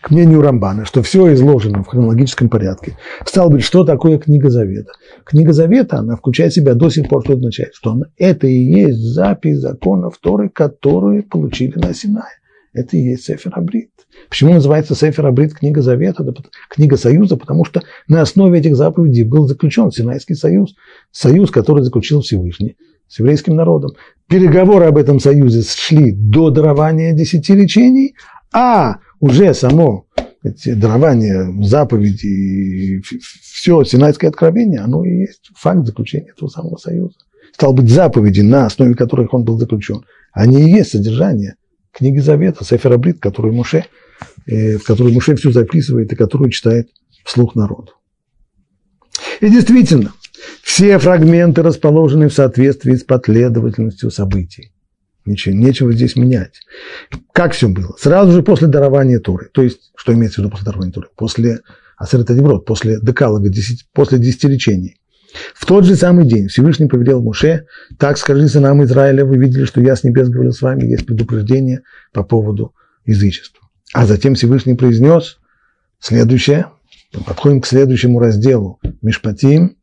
к 0.01 0.11
мнению 0.11 0.41
Рамбана, 0.41 0.85
что 0.85 1.01
все 1.01 1.33
изложено 1.33 1.83
в 1.83 1.87
хронологическом 1.87 2.49
порядке. 2.49 2.97
Стало 3.25 3.49
быть, 3.49 3.63
что 3.63 3.83
такое 3.83 4.17
книга 4.17 4.49
Завета? 4.49 4.91
Книга 5.25 5.53
Завета, 5.53 5.97
она 5.97 6.15
включает 6.15 6.51
в 6.51 6.55
себя 6.55 6.73
до 6.73 6.89
сих 6.89 7.09
пор, 7.09 7.23
что 7.23 7.33
означает, 7.33 7.73
что 7.73 7.91
она, 7.91 8.07
это 8.17 8.47
и 8.47 8.57
есть 8.57 8.99
запись 8.99 9.59
законов 9.59 10.17
Торы, 10.19 10.49
которые 10.49 11.23
получили 11.23 11.77
на 11.77 11.93
Синае. 11.93 12.37
Это 12.73 12.95
и 12.95 13.01
есть 13.01 13.25
Сефер 13.25 13.53
Абрит. 13.55 13.89
Почему 14.29 14.53
называется 14.53 14.93
Сефер 14.93 15.25
Абрит 15.25 15.53
книга 15.53 15.81
Завета, 15.81 16.23
книга 16.69 16.97
Союза? 16.97 17.37
Потому 17.37 17.65
что 17.65 17.81
на 18.07 18.21
основе 18.21 18.59
этих 18.59 18.75
заповедей 18.75 19.23
был 19.23 19.47
заключен 19.47 19.91
Синайский 19.91 20.35
союз, 20.35 20.75
союз, 21.11 21.49
который 21.49 21.83
заключил 21.83 22.21
Всевышний 22.21 22.77
с 23.07 23.19
еврейским 23.19 23.55
народом. 23.55 23.91
Переговоры 24.27 24.85
об 24.85 24.97
этом 24.97 25.19
союзе 25.19 25.63
шли 25.63 26.11
до 26.11 26.49
дарования 26.49 27.13
десяти 27.13 27.55
речений, 27.55 28.15
а 28.53 28.97
уже 29.19 29.53
само 29.53 30.05
эти 30.43 30.73
дарование, 30.73 31.51
заповеди 31.63 32.27
и 32.27 33.01
все 33.01 33.83
Синайское 33.83 34.29
откровение, 34.29 34.79
оно 34.79 35.03
и 35.03 35.21
есть 35.21 35.49
факт 35.55 35.85
заключения 35.85 36.29
этого 36.29 36.49
самого 36.49 36.77
союза. 36.77 37.15
Стал 37.53 37.73
быть, 37.73 37.89
заповеди, 37.89 38.41
на 38.41 38.65
основе 38.65 38.93
которых 38.93 39.33
он 39.33 39.43
был 39.43 39.57
заключен, 39.57 40.03
они 40.31 40.61
и 40.61 40.71
есть 40.71 40.91
содержание 40.91 41.55
книги 41.91 42.19
Завета, 42.19 42.63
Сефера 42.63 43.01
которую 43.19 43.55
Муше, 43.55 43.85
э, 44.45 44.77
в 44.77 44.83
которую 44.83 45.13
Муше 45.13 45.35
все 45.35 45.51
записывает 45.51 46.13
и 46.13 46.15
которую 46.15 46.51
читает 46.51 46.89
вслух 47.25 47.55
народу. 47.55 47.93
И 49.41 49.49
действительно, 49.49 50.13
все 50.61 50.99
фрагменты 50.99 51.63
расположены 51.63 52.29
в 52.29 52.33
соответствии 52.33 52.95
с 52.95 53.03
последовательностью 53.03 54.11
событий. 54.11 54.71
Ничего, 55.27 55.53
нечего 55.53 55.91
здесь 55.91 56.15
менять. 56.15 56.61
Как 57.33 57.51
все 57.51 57.67
было? 57.67 57.95
Сразу 57.99 58.31
же 58.31 58.43
после 58.43 58.67
дарования 58.67 59.19
Торы. 59.19 59.49
То 59.53 59.61
есть, 59.61 59.91
что 59.95 60.13
имеется 60.13 60.35
в 60.35 60.45
виду 60.45 60.51
после 60.51 60.65
дарования 60.65 60.93
Торы? 60.93 61.09
После 61.17 61.59
Асерета 61.97 62.33
Деброд, 62.33 62.65
после 62.65 62.99
Декалога, 63.01 63.51
после 63.93 64.19
десяти 64.19 64.47
речений. 64.47 64.95
В 65.53 65.65
тот 65.65 65.83
же 65.83 65.95
самый 65.97 66.25
день 66.25 66.47
Всевышний 66.47 66.87
повелел 66.87 67.21
Муше, 67.21 67.65
так 67.99 68.17
скажи 68.17 68.47
сынам 68.47 68.83
Израиля, 68.85 69.25
вы 69.25 69.37
видели, 69.37 69.65
что 69.65 69.81
я 69.81 69.97
с 69.97 70.03
небес 70.05 70.29
говорил 70.29 70.53
с 70.53 70.61
вами, 70.61 70.85
есть 70.85 71.05
предупреждение 71.05 71.81
по 72.13 72.23
поводу 72.23 72.73
язычества. 73.05 73.67
А 73.93 74.05
затем 74.05 74.35
Всевышний 74.35 74.75
произнес 74.75 75.39
следующее, 75.99 76.67
подходим 77.25 77.59
к 77.59 77.67
следующему 77.67 78.19
разделу, 78.19 78.79
Мишпатим, 79.01 79.75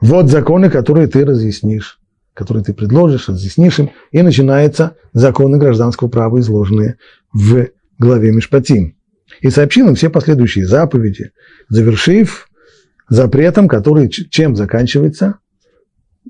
вот 0.00 0.28
законы, 0.28 0.68
которые 0.68 1.06
ты 1.06 1.24
разъяснишь 1.24 1.97
который 2.38 2.62
ты 2.62 2.72
предложишь, 2.72 3.28
разъяснишь 3.28 3.80
им, 3.80 3.90
и 4.12 4.22
начинается 4.22 4.96
законы 5.12 5.58
гражданского 5.58 6.06
права, 6.06 6.38
изложенные 6.38 6.96
в 7.32 7.66
главе 7.98 8.30
Мишпатим. 8.30 8.94
И 9.40 9.50
сообщил 9.50 9.88
им 9.88 9.96
все 9.96 10.08
последующие 10.08 10.64
заповеди, 10.64 11.32
завершив 11.68 12.48
запретом, 13.08 13.66
который 13.66 14.08
чем 14.08 14.54
заканчивается 14.54 15.40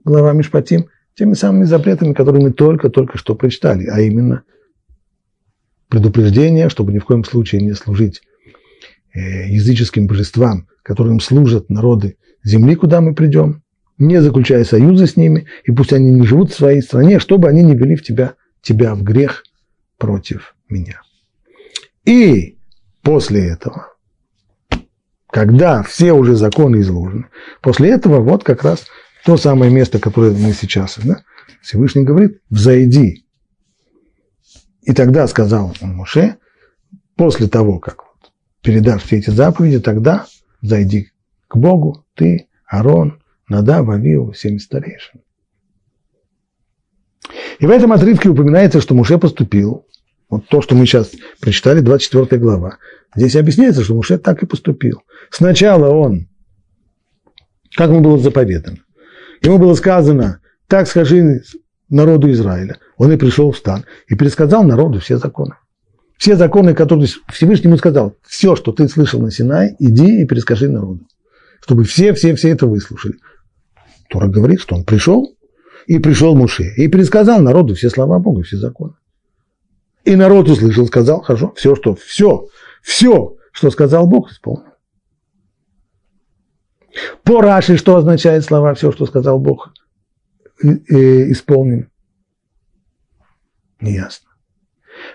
глава 0.02 0.32
Мишпатим, 0.32 0.86
теми 1.14 1.34
самыми 1.34 1.64
запретами, 1.64 2.14
которые 2.14 2.42
мы 2.42 2.52
только-только 2.54 3.18
что 3.18 3.34
прочитали, 3.34 3.84
а 3.84 4.00
именно 4.00 4.44
предупреждение, 5.88 6.70
чтобы 6.70 6.94
ни 6.94 7.00
в 7.00 7.04
коем 7.04 7.22
случае 7.22 7.60
не 7.60 7.74
служить 7.74 8.22
э, 9.12 9.48
языческим 9.48 10.06
божествам, 10.06 10.68
которым 10.82 11.20
служат 11.20 11.68
народы 11.68 12.16
земли, 12.42 12.76
куда 12.76 13.02
мы 13.02 13.14
придем, 13.14 13.62
не 13.98 14.20
заключая 14.22 14.64
союза 14.64 15.06
с 15.06 15.16
ними, 15.16 15.46
и 15.64 15.72
пусть 15.72 15.92
они 15.92 16.10
не 16.10 16.26
живут 16.26 16.52
в 16.52 16.56
своей 16.56 16.80
стране, 16.80 17.18
чтобы 17.18 17.48
они 17.48 17.62
не 17.62 17.74
вели 17.74 17.96
в 17.96 18.02
тебя, 18.02 18.34
тебя 18.62 18.94
в 18.94 19.02
грех 19.02 19.44
против 19.98 20.54
меня. 20.68 21.02
И 22.04 22.58
после 23.02 23.48
этого, 23.48 23.94
когда 25.30 25.82
все 25.82 26.12
уже 26.12 26.36
законы 26.36 26.80
изложены, 26.80 27.26
после 27.60 27.90
этого 27.90 28.20
вот 28.20 28.44
как 28.44 28.62
раз 28.62 28.86
то 29.24 29.36
самое 29.36 29.70
место, 29.70 29.98
которое 29.98 30.32
мы 30.32 30.52
сейчас, 30.52 30.98
да, 31.02 31.22
Всевышний 31.60 32.04
говорит, 32.04 32.40
взойди. 32.48 33.26
И 34.82 34.92
тогда 34.94 35.26
сказал 35.26 35.74
он 35.82 35.96
Моше, 35.96 36.36
после 37.16 37.48
того, 37.48 37.78
как 37.78 38.04
передашь 38.62 39.02
все 39.02 39.18
эти 39.18 39.30
заповеди, 39.30 39.80
тогда 39.80 40.26
зайди 40.62 41.10
к 41.48 41.56
Богу, 41.56 42.06
ты, 42.14 42.48
Арон, 42.66 43.17
Надав, 43.48 43.88
Авиу, 43.88 44.32
семь 44.34 44.58
старейшин. 44.58 45.20
И 47.58 47.66
в 47.66 47.70
этом 47.70 47.92
отрывке 47.92 48.28
упоминается, 48.28 48.80
что 48.80 48.94
Муше 48.94 49.18
поступил, 49.18 49.86
вот 50.28 50.46
то, 50.48 50.60
что 50.60 50.74
мы 50.74 50.86
сейчас 50.86 51.12
прочитали, 51.40 51.80
24 51.80 52.40
глава. 52.40 52.78
Здесь 53.16 53.36
объясняется, 53.36 53.82
что 53.82 53.94
Муше 53.94 54.18
так 54.18 54.42
и 54.42 54.46
поступил. 54.46 55.02
Сначала 55.30 55.88
он, 55.88 56.28
как 57.76 57.88
ему 57.90 58.00
было 58.00 58.18
заповедано, 58.18 58.78
ему 59.42 59.58
было 59.58 59.74
сказано, 59.74 60.40
так 60.66 60.86
скажи 60.86 61.42
народу 61.88 62.30
Израиля. 62.30 62.78
Он 62.96 63.12
и 63.12 63.16
пришел 63.16 63.50
в 63.52 63.56
стан 63.56 63.84
и 64.08 64.14
пересказал 64.14 64.64
народу 64.64 65.00
все 65.00 65.18
законы. 65.18 65.54
Все 66.18 66.36
законы, 66.36 66.74
которые 66.74 67.08
Всевышний 67.32 67.68
ему 67.68 67.78
сказал, 67.78 68.16
все, 68.26 68.56
что 68.56 68.72
ты 68.72 68.88
слышал 68.88 69.20
на 69.20 69.30
Синай, 69.30 69.76
иди 69.78 70.22
и 70.22 70.26
перескажи 70.26 70.68
народу. 70.68 71.06
Чтобы 71.62 71.84
все, 71.84 72.12
все, 72.12 72.34
все 72.34 72.50
это 72.50 72.66
выслушали. 72.66 73.14
Тора 74.08 74.26
говорит, 74.28 74.60
что 74.60 74.74
он 74.74 74.84
пришел, 74.84 75.36
и 75.86 75.98
пришел 75.98 76.34
Муше, 76.34 76.74
и 76.76 76.88
предсказал 76.88 77.40
народу 77.40 77.74
все 77.74 77.90
слова 77.90 78.18
Бога, 78.18 78.42
все 78.42 78.56
законы. 78.56 78.94
И 80.04 80.16
народ 80.16 80.48
услышал, 80.48 80.86
сказал, 80.86 81.20
хорошо, 81.22 81.52
все, 81.56 81.74
что, 81.74 81.94
все, 81.94 82.48
все, 82.82 83.36
что 83.52 83.70
сказал 83.70 84.06
Бог, 84.06 84.30
исполнил. 84.30 84.64
По 87.22 87.40
Раши, 87.40 87.76
что 87.76 87.96
означает 87.96 88.44
слова 88.44 88.74
«все, 88.74 88.90
что 88.90 89.06
сказал 89.06 89.38
Бог, 89.38 89.72
исполним»? 90.60 91.90
Неясно. 93.80 94.28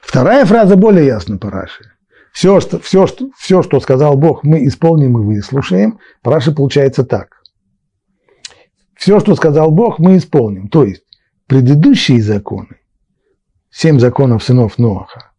Вторая 0.01 0.45
фраза 0.45 0.77
более 0.77 1.07
ясна 1.07 1.37
по 1.37 1.49
Раши. 1.49 1.91
Все 2.31 2.59
что, 2.61 2.79
все, 2.79 3.05
что, 3.05 3.29
все, 3.37 3.61
что 3.63 3.79
сказал 3.79 4.15
Бог, 4.15 4.43
мы 4.43 4.65
исполним 4.65 5.17
и 5.17 5.25
выслушаем. 5.25 5.99
По 6.21 6.39
получается 6.55 7.03
так 7.03 7.42
все, 9.03 9.19
что 9.19 9.35
сказал 9.35 9.69
Бог, 9.69 9.99
мы 9.99 10.15
исполним. 10.15 10.69
То 10.69 10.85
есть 10.85 11.03
предыдущие 11.47 12.21
законы, 12.21 12.77
семь 13.69 13.99
законов 13.99 14.45
сынов 14.45 14.77
Ноаха 14.77 15.31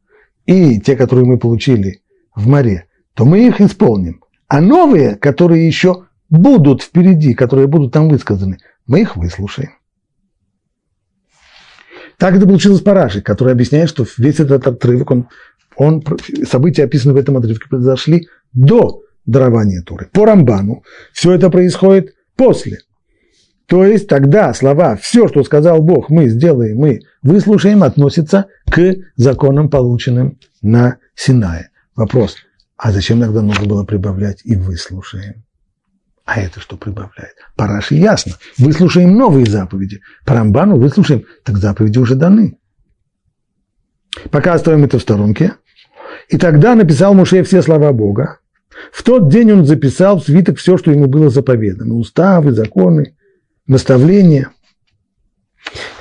и 0.44 0.78
те, 0.78 0.96
которые 0.96 1.24
мы 1.24 1.38
получили 1.38 2.02
в 2.36 2.46
море, 2.46 2.88
то 3.14 3.24
мы 3.24 3.46
их 3.48 3.62
исполним. 3.62 4.22
А 4.48 4.60
новые, 4.60 5.16
которые 5.16 5.66
еще 5.66 6.04
будут 6.28 6.82
впереди, 6.82 7.32
которые 7.32 7.66
будут 7.66 7.90
там 7.90 8.10
высказаны, 8.10 8.58
мы 8.86 9.00
их 9.00 9.16
выслушаем. 9.16 9.70
Так 12.18 12.34
это 12.34 12.44
получилось 12.44 12.82
по 12.82 12.92
Раши, 12.92 13.22
который 13.22 13.54
объясняет, 13.54 13.88
что 13.88 14.04
весь 14.18 14.40
этот 14.40 14.66
отрывок, 14.66 15.10
он, 15.10 15.28
он, 15.76 16.04
события, 16.46 16.84
описанные 16.84 17.14
в 17.14 17.18
этом 17.18 17.38
отрывке, 17.38 17.70
произошли 17.70 18.28
до 18.52 19.04
дарования 19.24 19.80
Торы. 19.80 20.10
По 20.12 20.26
Рамбану 20.26 20.84
все 21.14 21.32
это 21.32 21.48
происходит 21.48 22.14
после. 22.36 22.80
То 23.66 23.84
есть 23.84 24.08
тогда 24.08 24.52
слова 24.52 24.96
«все, 24.96 25.26
что 25.28 25.42
сказал 25.42 25.80
Бог, 25.80 26.10
мы 26.10 26.28
сделаем, 26.28 26.76
мы 26.78 27.00
выслушаем» 27.22 27.82
относятся 27.82 28.46
к 28.70 28.94
законам, 29.16 29.70
полученным 29.70 30.38
на 30.60 30.98
Синае. 31.14 31.70
Вопрос, 31.96 32.36
а 32.76 32.92
зачем 32.92 33.20
тогда 33.20 33.40
нужно 33.40 33.66
было 33.66 33.84
прибавлять 33.84 34.42
и 34.44 34.54
«выслушаем»? 34.56 35.44
А 36.26 36.40
это 36.40 36.60
что 36.60 36.76
прибавляет? 36.76 37.34
По 37.54 37.66
Раши 37.66 37.96
ясно. 37.96 38.32
Выслушаем 38.56 39.14
новые 39.14 39.44
заповеди. 39.46 40.00
По 40.24 40.34
Рамбану 40.34 40.78
выслушаем, 40.78 41.24
так 41.42 41.58
заповеди 41.58 41.98
уже 41.98 42.14
даны. 42.14 42.58
Пока 44.30 44.54
оставим 44.54 44.84
это 44.84 44.98
в 44.98 45.02
сторонке. 45.02 45.54
И 46.28 46.38
тогда 46.38 46.74
написал 46.74 47.12
Муше 47.12 47.42
все 47.42 47.60
слова 47.60 47.92
Бога. 47.92 48.38
В 48.90 49.02
тот 49.02 49.28
день 49.28 49.52
он 49.52 49.66
записал 49.66 50.18
в 50.18 50.24
свиток 50.24 50.58
все, 50.58 50.78
что 50.78 50.90
ему 50.90 51.06
было 51.06 51.28
заповедано. 51.28 51.94
Уставы, 51.94 52.52
законы, 52.52 53.16
наставления. 53.66 54.50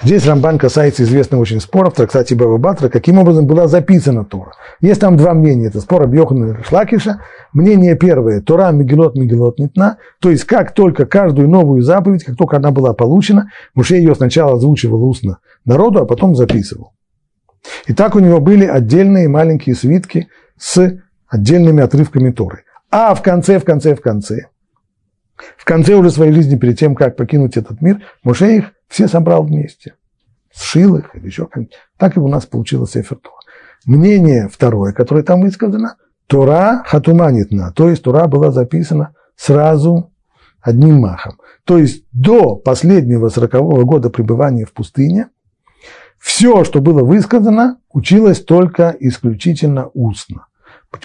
Здесь 0.01 0.25
Рамбан 0.25 0.57
касается 0.57 1.03
известного 1.03 1.41
очень 1.41 1.61
спора 1.61 1.89
в 1.89 1.93
трактате 1.93 2.35
Баба 2.35 2.57
Батра, 2.57 2.89
каким 2.89 3.17
образом 3.17 3.47
была 3.47 3.67
записана 3.67 4.25
Тора. 4.25 4.51
Есть 4.81 4.99
там 4.99 5.15
два 5.15 5.33
мнения. 5.33 5.67
Это 5.67 5.79
спор 5.79 6.03
Абьохана 6.03 6.57
и 6.59 6.63
Шлакиша. 6.63 7.21
Мнение 7.53 7.95
первое– 7.95 8.41
Тора 8.45 8.71
Мегелот 8.71 9.15
Мегелот 9.15 9.59
Нитна. 9.59 9.97
То 10.19 10.29
есть, 10.29 10.43
как 10.43 10.73
только 10.73 11.05
каждую 11.05 11.49
новую 11.49 11.81
заповедь, 11.81 12.25
как 12.25 12.35
только 12.35 12.57
она 12.57 12.71
была 12.71 12.93
получена, 12.93 13.49
Муше 13.73 13.95
ее 13.95 14.13
сначала 14.15 14.57
озвучивал 14.57 15.07
устно 15.07 15.37
народу, 15.63 15.99
а 15.99 16.05
потом 16.05 16.35
записывал. 16.35 16.91
И 17.87 17.93
так 17.93 18.15
у 18.15 18.19
него 18.19 18.41
были 18.41 18.65
отдельные 18.65 19.29
маленькие 19.29 19.75
свитки 19.75 20.27
с 20.57 20.99
отдельными 21.27 21.81
отрывками 21.81 22.31
Торы. 22.31 22.63
А 22.91 23.15
в 23.15 23.21
конце, 23.21 23.59
в 23.59 23.63
конце, 23.63 23.95
в 23.95 24.01
конце, 24.01 24.47
в 25.57 25.65
конце 25.65 25.95
уже 25.95 26.11
своей 26.11 26.31
жизни, 26.31 26.57
перед 26.57 26.77
тем, 26.77 26.95
как 26.95 27.15
покинуть 27.15 27.57
этот 27.57 27.81
мир, 27.81 28.01
Муше 28.23 28.57
их 28.57 28.71
все 28.87 29.07
собрал 29.07 29.43
вместе. 29.43 29.95
Сшил 30.53 30.97
их 30.97 31.15
или 31.15 31.25
еще 31.25 31.45
как-нибудь. 31.45 31.73
Так 31.97 32.17
и 32.17 32.19
у 32.19 32.27
нас 32.27 32.45
получилось 32.45 32.95
Эфер 32.95 33.17
Тора. 33.17 33.35
Мнение 33.85 34.49
второе, 34.51 34.93
которое 34.93 35.23
там 35.23 35.41
высказано, 35.41 35.97
Тора 36.27 36.83
хатуманитна, 36.85 37.73
то 37.73 37.89
есть 37.89 38.03
Тора 38.03 38.27
была 38.27 38.51
записана 38.51 39.13
сразу 39.35 40.11
одним 40.61 40.99
махом. 41.01 41.37
То 41.65 41.77
есть 41.77 42.05
до 42.11 42.55
последнего 42.55 43.29
сорокового 43.29 43.83
года 43.83 44.09
пребывания 44.09 44.65
в 44.65 44.73
пустыне 44.73 45.29
все, 46.17 46.63
что 46.63 46.79
было 46.79 47.03
высказано, 47.03 47.79
училось 47.91 48.41
только 48.41 48.95
исключительно 48.99 49.89
устно. 49.93 50.47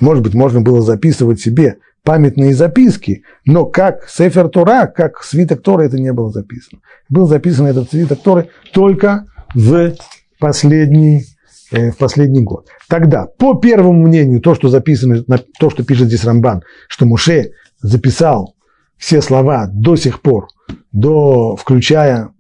Может 0.01 0.23
быть, 0.23 0.35
можно 0.35 0.61
было 0.61 0.81
записывать 0.81 1.41
себе 1.41 1.79
памятные 2.09 2.55
записки, 2.55 3.23
но 3.45 3.67
как 3.67 4.09
Сефер 4.09 4.49
Тора, 4.49 4.87
как 4.87 5.23
свиток 5.23 5.61
Торы 5.61 5.85
это 5.85 5.99
не 5.99 6.11
было 6.11 6.33
записано. 6.33 6.81
Был 7.11 7.27
записан 7.27 7.67
этот 7.67 7.91
свиток 7.91 8.23
Торы 8.23 8.49
только 8.73 9.27
в 9.55 9.93
последний, 10.39 11.27
э, 11.71 11.91
в 11.91 11.99
последний 11.99 12.41
год. 12.41 12.67
Тогда, 12.89 13.27
по 13.27 13.57
первому 13.57 14.07
мнению, 14.07 14.41
то, 14.41 14.55
что 14.55 14.71
записано, 14.71 15.23
то, 15.61 15.69
что 15.69 15.85
пишет 15.85 16.07
здесь 16.07 16.25
Рамбан, 16.25 16.63
что 16.89 17.05
Муше 17.05 17.51
записал 17.83 18.55
все 18.97 19.21
слова 19.21 19.69
до 19.71 19.95
сих 19.97 20.23
пор, 20.23 20.49
до, 20.93 21.57
включая 21.57 22.31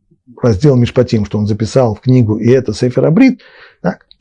раздел 0.43 0.77
Мишпатим, 0.77 1.27
что 1.27 1.37
он 1.37 1.47
записал 1.47 1.95
в 1.95 2.01
книгу, 2.01 2.39
и 2.39 2.49
это 2.49 2.73
Сефер 2.73 3.05
Абрит, 3.05 3.43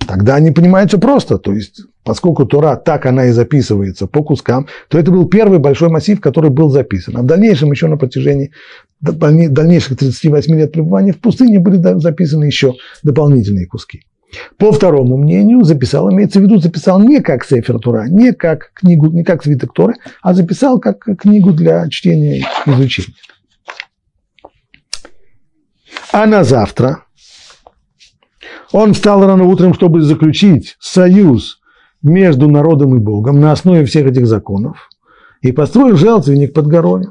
тогда 0.05 0.35
они 0.35 0.51
понимают 0.51 0.89
все 0.89 0.99
просто. 0.99 1.37
То 1.37 1.53
есть, 1.53 1.81
поскольку 2.03 2.45
Тора 2.45 2.75
так 2.75 3.05
она 3.05 3.25
и 3.25 3.31
записывается 3.31 4.07
по 4.07 4.23
кускам, 4.23 4.67
то 4.89 4.97
это 4.97 5.11
был 5.11 5.25
первый 5.27 5.59
большой 5.59 5.89
массив, 5.89 6.19
который 6.21 6.49
был 6.49 6.69
записан. 6.69 7.17
А 7.17 7.21
в 7.21 7.25
дальнейшем, 7.25 7.71
еще 7.71 7.87
на 7.87 7.97
протяжении 7.97 8.51
дальнейших 9.01 9.97
38 9.97 10.55
лет 10.55 10.71
пребывания 10.71 11.13
в 11.13 11.19
пустыне 11.19 11.59
были 11.59 11.77
записаны 11.99 12.45
еще 12.45 12.75
дополнительные 13.03 13.67
куски. 13.67 14.01
По 14.57 14.71
второму 14.71 15.17
мнению, 15.17 15.63
записал, 15.63 16.11
имеется 16.11 16.39
в 16.39 16.43
виду, 16.43 16.57
записал 16.59 16.99
не 16.99 17.21
как 17.21 17.45
Сефер 17.45 17.79
Тура, 17.79 18.07
не 18.09 18.33
как 18.33 18.71
книгу, 18.73 19.07
не 19.07 19.23
как 19.23 19.43
свиток 19.43 19.73
Торы, 19.73 19.95
а 20.21 20.33
записал 20.33 20.79
как 20.79 20.99
книгу 21.17 21.53
для 21.53 21.87
чтения 21.89 22.39
и 22.39 22.43
изучения. 22.65 23.13
А 26.11 26.25
на 26.25 26.43
завтра 26.43 27.03
он 28.71 28.93
встал 28.93 29.25
рано 29.25 29.43
утром, 29.43 29.73
чтобы 29.73 30.01
заключить 30.01 30.75
союз 30.79 31.59
между 32.01 32.49
народом 32.49 32.95
и 32.95 32.99
Богом 32.99 33.39
на 33.39 33.51
основе 33.51 33.85
всех 33.85 34.07
этих 34.07 34.27
законов 34.27 34.89
и 35.41 35.51
построил 35.51 35.95
жертвенник 35.95 36.53
под 36.53 36.67
горой. 36.67 37.07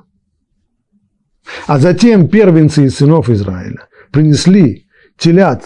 А 1.67 1.79
затем 1.79 2.29
первенцы 2.29 2.87
из 2.87 2.97
сынов 2.97 3.31
Израиля 3.31 3.87
принесли 4.11 4.87
телят 5.17 5.65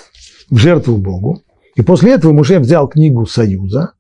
в 0.51 0.57
жертву 0.57 0.97
Богу, 0.97 1.43
и 1.77 1.83
после 1.83 2.13
этого 2.13 2.33
Муше 2.33 2.59
взял 2.59 2.89
книгу 2.89 3.25
Союза, 3.27 3.93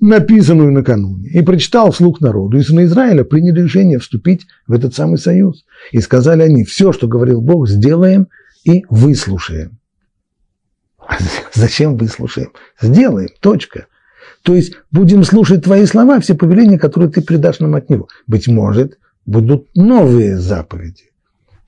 написанную 0.00 0.72
накануне, 0.72 1.28
и 1.30 1.42
прочитал 1.42 1.90
вслух 1.90 2.20
народу, 2.20 2.56
и 2.56 2.62
сыны 2.62 2.84
Израиля 2.84 3.24
приняли 3.24 3.62
решение 3.62 3.98
вступить 3.98 4.46
в 4.66 4.72
этот 4.72 4.94
самый 4.94 5.18
союз. 5.18 5.64
И 5.90 5.98
сказали 6.00 6.42
они, 6.42 6.64
все, 6.64 6.92
что 6.92 7.08
говорил 7.08 7.40
Бог, 7.40 7.68
сделаем 7.68 8.28
и 8.64 8.84
выслушаем. 8.88 9.77
Зачем 11.54 11.96
выслушаем? 11.96 12.52
Сделаем, 12.80 13.28
точка. 13.40 13.86
То 14.42 14.54
есть 14.54 14.74
будем 14.90 15.24
слушать 15.24 15.64
твои 15.64 15.84
слова, 15.86 16.20
все 16.20 16.34
повеления, 16.34 16.78
которые 16.78 17.10
ты 17.10 17.22
придашь 17.22 17.60
нам 17.60 17.74
от 17.74 17.90
него. 17.90 18.08
Быть 18.26 18.48
может, 18.48 18.98
будут 19.26 19.68
новые 19.74 20.36
заповеди. 20.36 21.10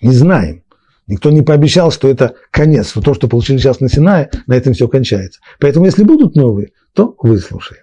Не 0.00 0.12
знаем. 0.12 0.62
Никто 1.06 1.30
не 1.30 1.42
пообещал, 1.42 1.90
что 1.90 2.08
это 2.08 2.34
конец, 2.52 2.92
то, 2.92 3.14
что 3.14 3.26
получили 3.26 3.58
сейчас 3.58 3.80
на 3.80 3.88
Синае, 3.88 4.30
на 4.46 4.54
этом 4.54 4.74
все 4.74 4.86
кончается. 4.86 5.40
Поэтому, 5.58 5.86
если 5.86 6.04
будут 6.04 6.36
новые, 6.36 6.70
то 6.92 7.16
выслушаем. 7.18 7.82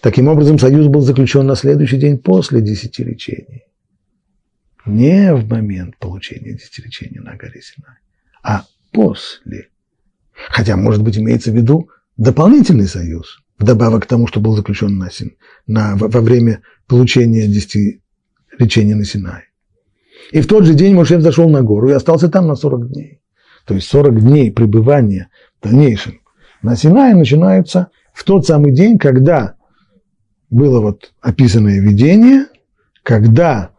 Таким 0.00 0.28
образом, 0.28 0.58
союз 0.60 0.86
был 0.86 1.00
заключен 1.00 1.44
на 1.46 1.56
следующий 1.56 1.96
день 1.96 2.18
после 2.18 2.60
десяти 2.60 3.02
речений. 3.02 3.64
Не 4.86 5.34
в 5.34 5.48
момент 5.48 5.96
получения 5.98 6.54
десяти 6.54 6.82
речений 6.82 7.18
на 7.18 7.34
горе 7.34 7.60
Синай, 7.60 7.96
а 8.44 8.64
после. 8.92 9.68
Хотя, 10.48 10.76
может 10.76 11.02
быть, 11.02 11.18
имеется 11.18 11.50
в 11.50 11.54
виду 11.54 11.88
дополнительный 12.16 12.86
союз, 12.86 13.38
вдобавок 13.58 14.04
к 14.04 14.06
тому, 14.06 14.26
что 14.26 14.40
был 14.40 14.56
заключен 14.56 14.98
на, 14.98 15.08
на, 15.66 15.96
во 15.96 16.20
время 16.20 16.62
получения 16.86 17.46
десяти 17.46 18.02
речений 18.58 18.94
на 18.94 19.04
Синае. 19.04 19.44
И 20.30 20.40
в 20.40 20.46
тот 20.46 20.64
же 20.64 20.74
день 20.74 20.94
Моше 20.94 21.20
зашел 21.20 21.48
на 21.48 21.62
гору 21.62 21.90
и 21.90 21.92
остался 21.92 22.28
там 22.28 22.46
на 22.46 22.54
40 22.54 22.92
дней. 22.92 23.20
То 23.66 23.74
есть 23.74 23.88
40 23.88 24.20
дней 24.20 24.50
пребывания 24.50 25.28
в 25.60 25.64
дальнейшем 25.64 26.20
на 26.62 26.76
Синае 26.76 27.14
начинаются 27.14 27.88
в 28.12 28.24
тот 28.24 28.46
самый 28.46 28.72
день, 28.72 28.98
когда 28.98 29.56
было 30.50 30.80
вот 30.80 31.12
описанное 31.20 31.80
видение, 31.80 32.46
когда 33.02 33.70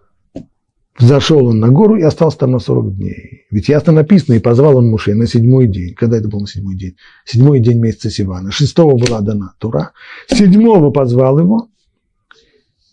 Взошел 1.00 1.48
он 1.48 1.60
на 1.60 1.70
гору 1.70 1.98
и 1.98 2.04
остался 2.04 2.38
там 2.39 2.52
на 2.52 2.60
40 2.60 2.96
дней. 2.96 3.46
Ведь 3.50 3.68
ясно 3.68 3.94
написано, 3.94 4.36
и 4.36 4.39
позвал 4.39 4.78
он 4.78 4.89
Муше 4.89 5.16
на 5.16 5.26
седьмой 5.26 5.68
день. 5.68 5.96
Когда 5.96 6.18
это 6.18 6.28
был 6.28 6.41
на 6.41 6.48
седьмой 6.48 6.76
день? 6.76 6.96
Седьмой 7.26 7.60
день 7.60 7.80
месяца 7.80 8.12
Сивана. 8.12 8.52
Шестого 8.52 8.96
была 8.96 9.22
дана 9.22 9.54
Тура. 9.58 9.91
Седьмого 10.28 10.91
позвал 10.91 11.39
его. 11.39 11.68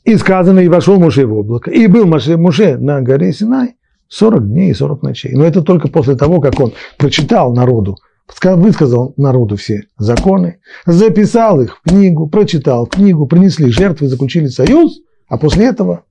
И 0.04 0.16
сказано, 0.16 0.60
и 0.60 0.68
вошел 0.68 0.98
Муше 0.98 1.26
в 1.26 1.34
облако. 1.34 1.70
И 1.70 1.86
был 1.86 2.06
Муше, 2.06 2.38
Муше 2.38 2.78
на 2.78 3.02
горе 3.02 3.34
Синай 3.34 3.74
40 4.08 4.48
дней 4.48 4.70
и 4.70 4.74
40 4.74 5.02
ночей. 5.02 5.32
Но 5.34 5.44
это 5.44 5.62
только 5.62 5.88
после 5.88 6.16
того, 6.16 6.40
как 6.40 6.58
он 6.58 6.72
прочитал 6.96 7.54
народу, 7.54 7.96
высказал 8.42 9.12
народу 9.18 9.56
все 9.56 9.84
законы, 9.98 10.58
записал 10.86 11.60
их 11.60 11.76
в 11.76 11.88
книгу, 11.88 12.28
прочитал 12.28 12.86
книгу, 12.86 13.26
принесли 13.26 13.70
жертвы, 13.70 14.08
заключили 14.08 14.46
союз, 14.46 15.00
а 15.28 15.36
после 15.36 15.66
этого 15.66 16.04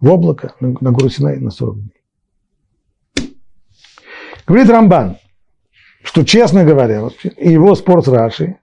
в 0.00 0.08
облако 0.08 0.54
на, 0.60 0.92
гору 0.92 1.08
Синай 1.08 1.38
на 1.38 1.50
40 1.50 1.76
дней. 1.76 3.30
Говорит 4.46 4.70
Рамбан, 4.70 5.16
что, 6.02 6.24
честно 6.24 6.64
говоря, 6.64 7.08
и 7.36 7.50
его 7.50 7.74
спор 7.74 8.02
с 8.04 8.08
Рашей, 8.08 8.56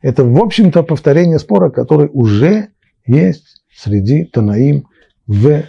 это, 0.00 0.24
в 0.24 0.38
общем-то, 0.40 0.82
повторение 0.82 1.38
спора, 1.38 1.70
который 1.70 2.10
уже 2.12 2.68
есть 3.06 3.62
среди 3.74 4.24
Танаим 4.24 4.88
в 5.26 5.64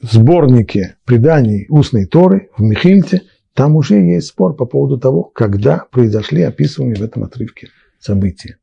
сборнике 0.00 0.96
преданий 1.04 1.66
устной 1.68 2.06
Торы 2.06 2.50
в 2.56 2.62
Михильте 2.62 3.22
там 3.54 3.76
уже 3.76 3.96
есть 3.96 4.28
спор 4.28 4.56
по 4.56 4.64
поводу 4.64 4.98
того, 4.98 5.24
когда 5.24 5.84
произошли 5.90 6.42
описываемые 6.42 6.96
в 6.96 7.02
этом 7.02 7.24
отрывке 7.24 7.68
события. 7.98 8.56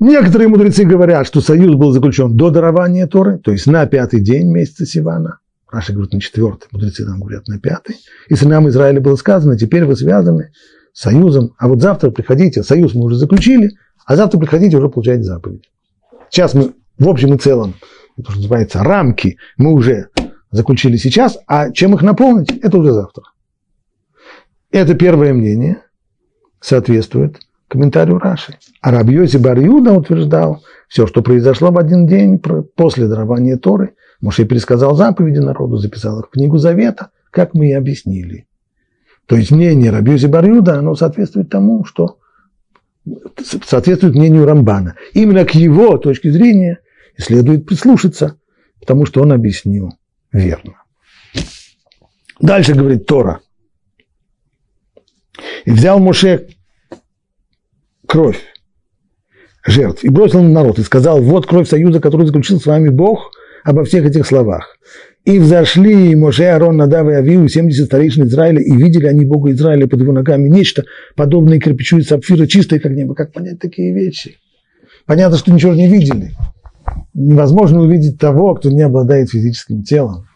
Некоторые 0.00 0.48
мудрецы 0.48 0.84
говорят, 0.84 1.26
что 1.26 1.40
союз 1.40 1.76
был 1.76 1.92
заключен 1.92 2.36
до 2.36 2.50
дарования 2.50 3.06
Торы, 3.06 3.38
то 3.38 3.52
есть 3.52 3.66
на 3.66 3.86
пятый 3.86 4.20
день 4.20 4.50
месяца 4.50 4.86
Сивана. 4.86 5.38
Наши 5.72 5.92
говорят 5.92 6.12
на 6.12 6.20
четвертый, 6.20 6.68
мудрецы 6.72 7.04
нам 7.04 7.20
говорят 7.20 7.46
на 7.48 7.58
пятый. 7.58 7.96
И 8.28 8.34
сынам 8.34 8.68
Израиля 8.68 9.00
было 9.00 9.16
сказано, 9.16 9.58
теперь 9.58 9.84
вы 9.84 9.96
связаны 9.96 10.50
союзом, 10.92 11.54
а 11.58 11.68
вот 11.68 11.80
завтра 11.80 12.10
приходите, 12.10 12.62
союз 12.62 12.94
мы 12.94 13.04
уже 13.04 13.16
заключили, 13.16 13.72
а 14.06 14.16
завтра 14.16 14.38
приходите 14.38 14.76
уже 14.76 14.88
получать 14.88 15.24
заповедь. 15.24 15.68
Сейчас 16.30 16.54
мы 16.54 16.74
в 16.98 17.08
общем 17.08 17.34
и 17.34 17.38
целом, 17.38 17.74
то, 18.16 18.30
что 18.30 18.36
называется, 18.36 18.84
рамки 18.84 19.38
мы 19.56 19.72
уже 19.72 20.08
заключили 20.50 20.96
сейчас, 20.96 21.38
а 21.46 21.70
чем 21.72 21.94
их 21.94 22.02
наполнить, 22.02 22.50
это 22.62 22.78
уже 22.78 22.92
завтра. 22.92 23.24
Это 24.70 24.94
первое 24.94 25.32
мнение 25.32 25.82
соответствует 26.60 27.40
комментарию 27.74 28.18
Раши. 28.18 28.56
А 28.80 28.92
Рабьёзи 28.92 29.36
Барьюда 29.36 29.92
утверждал, 29.92 30.62
все, 30.86 31.08
что 31.08 31.22
произошло 31.22 31.72
в 31.72 31.78
один 31.78 32.06
день 32.06 32.40
после 32.76 33.08
дарования 33.08 33.56
Торы, 33.56 33.94
Моше 34.20 34.44
пересказал 34.44 34.94
заповеди 34.94 35.38
народу, 35.40 35.76
записал 35.76 36.20
их 36.20 36.26
в 36.26 36.30
книгу 36.30 36.56
Завета, 36.56 37.10
как 37.32 37.52
мы 37.52 37.70
и 37.70 37.72
объяснили. 37.72 38.46
То 39.26 39.34
есть 39.34 39.50
мнение 39.50 39.90
Рабьёзи 39.90 40.26
Барьюда, 40.26 40.78
оно 40.78 40.94
соответствует 40.94 41.50
тому, 41.50 41.84
что 41.84 42.18
соответствует 43.64 44.14
мнению 44.14 44.46
Рамбана. 44.46 44.94
Именно 45.12 45.44
к 45.44 45.56
его 45.56 45.98
точке 45.98 46.30
зрения 46.30 46.78
следует 47.18 47.66
прислушаться, 47.66 48.36
потому 48.78 49.04
что 49.04 49.20
он 49.20 49.32
объяснил 49.32 49.90
верно. 50.30 50.74
Дальше 52.40 52.74
говорит 52.74 53.06
Тора. 53.06 53.40
И 55.64 55.72
взял 55.72 55.98
Моше 55.98 56.50
кровь 58.14 58.38
жертв 59.66 60.04
и 60.04 60.08
бросил 60.08 60.40
на 60.40 60.48
народ, 60.48 60.78
и 60.78 60.82
сказал, 60.84 61.20
вот 61.20 61.46
кровь 61.46 61.68
союза, 61.68 61.98
который 61.98 62.28
заключил 62.28 62.60
с 62.60 62.66
вами 62.66 62.88
Бог 62.88 63.32
обо 63.64 63.82
всех 63.82 64.06
этих 64.06 64.24
словах. 64.24 64.78
И 65.24 65.40
взошли 65.40 66.14
Моше, 66.14 66.44
Арон, 66.44 66.76
Надав 66.76 67.08
и 67.08 67.12
Авиу, 67.12 67.48
70 67.48 67.86
старейшин 67.86 68.26
Израиля, 68.26 68.62
и 68.62 68.70
видели 68.70 69.06
они 69.06 69.24
Бога 69.24 69.50
Израиля 69.50 69.88
под 69.88 70.02
его 70.02 70.12
ногами 70.12 70.48
нечто, 70.48 70.84
подобное 71.16 71.58
кирпичу 71.58 71.98
из 71.98 72.06
сапфира, 72.06 72.46
чистое 72.46 72.78
как 72.78 72.92
небо. 72.92 73.16
Как 73.16 73.32
понять 73.32 73.58
такие 73.58 73.92
вещи? 73.92 74.36
Понятно, 75.06 75.36
что 75.36 75.52
ничего 75.52 75.74
не 75.74 75.88
видели. 75.88 76.36
Невозможно 77.14 77.80
увидеть 77.80 78.20
того, 78.20 78.54
кто 78.54 78.70
не 78.70 78.82
обладает 78.82 79.30
физическим 79.30 79.82
телом. 79.82 80.28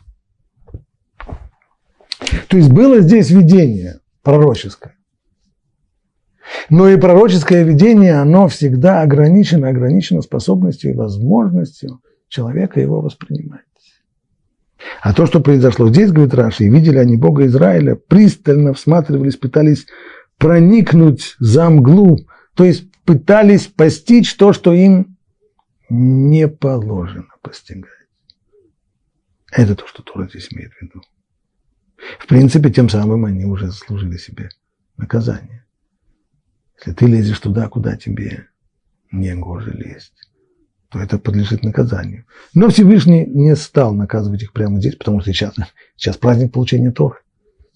То 2.49 2.57
есть 2.57 2.73
было 2.73 3.01
здесь 3.03 3.31
видение 3.31 4.01
пророческое. 4.25 4.98
Но 6.71 6.89
и 6.89 6.97
пророческое 6.97 7.63
видение, 7.65 8.15
оно 8.15 8.49
всегда 8.49 9.03
ограничено, 9.03 9.69
ограничено 9.69 10.23
способностью 10.23 10.91
и 10.93 10.97
возможностью 10.97 12.01
человека 12.29 12.81
его 12.81 13.01
воспринимать. 13.01 13.63
А 15.01 15.13
то, 15.13 15.27
что 15.27 15.41
произошло 15.41 15.89
здесь, 15.89 16.13
говорит 16.13 16.35
Раши, 16.35 16.65
и 16.65 16.71
видели 16.71 16.99
они 16.99 17.17
Бога 17.17 17.47
Израиля, 17.47 17.97
пристально 17.97 18.75
всматривались, 18.75 19.37
пытались 19.37 19.87
проникнуть 20.39 21.37
за 21.41 21.69
мглу, 21.69 22.19
то 22.55 22.65
есть 22.65 22.91
пытались 23.05 23.67
постичь 23.67 24.35
то, 24.35 24.53
что 24.53 24.73
им 24.73 25.17
не 25.89 26.49
положено 26.49 27.29
постигать. 27.43 27.91
Это 29.51 29.75
то, 29.75 29.87
что 29.87 30.03
Тора 30.03 30.29
здесь 30.29 30.49
имеет 30.53 30.73
в 30.75 30.83
виду. 30.83 31.03
В 32.19 32.27
принципе, 32.27 32.71
тем 32.71 32.89
самым 32.89 33.25
они 33.25 33.45
уже 33.45 33.67
заслужили 33.67 34.17
себе 34.17 34.51
наказание. 34.97 35.65
Если 36.79 36.93
ты 36.93 37.07
лезешь 37.07 37.41
туда, 37.41 37.69
куда 37.69 37.97
тебе 37.97 38.47
не 39.11 39.35
гоже 39.35 39.73
лезть, 39.73 40.13
то 40.91 41.01
это 41.01 41.19
подлежит 41.19 41.65
наказанию. 41.65 42.25
Но 42.55 42.69
Всевышний 42.69 43.27
не 43.27 43.57
стал 43.57 43.95
наказывать 43.95 44.43
их 44.43 44.53
прямо 44.53 44.79
здесь, 44.79 44.95
потому 44.95 45.21
что 45.21 45.33
сейчас, 45.33 45.55
сейчас 45.97 46.17
праздник 46.17 46.53
получения 46.53 46.93
Торы. 46.93 47.17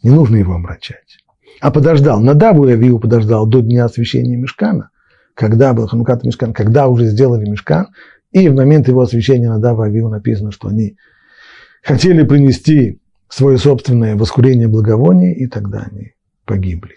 Не 0.02 0.10
нужно 0.10 0.36
его 0.36 0.54
омрачать. 0.54 1.18
А 1.60 1.70
подождал, 1.70 2.20
Надаву 2.20 2.68
и 2.68 2.98
подождал 2.98 3.46
до 3.46 3.60
дня 3.60 3.84
освящения 3.84 4.36
Мешкана, 4.36 4.90
когда 5.34 5.74
был 5.74 5.86
Ханукат 5.86 6.24
Мешкан, 6.24 6.52
когда 6.52 6.88
уже 6.88 7.06
сделали 7.06 7.48
Мешкан, 7.48 7.88
и 8.30 8.48
в 8.48 8.54
момент 8.54 8.88
его 8.88 9.02
освящения 9.02 9.48
Надава 9.48 9.84
и 9.84 9.88
Авиу 9.88 10.08
написано, 10.08 10.50
что 10.52 10.68
они 10.68 10.96
хотели 11.82 12.24
принести 12.24 13.00
свое 13.28 13.58
собственное 13.58 14.16
воскурение 14.16 14.68
благовония, 14.68 15.34
и 15.34 15.46
тогда 15.46 15.86
они 15.90 16.14
погибли. 16.44 16.94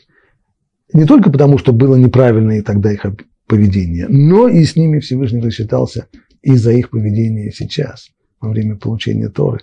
Не 0.93 1.05
только 1.05 1.31
потому, 1.31 1.57
что 1.57 1.73
было 1.73 1.95
неправильное 1.95 2.61
тогда 2.61 2.91
их 2.91 3.05
поведение, 3.47 4.07
но 4.07 4.47
и 4.47 4.63
с 4.63 4.75
ними 4.75 4.99
Всевышний 4.99 5.41
рассчитался 5.41 6.07
из-за 6.41 6.71
их 6.71 6.89
поведения 6.91 7.51
сейчас, 7.51 8.09
во 8.39 8.49
время 8.49 8.75
получения 8.75 9.29
Торы, 9.29 9.61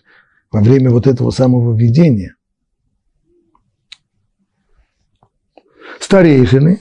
во 0.51 0.61
время 0.61 0.91
вот 0.91 1.07
этого 1.07 1.31
самого 1.31 1.77
видения. 1.77 2.35
Старейшины 6.01 6.81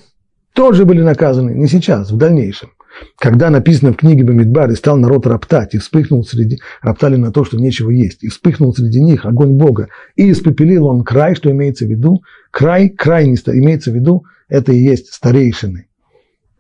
тоже 0.53 0.85
были 0.85 1.01
наказаны, 1.01 1.51
не 1.51 1.67
сейчас, 1.67 2.11
в 2.11 2.17
дальнейшем. 2.17 2.71
Когда 3.17 3.49
написано 3.49 3.93
в 3.93 3.97
книге 3.97 4.23
Бамидбар, 4.23 4.71
и 4.71 4.75
стал 4.75 4.97
народ 4.97 5.27
роптать, 5.27 5.73
и 5.75 5.77
вспыхнул 5.77 6.23
среди, 6.23 6.59
роптали 6.81 7.15
на 7.15 7.31
то, 7.31 7.43
что 7.43 7.57
нечего 7.57 7.89
есть, 7.89 8.23
и 8.23 8.29
вспыхнул 8.29 8.73
среди 8.73 9.01
них 9.01 9.25
огонь 9.25 9.53
Бога, 9.53 9.89
и 10.15 10.31
испепелил 10.31 10.87
он 10.87 11.03
край, 11.03 11.35
что 11.35 11.51
имеется 11.51 11.85
в 11.85 11.89
виду, 11.89 12.21
край, 12.51 12.89
край 12.89 13.25
имеется 13.25 13.91
в 13.91 13.95
виду, 13.95 14.25
это 14.49 14.71
и 14.71 14.79
есть 14.79 15.13
старейшины, 15.13 15.87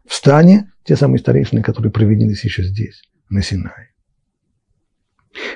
в 0.07 0.13
стане 0.13 0.71
те 0.83 0.95
самые 0.95 1.19
старейшины, 1.19 1.61
которые 1.61 1.91
проведились 1.91 2.43
еще 2.43 2.63
здесь, 2.63 3.01
на 3.29 3.41
Синае. 3.41 3.91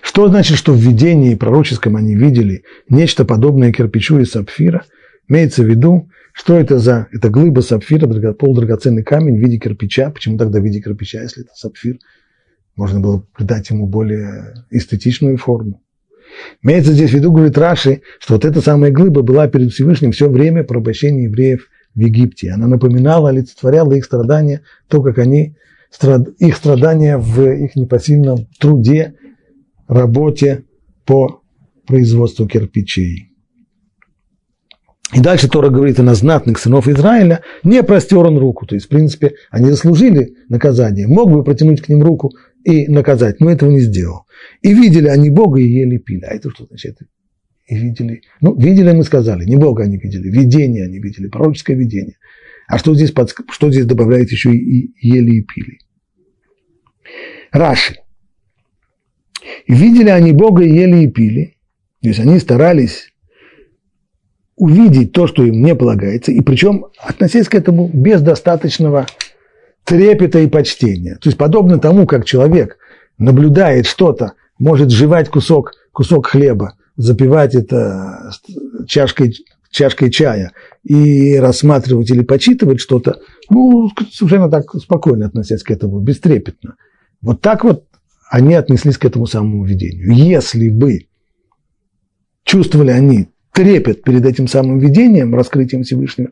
Что 0.02 0.30
значит, 0.30 0.58
что 0.58 0.74
в 0.74 0.78
видении 0.78 1.36
пророческом 1.36 1.96
они 1.96 2.16
видели 2.16 2.64
нечто 2.90 3.26
подобное 3.26 3.74
кирпичу 3.74 4.20
из 4.20 4.32
сапфира? 4.32 4.86
Имеется 5.28 5.64
в 5.64 5.66
виду, 5.66 6.10
что 6.36 6.60
это 6.60 6.80
за 6.80 7.08
это 7.14 7.30
глыба 7.30 7.62
сапфира, 7.62 8.08
полудрагоценный 8.34 9.04
камень 9.04 9.38
в 9.38 9.40
виде 9.40 9.58
кирпича. 9.58 10.12
Почему 10.12 10.38
тогда 10.38 10.60
в 10.60 10.64
виде 10.64 10.82
кирпича, 10.82 11.22
если 11.22 11.44
это 11.44 11.54
сапфир? 11.56 11.98
Можно 12.76 13.00
было 13.00 13.26
придать 13.36 13.70
ему 13.70 13.88
более 13.88 14.66
эстетичную 14.70 15.38
форму. 15.38 15.82
Имеется 16.62 16.92
здесь 16.92 17.12
в 17.12 17.14
виду, 17.14 17.32
говорит 17.32 17.58
Раши, 17.58 18.02
что 18.20 18.34
вот 18.34 18.44
эта 18.44 18.60
самая 18.60 18.92
глыба 18.92 19.22
была 19.22 19.48
перед 19.48 19.72
Всевышним 19.72 20.12
все 20.12 20.30
время 20.30 20.66
порабощения 20.66 21.24
евреев 21.24 21.70
в 21.96 22.00
Египте. 22.02 22.52
Она 22.52 22.68
напоминала, 22.68 23.30
олицетворяла 23.30 23.94
их 23.94 24.04
страдания, 24.04 24.62
то, 24.90 25.02
как 25.02 25.20
они, 25.20 25.56
их 26.40 26.56
страдания 26.58 27.18
в 27.18 27.42
их 27.50 27.78
непосильном 27.78 28.48
труде, 28.60 29.16
работе 29.88 30.66
по 31.06 31.42
производству 31.88 32.46
кирпичей. 32.46 33.35
И 35.14 35.20
дальше 35.20 35.48
Тора 35.48 35.70
говорит, 35.70 36.00
и 36.00 36.02
на 36.02 36.16
знатных 36.16 36.58
сынов 36.58 36.88
Израиля 36.88 37.42
не 37.64 37.84
простер 37.84 38.20
он 38.20 38.38
руку. 38.38 38.66
То 38.66 38.76
есть, 38.76 38.88
в 38.88 38.90
принципе, 38.90 39.36
они 39.52 39.70
заслужили 39.70 40.36
наказание. 40.50 41.08
Мог 41.08 41.32
бы 41.32 41.44
протянуть 41.44 41.82
к 41.82 41.90
ним 41.90 42.04
руку 42.04 42.32
и 42.64 42.88
наказать, 42.88 43.40
но 43.40 43.52
этого 43.52 43.70
не 43.70 43.80
сделал. 43.80 44.26
И 44.62 44.74
видели 44.74 45.08
они 45.08 45.30
Бога 45.30 45.60
и 45.60 45.68
ели 45.68 45.98
пили. 45.98 46.24
А 46.26 46.34
это 46.34 46.50
что 46.50 46.66
значит? 46.66 46.98
и 47.68 47.76
видели. 47.76 48.22
Ну, 48.42 48.56
видели 48.56 48.92
мы 48.92 49.04
сказали, 49.04 49.46
не 49.46 49.58
Бога 49.58 49.84
они 49.84 49.98
видели, 49.98 50.30
видение 50.30 50.86
они 50.86 51.00
видели, 51.00 51.28
пророческое 51.28 51.76
видение. 51.76 52.18
А 52.68 52.78
что 52.78 52.96
здесь, 52.96 53.12
под, 53.12 53.34
что 53.50 53.72
здесь 53.72 53.86
добавляет 53.86 54.32
еще 54.32 54.52
и, 54.52 54.86
и 54.86 55.08
ели 55.08 55.38
и 55.38 55.42
пили? 55.42 55.80
Раши. 57.52 57.96
Видели 59.68 60.10
они 60.10 60.32
Бога 60.32 60.64
и 60.64 60.74
ели 60.74 61.06
и 61.06 61.08
пили. 61.08 61.58
То 62.02 62.10
есть 62.10 62.20
они 62.20 62.40
старались 62.40 63.10
увидеть 64.56 65.12
то, 65.12 65.28
что 65.28 65.44
им 65.44 65.62
не 65.62 65.76
полагается, 65.76 66.32
и 66.32 66.42
причем 66.42 66.86
относясь 67.00 67.50
к 67.50 67.56
этому 67.56 67.90
без 67.94 68.22
достаточного 68.22 69.06
трепета 69.84 70.40
и 70.40 70.48
почтения. 70.48 71.16
То 71.16 71.30
есть 71.30 71.38
подобно 71.38 71.78
тому, 71.78 72.08
как 72.08 72.26
человек 72.26 72.78
наблюдает 73.18 73.86
что-то, 73.86 74.34
может 74.58 74.90
жевать 74.90 75.30
кусок, 75.30 75.74
кусок 75.92 76.28
хлеба, 76.28 76.76
запивать 76.96 77.56
это 77.56 78.32
чашкой, 78.88 79.36
чашкой 79.70 80.10
чая 80.10 80.54
и 80.84 81.36
рассматривать 81.38 82.10
или 82.10 82.24
почитывать 82.24 82.80
что-то, 82.80 83.20
ну, 83.50 83.90
совершенно 84.12 84.50
так 84.50 84.74
спокойно 84.76 85.26
относясь 85.26 85.64
к 85.64 85.72
этому, 85.72 86.00
бестрепетно. 86.00 86.76
Вот 87.22 87.42
так 87.42 87.64
вот 87.64 87.86
они 88.32 88.56
отнеслись 88.56 88.98
к 88.98 89.06
этому 89.06 89.28
самому 89.28 89.66
видению. 89.66 90.12
Если 90.14 90.70
бы 90.70 91.08
чувствовали 92.44 92.92
они 92.92 93.30
трепет 93.56 94.04
перед 94.04 94.26
этим 94.26 94.48
самым 94.48 94.80
видением, 94.80 95.34
раскрытием 95.34 95.84
Всевышнего, 95.84 96.32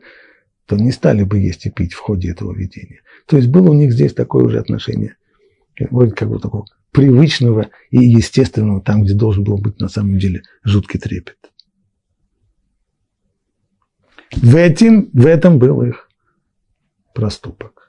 то 0.66 0.76
не 0.76 0.92
стали 0.92 1.24
бы 1.24 1.38
есть 1.38 1.64
и 1.64 1.70
пить 1.70 1.94
в 1.94 1.98
ходе 1.98 2.30
этого 2.30 2.54
видения. 2.54 3.00
То 3.26 3.38
есть 3.38 3.48
было 3.48 3.70
у 3.70 3.74
них 3.74 3.92
здесь 3.92 4.12
такое 4.12 4.44
уже 4.44 4.58
отношение, 4.58 5.16
вроде 5.90 6.12
как 6.12 6.28
бы 6.28 6.38
такого 6.38 6.66
привычного 6.92 7.70
и 7.90 7.98
естественного 7.98 8.82
там, 8.82 9.02
где 9.02 9.14
должен 9.14 9.42
был 9.42 9.56
быть 9.56 9.80
на 9.80 9.88
самом 9.88 10.18
деле 10.18 10.42
жуткий 10.62 11.00
трепет. 11.00 11.38
В, 14.30 14.54
этим, 14.56 15.08
в 15.14 15.26
этом 15.26 15.58
был 15.58 15.82
их 15.82 16.10
проступок. 17.14 17.88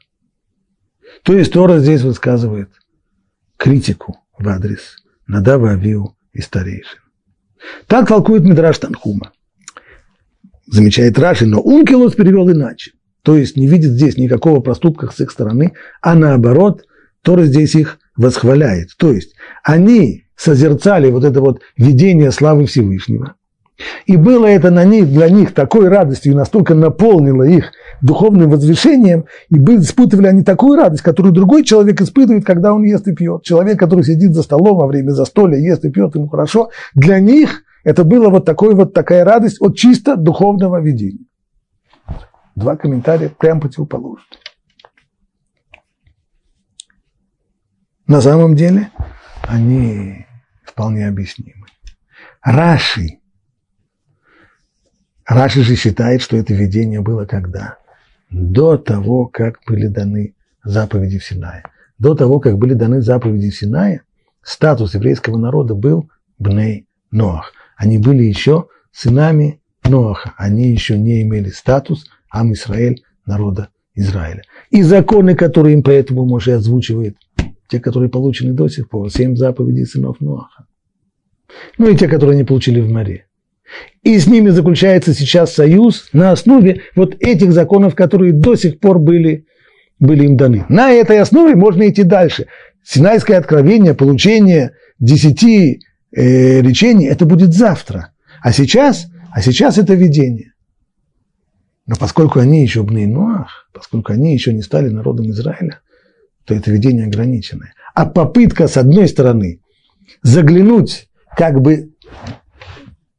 То 1.23 1.33
есть 1.33 1.51
Тора 1.51 1.79
здесь 1.79 2.01
высказывает 2.01 2.69
критику 3.57 4.17
в 4.37 4.47
адрес 4.47 4.97
Надава, 5.27 5.71
Авиу 5.71 6.15
и 6.31 6.41
старейшин. 6.41 7.04
Так 7.87 8.07
толкует 8.07 8.43
Мидраш 8.43 8.77
Танхума. 8.79 9.31
Замечает 10.67 11.19
Раши, 11.19 11.45
но 11.45 11.61
Ункилос 11.61 12.15
перевел 12.15 12.49
иначе. 12.51 12.91
То 13.21 13.35
есть 13.35 13.57
не 13.57 13.67
видит 13.67 13.91
здесь 13.91 14.17
никакого 14.17 14.59
проступка 14.59 15.09
с 15.11 15.19
их 15.19 15.31
стороны, 15.31 15.73
а 16.01 16.15
наоборот, 16.15 16.85
Тора 17.21 17.43
здесь 17.43 17.75
их 17.75 17.99
восхваляет. 18.15 18.89
То 18.97 19.11
есть 19.11 19.35
они 19.63 20.25
созерцали 20.35 21.09
вот 21.09 21.23
это 21.23 21.41
вот 21.41 21.61
видение 21.77 22.31
славы 22.31 22.65
Всевышнего. 22.65 23.35
И 24.05 24.15
было 24.15 24.45
это 24.45 24.71
на 24.71 24.85
них, 24.85 25.09
для 25.09 25.29
них 25.29 25.53
такой 25.53 25.89
радостью, 25.89 26.31
и 26.31 26.35
настолько 26.35 26.75
наполнило 26.75 27.43
их 27.43 27.71
духовным 28.01 28.49
возвышением, 28.49 29.25
и 29.49 29.57
испытывали 29.57 30.27
они 30.27 30.43
такую 30.43 30.77
радость, 30.77 31.01
которую 31.01 31.33
другой 31.33 31.63
человек 31.63 32.01
испытывает, 32.01 32.45
когда 32.45 32.73
он 32.73 32.83
ест 32.83 33.07
и 33.07 33.13
пьет. 33.13 33.43
Человек, 33.43 33.79
который 33.79 34.03
сидит 34.03 34.33
за 34.33 34.43
столом 34.43 34.77
во 34.77 34.87
время 34.87 35.11
застолья, 35.11 35.57
ест 35.57 35.83
и 35.83 35.91
пьет, 35.91 36.15
ему 36.15 36.27
хорошо, 36.27 36.69
для 36.93 37.19
них 37.19 37.63
это 37.83 38.03
было 38.03 38.29
вот, 38.29 38.45
такой, 38.45 38.75
вот 38.75 38.93
такая 38.93 39.25
радость 39.25 39.61
от 39.61 39.75
чисто 39.77 40.15
духовного 40.15 40.81
видения. 40.81 41.25
Два 42.55 42.77
комментария 42.77 43.29
прям 43.29 43.59
противоположные. 43.59 44.39
На 48.07 48.21
самом 48.21 48.55
деле 48.55 48.91
они 49.41 50.25
вполне 50.63 51.07
объяснимы. 51.07 51.65
Раши. 52.41 53.19
Раши 55.25 55.63
же 55.63 55.75
считает, 55.75 56.21
что 56.21 56.37
это 56.37 56.53
видение 56.53 57.01
было 57.01 57.25
когда? 57.25 57.77
До 58.29 58.77
того, 58.77 59.25
как 59.25 59.59
были 59.67 59.87
даны 59.87 60.35
заповеди 60.63 61.19
в 61.19 61.25
Синае. 61.25 61.63
До 61.97 62.13
того, 62.13 62.39
как 62.39 62.57
были 62.57 62.73
даны 62.73 63.01
заповеди 63.01 63.49
в 63.49 63.55
Синае, 63.55 64.01
статус 64.43 64.93
еврейского 64.93 65.37
народа 65.37 65.73
был 65.73 66.09
Бней 66.37 66.87
Ноах. 67.11 67.53
Они 67.75 67.97
были 67.97 68.23
еще 68.23 68.67
сынами 68.91 69.61
Ноаха. 69.83 70.33
Они 70.37 70.69
еще 70.69 70.97
не 70.97 71.23
имели 71.23 71.49
статус 71.49 72.05
Ам 72.29 72.53
Исраэль, 72.53 73.03
народа 73.25 73.69
Израиля. 73.95 74.43
И 74.69 74.83
законы, 74.83 75.35
которые 75.35 75.73
им 75.73 75.83
поэтому 75.83 76.25
Моше 76.25 76.53
озвучивает, 76.53 77.17
те, 77.67 77.79
которые 77.79 78.09
получены 78.09 78.53
до 78.53 78.67
сих 78.67 78.89
пор, 78.89 79.09
семь 79.09 79.35
заповедей 79.35 79.85
сынов 79.85 80.21
Ноаха. 80.21 80.67
Ну 81.77 81.89
и 81.89 81.97
те, 81.97 82.07
которые 82.07 82.35
они 82.35 82.43
получили 82.43 82.79
в 82.79 82.91
море. 82.91 83.25
И 84.03 84.19
с 84.19 84.27
ними 84.27 84.49
заключается 84.49 85.13
сейчас 85.13 85.53
союз 85.53 86.09
на 86.13 86.31
основе 86.31 86.81
вот 86.95 87.15
этих 87.19 87.51
законов, 87.51 87.95
которые 87.95 88.33
до 88.33 88.55
сих 88.55 88.79
пор 88.79 88.99
были, 88.99 89.45
были 89.99 90.25
им 90.25 90.37
даны. 90.37 90.65
На 90.69 90.91
этой 90.91 91.19
основе 91.19 91.55
можно 91.55 91.87
идти 91.89 92.03
дальше. 92.03 92.47
Синайское 92.83 93.37
откровение, 93.37 93.95
получение 93.95 94.73
десяти 94.99 95.81
э, 96.11 96.61
речений, 96.61 97.07
это 97.07 97.25
будет 97.25 97.53
завтра. 97.53 98.11
А 98.41 98.51
сейчас, 98.51 99.07
а 99.33 99.41
сейчас 99.41 99.77
это 99.77 99.95
видение. 99.95 100.53
Но 101.87 101.95
поскольку 101.95 102.39
они 102.39 102.61
еще 102.61 102.83
бны 102.83 103.07
Ноах, 103.07 103.69
поскольку 103.73 104.13
они 104.13 104.33
еще 104.33 104.53
не 104.53 104.61
стали 104.61 104.89
народом 104.89 105.29
Израиля, 105.31 105.79
то 106.45 106.53
это 106.53 106.71
видение 106.71 107.07
ограниченное. 107.07 107.73
А 107.93 108.05
попытка, 108.05 108.67
с 108.67 108.77
одной 108.77 109.07
стороны, 109.07 109.61
заглянуть 110.21 111.07
как 111.35 111.61
бы 111.61 111.89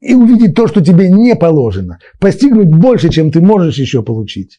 и 0.07 0.14
увидеть 0.14 0.54
то, 0.54 0.68
что 0.68 0.84
тебе 0.84 1.11
не 1.11 1.34
положено, 1.34 1.98
постигнуть 2.20 2.68
больше, 2.68 3.09
чем 3.09 3.30
ты 3.30 3.40
можешь 3.40 3.78
еще 3.78 4.02
получить, 4.02 4.59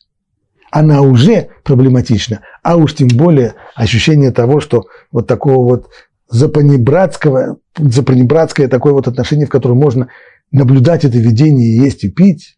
она 0.72 1.02
уже 1.02 1.50
проблематична. 1.64 2.42
А 2.64 2.76
уж 2.76 2.96
тем 2.96 3.08
более 3.08 3.56
ощущение 3.76 4.32
того, 4.32 4.60
что 4.60 4.86
вот 5.12 5.28
такого 5.28 5.64
вот 5.64 5.90
запанибратского, 6.30 7.58
запанибратское 7.78 8.68
такое 8.68 8.94
вот 8.94 9.08
отношение, 9.08 9.46
в 9.46 9.50
котором 9.50 9.78
можно 9.78 10.10
наблюдать 10.52 11.06
это 11.06 11.18
видение 11.18 11.78
есть 11.78 12.04
и 12.04 12.10
пить, 12.10 12.58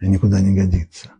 никуда 0.00 0.40
не 0.40 0.56
годится. 0.56 1.12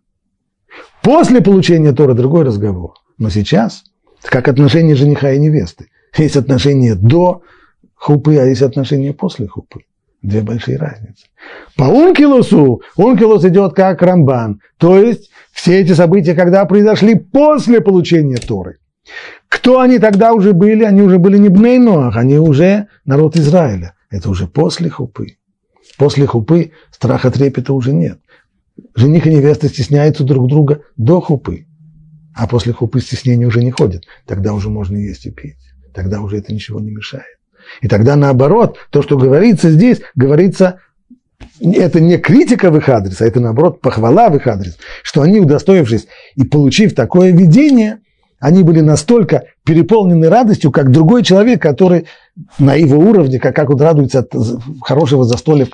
После 1.03 1.41
получения 1.41 1.93
Тора 1.93 2.15
другой 2.15 2.45
разговор. 2.45 2.95
Но 3.19 3.31
сейчас, 3.31 3.85
как 4.23 4.49
отношения 4.49 4.97
жениха 4.97 5.33
и 5.33 5.39
невесты, 5.39 5.89
есть 6.17 6.37
отношения 6.37 6.95
до 6.95 7.43
хупы, 7.95 8.37
а 8.37 8.45
есть 8.45 8.63
отношения 8.63 9.13
после 9.13 9.47
хупы. 9.47 9.81
Две 10.23 10.43
большие 10.43 10.79
разницы. 10.79 11.27
По 11.77 11.85
ункилусу, 11.85 12.83
ункилус 12.97 13.45
идет 13.45 13.75
как 13.75 14.03
рамбан. 14.03 14.61
То 14.77 14.99
есть 14.99 15.31
все 15.53 15.81
эти 15.81 15.93
события, 15.93 16.35
когда 16.35 16.65
произошли 16.65 17.15
после 17.15 17.81
получения 17.81 18.37
Торы. 18.37 18.79
Кто 19.49 19.81
они 19.81 19.99
тогда 19.99 20.33
уже 20.33 20.53
были? 20.53 20.85
Они 20.85 21.03
уже 21.03 21.19
были 21.19 21.39
не 21.39 21.49
Бней 21.49 21.79
Ноах, 21.79 22.17
они 22.17 22.39
уже 22.39 22.89
народ 23.05 23.37
Израиля. 23.37 23.95
Это 24.11 24.29
уже 24.29 24.47
после 24.47 24.91
хупы. 24.91 25.37
После 25.97 26.27
хупы 26.27 26.73
страха 26.91 27.31
трепета 27.31 27.73
уже 27.73 27.93
нет. 27.93 28.19
Жених 28.95 29.27
и 29.27 29.35
невеста 29.35 29.69
стесняются 29.69 30.25
друг 30.25 30.49
друга 30.49 30.83
до 30.97 31.21
хупы. 31.21 31.67
А 32.35 32.47
после 32.47 32.73
хупы 32.73 33.01
стеснения 33.01 33.47
уже 33.47 33.63
не 33.63 33.71
ходят. 33.71 34.05
Тогда 34.27 34.53
уже 34.53 34.69
можно 34.69 34.97
есть 34.97 35.27
и 35.27 35.31
пить. 35.31 35.59
Тогда 35.95 36.21
уже 36.21 36.39
это 36.39 36.53
ничего 36.53 36.81
не 36.81 36.91
мешает. 36.91 37.38
И 37.81 37.89
тогда 37.89 38.17
наоборот, 38.17 38.79
то, 38.91 39.03
что 39.03 39.17
говорится 39.17 39.71
здесь, 39.71 40.01
говорится, 40.15 40.81
это 41.61 42.01
не 42.01 42.19
критика 42.19 42.71
в 42.71 42.77
их 42.77 42.89
адрес, 42.89 43.21
а 43.21 43.27
это 43.27 43.41
наоборот 43.41 43.81
похвала 43.81 44.29
в 44.29 44.37
их 44.37 44.47
адрес, 44.47 44.79
что 45.03 45.23
они, 45.23 45.41
удостоившись 45.41 46.07
и 46.37 46.45
получив 46.45 46.95
такое 46.95 47.33
видение, 47.33 48.01
они 48.41 48.63
были 48.63 48.81
настолько 48.81 49.45
переполнены 49.65 50.29
радостью, 50.29 50.71
как 50.71 50.93
другой 50.93 51.25
человек, 51.25 51.61
который 51.61 52.07
на 52.59 52.75
его 52.75 52.97
уровне, 52.99 53.41
как, 53.41 53.57
как 53.57 53.71
он 53.71 53.81
радуется 53.81 54.21
от 54.21 54.33
хорошего 54.83 55.25
застолья, 55.25 55.67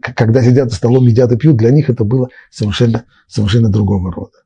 когда 0.00 0.42
сидят 0.42 0.70
за 0.70 0.76
столом, 0.76 1.06
едят 1.06 1.32
и 1.32 1.36
пьют, 1.36 1.56
для 1.56 1.70
них 1.70 1.90
это 1.90 2.04
было 2.04 2.28
совершенно, 2.50 3.04
совершенно 3.26 3.68
другого 3.68 4.12
рода. 4.12 4.36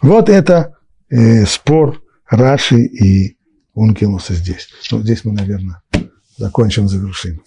Вот 0.00 0.30
это 0.30 0.76
э, 1.10 1.44
спор 1.44 2.00
Раши 2.28 2.80
и 2.80 3.36
Ункилуса 3.74 4.34
здесь. 4.34 4.68
Ну, 4.90 5.02
здесь 5.02 5.24
мы, 5.24 5.32
наверное, 5.32 5.82
закончим, 6.36 6.88
завершим. 6.88 7.42